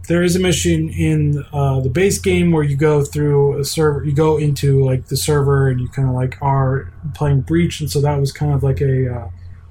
there 0.06 0.22
is 0.22 0.36
a 0.36 0.40
mission 0.40 0.90
in 0.90 1.44
uh, 1.52 1.80
the 1.80 1.88
base 1.88 2.18
game 2.18 2.52
where 2.52 2.62
you 2.62 2.76
go 2.76 3.04
through 3.04 3.58
a 3.58 3.64
server, 3.64 4.04
you 4.04 4.12
go 4.12 4.36
into 4.36 4.84
like 4.84 5.06
the 5.06 5.16
server, 5.16 5.68
and 5.68 5.80
you 5.80 5.88
kind 5.88 6.08
of 6.08 6.14
like 6.14 6.36
are 6.42 6.92
playing 7.14 7.40
Breach, 7.40 7.80
and 7.80 7.90
so 7.90 8.00
that 8.00 8.20
was 8.20 8.32
kind 8.32 8.52
of 8.52 8.62
like 8.62 8.80
a 8.80 9.14
uh, 9.14 9.30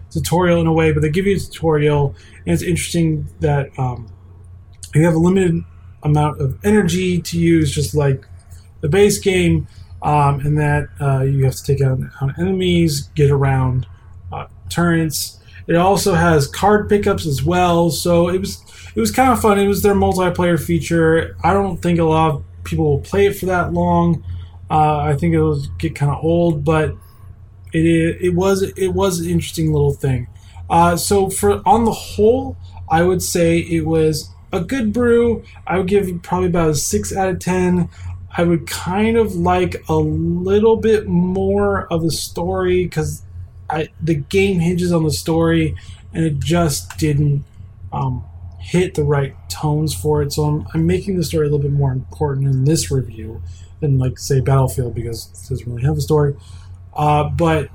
tutorial 0.09 0.59
in 0.59 0.67
a 0.67 0.73
way. 0.73 0.91
But 0.91 1.01
they 1.01 1.09
give 1.09 1.27
you 1.27 1.35
a 1.35 1.39
tutorial, 1.39 2.15
and 2.45 2.53
it's 2.53 2.63
interesting 2.63 3.27
that 3.41 3.69
um, 3.77 4.11
you 4.95 5.03
have 5.05 5.13
a 5.13 5.19
limited 5.19 5.63
amount 6.01 6.41
of 6.41 6.57
energy 6.65 7.21
to 7.21 7.39
use, 7.39 7.73
just 7.73 7.93
like 7.93 8.25
the 8.81 8.89
base 8.89 9.19
game, 9.19 9.67
um, 10.01 10.39
and 10.39 10.57
that 10.57 10.89
uh, 10.99 11.21
you 11.21 11.45
have 11.45 11.55
to 11.55 11.63
take 11.63 11.81
out, 11.81 11.99
out 12.21 12.37
enemies, 12.39 13.09
get 13.15 13.29
around 13.29 13.85
uh, 14.31 14.47
turrets. 14.69 15.39
It 15.67 15.75
also 15.75 16.13
has 16.13 16.47
card 16.47 16.89
pickups 16.89 17.25
as 17.25 17.43
well, 17.43 17.89
so 17.89 18.27
it 18.29 18.39
was 18.39 18.61
it 18.95 18.99
was 18.99 19.11
kind 19.11 19.31
of 19.31 19.41
fun. 19.41 19.59
It 19.59 19.67
was 19.67 19.81
their 19.81 19.95
multiplayer 19.95 20.61
feature. 20.61 21.35
I 21.43 21.53
don't 21.53 21.77
think 21.77 21.99
a 21.99 22.03
lot 22.03 22.31
of 22.31 22.43
people 22.63 22.85
will 22.85 23.01
play 23.01 23.27
it 23.27 23.37
for 23.37 23.47
that 23.47 23.73
long. 23.73 24.23
Uh, 24.69 24.97
I 24.97 25.15
think 25.15 25.33
it'll 25.33 25.61
get 25.77 25.95
kind 25.95 26.11
of 26.11 26.23
old, 26.23 26.63
but 26.63 26.95
it 27.73 28.17
it 28.21 28.35
was 28.35 28.61
it 28.61 28.89
was 28.89 29.19
an 29.19 29.29
interesting 29.29 29.73
little 29.73 29.93
thing. 29.93 30.27
Uh, 30.69 30.95
so 30.95 31.29
for 31.29 31.61
on 31.67 31.85
the 31.85 31.91
whole, 31.91 32.57
I 32.89 33.03
would 33.03 33.21
say 33.21 33.59
it 33.59 33.85
was 33.85 34.29
a 34.51 34.61
good 34.61 34.93
brew. 34.93 35.43
I 35.67 35.77
would 35.77 35.87
give 35.87 36.09
probably 36.21 36.47
about 36.47 36.69
a 36.69 36.75
six 36.75 37.15
out 37.15 37.29
of 37.29 37.39
ten. 37.39 37.89
I 38.35 38.43
would 38.43 38.65
kind 38.67 39.17
of 39.17 39.35
like 39.35 39.83
a 39.89 39.95
little 39.95 40.77
bit 40.77 41.07
more 41.07 41.91
of 41.93 42.03
a 42.03 42.09
story 42.09 42.85
because 42.85 43.23
the 44.01 44.15
game 44.15 44.59
hinges 44.59 44.91
on 44.91 45.03
the 45.03 45.11
story, 45.11 45.75
and 46.13 46.23
it 46.25 46.39
just 46.39 46.97
didn't 46.97 47.43
um, 47.91 48.23
hit 48.63 48.95
the 48.95 49.03
right 49.03 49.35
tones 49.49 49.93
for 49.93 50.21
it. 50.21 50.31
So 50.31 50.43
I'm, 50.43 50.67
I'm 50.73 50.87
making 50.87 51.17
the 51.17 51.23
story 51.23 51.47
a 51.47 51.49
little 51.49 51.59
bit 51.59 51.71
more 51.71 51.91
important 51.91 52.47
in 52.47 52.63
this 52.63 52.89
review 52.89 53.41
than 53.81 53.99
like 53.99 54.17
say 54.17 54.39
Battlefield 54.39 54.95
because 54.95 55.27
it 55.27 55.49
doesn't 55.49 55.69
really 55.69 55.83
have 55.83 55.97
a 55.97 56.01
story. 56.01 56.35
Uh, 56.95 57.25
but 57.25 57.69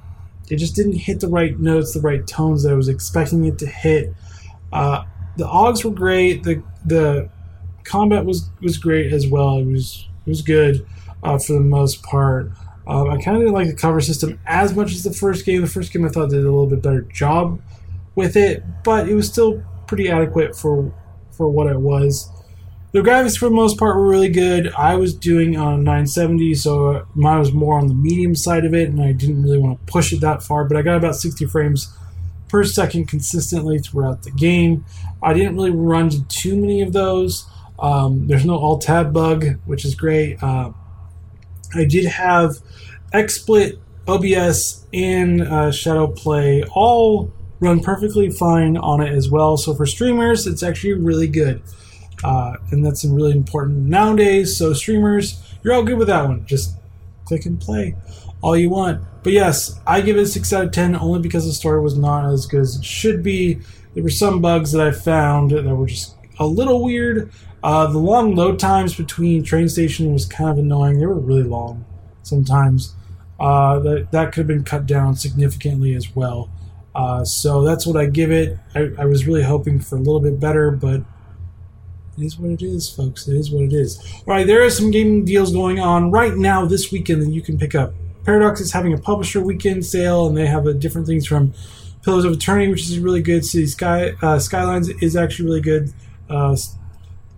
it 0.49 0.57
just 0.57 0.75
didn't 0.75 0.95
hit 0.95 1.21
the 1.21 1.29
right 1.29 1.59
notes, 1.61 1.93
the 1.93 2.01
right 2.01 2.27
tones 2.27 2.63
that 2.63 2.73
I 2.73 2.75
was 2.75 2.89
expecting 2.89 3.45
it 3.45 3.59
to 3.59 3.67
hit. 3.67 4.15
Uh, 4.73 5.05
the 5.37 5.45
Augs 5.45 5.85
were 5.85 5.91
great. 5.91 6.43
The 6.43 6.63
the 6.87 7.29
combat 7.85 8.25
was 8.25 8.49
was 8.63 8.79
great 8.79 9.13
as 9.13 9.27
well. 9.27 9.59
It 9.59 9.67
was 9.67 10.09
it 10.27 10.31
was 10.31 10.41
good 10.41 10.87
uh, 11.23 11.39
for 11.39 11.53
the 11.53 11.61
most 11.61 12.03
part. 12.03 12.51
Um, 12.87 13.11
I 13.11 13.21
kind 13.21 13.37
of 13.37 13.43
didn't 13.43 13.53
like 13.53 13.67
the 13.67 13.75
cover 13.75 14.01
system 14.01 14.41
as 14.47 14.75
much 14.75 14.93
as 14.93 15.05
the 15.05 15.13
first 15.13 15.45
game. 15.45 15.61
The 15.61 15.69
first 15.69 15.93
game 15.93 16.07
I 16.07 16.09
thought 16.09 16.31
did 16.31 16.39
a 16.39 16.51
little 16.51 16.67
bit 16.67 16.81
better 16.81 17.03
job 17.03 17.61
with 18.15 18.37
it, 18.37 18.65
but 18.83 19.07
it 19.07 19.15
was 19.15 19.29
still 19.29 19.63
pretty 19.89 20.09
adequate 20.09 20.55
for 20.55 20.95
for 21.33 21.49
what 21.49 21.67
it 21.67 21.81
was. 21.81 22.31
The 22.93 23.01
graphics 23.01 23.37
for 23.37 23.47
the 23.47 23.55
most 23.55 23.79
part 23.79 23.97
were 23.97 24.09
really 24.09 24.31
good. 24.31 24.73
I 24.73 24.95
was 24.97 25.15
doing 25.15 25.57
on 25.57 25.85
970, 25.85 26.55
so 26.55 27.07
mine 27.15 27.39
was 27.39 27.53
more 27.53 27.79
on 27.79 27.89
the 27.89 27.95
medium 27.95 28.35
side 28.35 28.65
of 28.65 28.73
it, 28.73 28.89
and 28.89 29.03
I 29.03 29.13
didn't 29.13 29.43
really 29.43 29.59
want 29.59 29.79
to 29.79 29.93
push 29.93 30.13
it 30.13 30.23
that 30.23 30.43
far. 30.43 30.65
But 30.65 30.79
I 30.79 30.83
got 30.83 30.97
about 30.97 31.15
60 31.15 31.45
frames 31.47 31.95
per 32.49 32.65
second 32.65 33.07
consistently 33.07 33.79
throughout 33.79 34.23
the 34.23 34.31
game. 34.31 34.87
I 35.23 35.35
didn't 35.35 35.55
really 35.55 35.71
run 35.71 36.05
into 36.05 36.27
too 36.29 36.57
many 36.57 36.81
of 36.81 36.95
those. 36.95 37.47
Um, 37.79 38.27
there's 38.27 38.47
no 38.47 38.57
alt 38.57 38.81
tab 38.81 39.13
bug, 39.13 39.59
which 39.67 39.85
is 39.85 39.95
great. 39.95 40.43
Uh, 40.43 40.73
I 41.75 41.85
did 41.85 42.07
have 42.07 42.57
XSplit, 43.13 43.79
OBS, 44.07 44.87
and 44.95 45.43
uh, 45.43 45.71
Shadow 45.71 46.07
Play 46.07 46.65
all 46.75 47.31
run 47.61 47.81
perfectly 47.81 48.31
fine 48.31 48.77
on 48.77 49.01
it 49.01 49.13
as 49.13 49.31
well. 49.31 49.57
So 49.57 49.75
for 49.75 49.87
streamers, 49.87 50.47
it's 50.47 50.63
actually 50.63 50.95
really 50.95 51.29
good. 51.29 51.63
Uh, 52.23 52.57
and 52.71 52.85
that's 52.85 53.05
really 53.05 53.33
important 53.33 53.87
nowadays. 53.87 54.57
So 54.57 54.73
streamers, 54.73 55.43
you're 55.63 55.75
all 55.75 55.85
good 55.85 55.99
with 55.99 56.09
that 56.09 56.25
one. 56.25 56.45
Just 56.47 56.75
click 57.25 57.47
and 57.47 57.61
play 57.61 57.95
all 58.41 58.57
you 58.57 58.71
want. 58.71 59.03
But 59.23 59.33
yes, 59.33 59.79
I 59.87 60.01
give 60.01 60.17
it 60.17 60.23
a 60.23 60.27
6 60.27 60.53
out 60.53 60.65
of 60.67 60.73
10 60.73 60.97
only 60.97 61.21
because 61.21 61.45
the 61.45 61.53
story 61.53 61.81
was 61.81 61.99
not 61.99 62.25
as 62.33 62.47
good 62.47 62.61
as 62.61 62.77
it 62.77 62.85
should 62.85 63.23
be. 63.23 63.61
There 63.95 64.03
were 64.03 64.11
some 64.11 64.41
bugs 64.41 64.73
that 64.73 64.87
I 64.87 64.93
found 64.93 65.51
that 65.51 65.65
were 65.65 65.87
just 65.87 66.17
a 66.39 66.47
little 66.47 66.85
weird. 66.85 67.33
Uh, 67.63 67.89
the 67.89 67.99
long 67.99 68.37
load 68.37 68.59
times 68.59 68.97
between 68.97 69.43
train 69.43 69.69
stations 69.69 70.13
was 70.13 70.27
kind 70.27 70.51
of 70.51 70.59
annoying. 70.59 71.01
They 71.01 71.07
were 71.07 71.19
really 71.19 71.43
long 71.43 71.85
sometimes. 72.23 72.95
Uh, 73.41 73.79
that, 73.81 74.11
that 74.13 74.33
could 74.33 74.41
have 74.41 74.47
been 74.47 74.65
cut 74.65 74.87
down 74.87 75.15
significantly 75.15 75.95
as 75.95 76.15
well. 76.15 76.51
Uh, 76.99 77.25
so 77.25 77.63
that's 77.63 77.87
what 77.87 77.97
I 77.97 78.07
give 78.07 78.33
it. 78.33 78.59
I, 78.75 78.91
I, 78.99 79.05
was 79.05 79.25
really 79.25 79.45
hoping 79.45 79.79
for 79.79 79.95
a 79.95 80.01
little 80.01 80.19
bit 80.19 80.41
better, 80.41 80.73
but 80.73 81.03
it 82.19 82.25
is 82.25 82.37
what 82.37 82.51
it 82.51 82.61
is, 82.61 82.91
folks. 82.91 83.29
It 83.29 83.37
is 83.37 83.53
what 83.53 83.63
it 83.63 83.73
is. 83.73 84.01
All 84.27 84.35
right, 84.35 84.45
there 84.45 84.65
are 84.65 84.71
some 84.71 84.91
gaming 84.91 85.25
deals 85.25 85.53
going 85.53 85.79
on 85.79 86.11
right 86.11 86.35
now 86.35 86.65
this 86.65 86.91
weekend 86.91 87.23
that 87.23 87.31
you 87.31 87.41
can 87.41 87.57
pick 87.57 87.77
up. 87.77 87.95
Paradox 88.25 88.61
is 88.61 88.73
having 88.73 88.95
a 88.95 88.99
publisher 88.99 89.41
weekend 89.41 89.87
sale, 89.87 90.27
and 90.27 90.37
they 90.37 90.47
have 90.47 90.67
uh, 90.67 90.73
different 90.73 91.07
things 91.07 91.25
from 91.25 91.55
Pillars 92.03 92.25
of 92.25 92.33
Eternity, 92.33 92.69
which 92.69 92.83
is 92.83 92.99
really 92.99 93.23
good. 93.23 93.45
City 93.45 93.67
Sky 93.67 94.15
uh, 94.21 94.41
Skylines 94.41 94.89
is 95.01 95.15
actually 95.15 95.45
really 95.45 95.61
good. 95.61 95.93
Uh, 96.29 96.57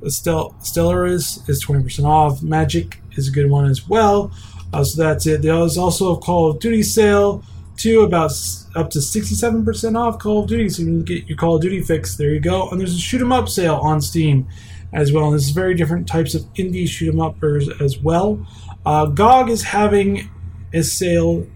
Stel- 0.08 0.54
Stellaris 0.62 1.46
is 1.50 1.60
twenty 1.60 1.82
percent 1.82 2.08
off. 2.08 2.42
Magic 2.42 3.02
is 3.12 3.28
a 3.28 3.30
good 3.30 3.50
one 3.50 3.66
as 3.66 3.86
well. 3.86 4.32
Uh, 4.72 4.84
so 4.84 5.02
that's 5.02 5.26
it. 5.26 5.42
There's 5.42 5.76
also 5.76 6.16
a 6.16 6.18
Call 6.18 6.48
of 6.48 6.60
Duty 6.60 6.82
sale 6.82 7.44
too 7.76 8.00
about 8.00 8.32
up 8.76 8.90
to 8.90 8.98
67% 8.98 9.96
off 9.98 10.18
Call 10.18 10.42
of 10.42 10.48
Duty, 10.48 10.68
so 10.68 10.82
you 10.82 10.88
can 10.88 11.02
get 11.04 11.26
your 11.26 11.36
Call 11.36 11.56
of 11.56 11.62
Duty 11.62 11.82
fix. 11.82 12.16
There 12.16 12.30
you 12.30 12.40
go. 12.40 12.68
And 12.70 12.80
there's 12.80 12.94
a 12.94 12.98
shoot 12.98 13.20
'em 13.20 13.32
up 13.32 13.48
sale 13.48 13.76
on 13.76 14.00
Steam 14.00 14.46
as 14.92 15.12
well. 15.12 15.26
And 15.26 15.34
this 15.34 15.44
is 15.44 15.50
very 15.50 15.74
different 15.74 16.06
types 16.06 16.34
of 16.34 16.42
indie 16.54 16.88
shoot 16.88 17.12
'em 17.12 17.20
uppers 17.20 17.68
as 17.80 17.98
well. 17.98 18.46
Uh, 18.84 19.06
GOG 19.06 19.50
is 19.50 19.62
having 19.62 20.28
a 20.72 20.82
sale 20.82 21.46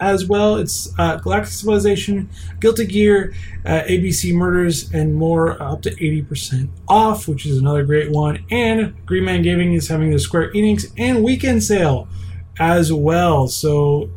as 0.00 0.26
well. 0.26 0.56
It's 0.56 0.92
uh, 0.98 1.16
Galactic 1.16 1.52
Civilization, 1.52 2.28
Guilty 2.58 2.86
Gear, 2.86 3.34
uh, 3.66 3.82
ABC 3.86 4.32
Murders, 4.34 4.90
and 4.92 5.14
more 5.14 5.62
uh, 5.62 5.74
up 5.74 5.82
to 5.82 5.90
80% 5.90 6.68
off, 6.88 7.28
which 7.28 7.46
is 7.46 7.58
another 7.58 7.84
great 7.84 8.10
one. 8.10 8.44
And 8.50 8.94
Green 9.06 9.24
Man 9.24 9.42
Gaming 9.42 9.74
is 9.74 9.88
having 9.88 10.10
the 10.10 10.18
Square 10.18 10.52
Enix 10.52 10.86
and 10.96 11.22
weekend 11.22 11.62
sale 11.62 12.08
as 12.58 12.92
well. 12.92 13.46
So 13.46 14.08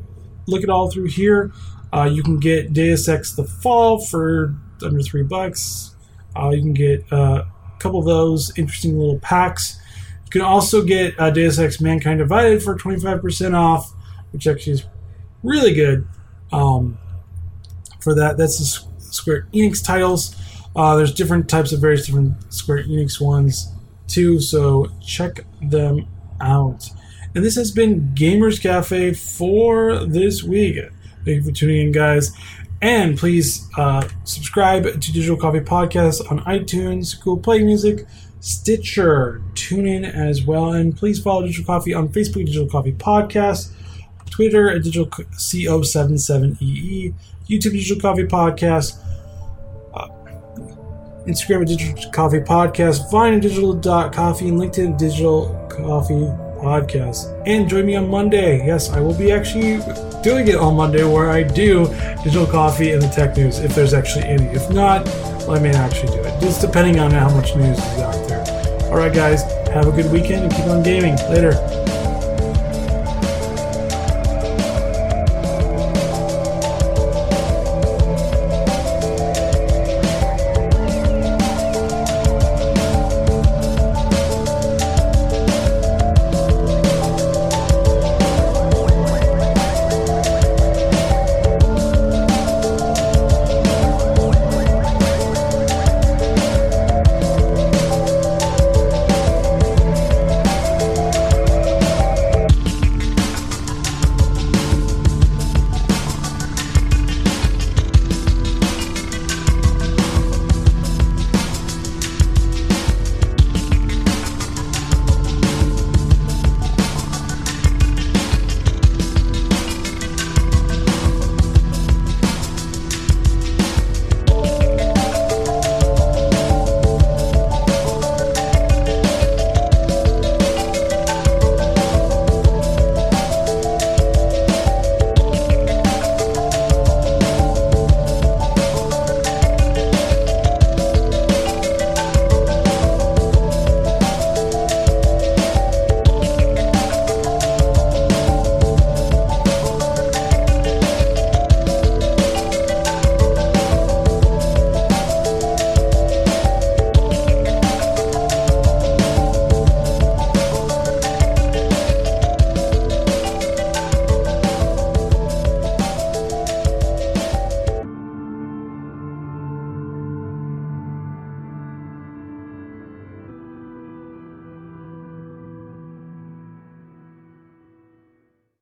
look 0.48 0.64
at 0.64 0.70
all 0.70 0.90
through 0.90 1.08
here. 1.08 1.52
Uh, 1.94 2.06
you 2.06 2.24
can 2.24 2.40
get 2.40 2.74
Deus 2.74 3.08
Ex 3.08 3.34
The 3.34 3.44
Fall 3.44 4.04
for 4.04 4.56
under 4.84 5.02
three 5.04 5.22
bucks. 5.22 5.96
Uh, 6.36 6.50
you 6.50 6.62
can 6.62 6.74
get 6.74 7.06
uh, 7.14 7.44
a 7.46 7.80
couple 7.80 8.00
of 8.00 8.06
those 8.06 8.58
interesting 8.58 8.98
little 8.98 9.20
packs. 9.20 9.80
You 10.26 10.32
can 10.32 10.42
also 10.42 10.84
get 10.84 11.14
uh, 11.20 11.30
Deus 11.30 11.60
Ex 11.60 11.80
Mankind 11.80 12.18
Divided 12.18 12.64
for 12.64 12.76
25% 12.76 13.54
off, 13.54 13.94
which 14.32 14.48
actually 14.48 14.74
is 14.74 14.86
really 15.44 15.76
good 15.76 16.08
um, 16.52 16.98
for 18.00 18.16
that. 18.16 18.38
That's 18.38 18.58
the 18.58 19.04
Square 19.04 19.50
Enix 19.54 19.86
titles. 19.86 20.36
Uh, 20.76 20.96
there's 20.96 21.14
different 21.14 21.48
types 21.48 21.72
of 21.72 21.80
various 21.80 22.08
different 22.08 22.52
Square 22.52 22.86
Enix 22.86 23.22
ones 23.22 23.72
too, 24.08 24.40
so 24.40 24.88
check 25.06 25.46
them 25.62 26.08
out. 26.42 26.90
And 27.36 27.46
this 27.46 27.56
has 27.56 27.70
been 27.70 28.14
Gamers 28.16 28.60
Cafe 28.60 29.14
for 29.14 30.06
this 30.06 30.42
week. 30.42 30.80
Thank 31.26 31.38
you 31.38 31.44
for 31.44 31.52
tuning 31.52 31.88
in, 31.88 31.92
guys. 31.92 32.32
And 32.82 33.18
please 33.18 33.70
uh, 33.78 34.08
subscribe 34.26 34.84
to 34.84 35.14
Digital 35.14 35.38
Coffee 35.38 35.62
Podcast 35.62 36.30
on 36.30 36.42
iTunes, 36.42 37.18
Google 37.18 37.38
Play 37.38 37.64
Music, 37.64 38.06
Stitcher, 38.42 39.42
tune 39.56 39.88
in 39.88 40.04
as 40.04 40.44
well. 40.44 40.74
And 40.74 40.96
please 40.96 41.22
follow 41.22 41.44
Digital 41.44 41.66
Coffee 41.66 41.94
on 41.94 42.10
Facebook, 42.10 42.46
Digital 42.46 42.68
Coffee 42.68 42.92
Podcast, 42.92 43.72
Twitter 44.30 44.70
at 44.70 44.84
Digital 44.84 45.06
CO77EE, 45.06 47.14
YouTube 47.48 47.72
Digital 47.72 48.02
Coffee 48.02 48.26
Podcast, 48.26 48.98
uh, 49.94 50.10
Instagram 51.26 51.62
at 51.62 51.70
Digital 51.70 52.12
Coffee 52.12 52.42
Podcast, 52.42 53.10
Vine 53.10 53.36
at 53.36 53.42
Digital 53.44 53.80
Coffee, 53.80 54.50
and 54.50 54.60
LinkedIn 54.60 54.98
Digital 54.98 55.56
Coffee 55.72 56.43
podcast. 56.64 57.32
And 57.46 57.70
join 57.70 57.86
me 57.86 57.96
on 57.96 58.10
Monday. 58.10 58.66
Yes, 58.66 58.90
I 58.90 59.00
will 59.00 59.14
be 59.14 59.32
actually 59.32 59.80
doing 60.24 60.48
it 60.48 60.56
on 60.56 60.76
Monday 60.76 61.04
where 61.04 61.30
I 61.30 61.44
do 61.44 61.86
digital 62.24 62.48
coffee 62.48 62.94
and 62.94 63.02
the 63.02 63.10
tech 63.10 63.36
news 63.36 63.60
if 63.60 63.76
there's 63.76 63.94
actually 63.94 64.24
any. 64.26 64.46
If 64.46 64.70
not, 64.72 65.06
well, 65.46 65.52
I 65.52 65.60
may 65.60 65.76
actually 65.76 66.14
do 66.16 66.22
it. 66.24 66.42
Just 66.42 66.62
depending 66.62 67.00
on 67.00 67.12
how 67.12 67.30
much 67.30 67.56
news 67.56 67.78
is 67.78 68.00
out 68.00 68.28
there. 68.28 68.44
All 68.90 68.98
right, 68.98 69.14
guys, 69.14 69.44
have 69.68 69.88
a 69.88 69.92
good 69.92 70.12
weekend 70.12 70.44
and 70.44 70.52
keep 70.52 70.66
on 70.66 70.82
gaming. 70.82 71.16
Later. 71.30 71.83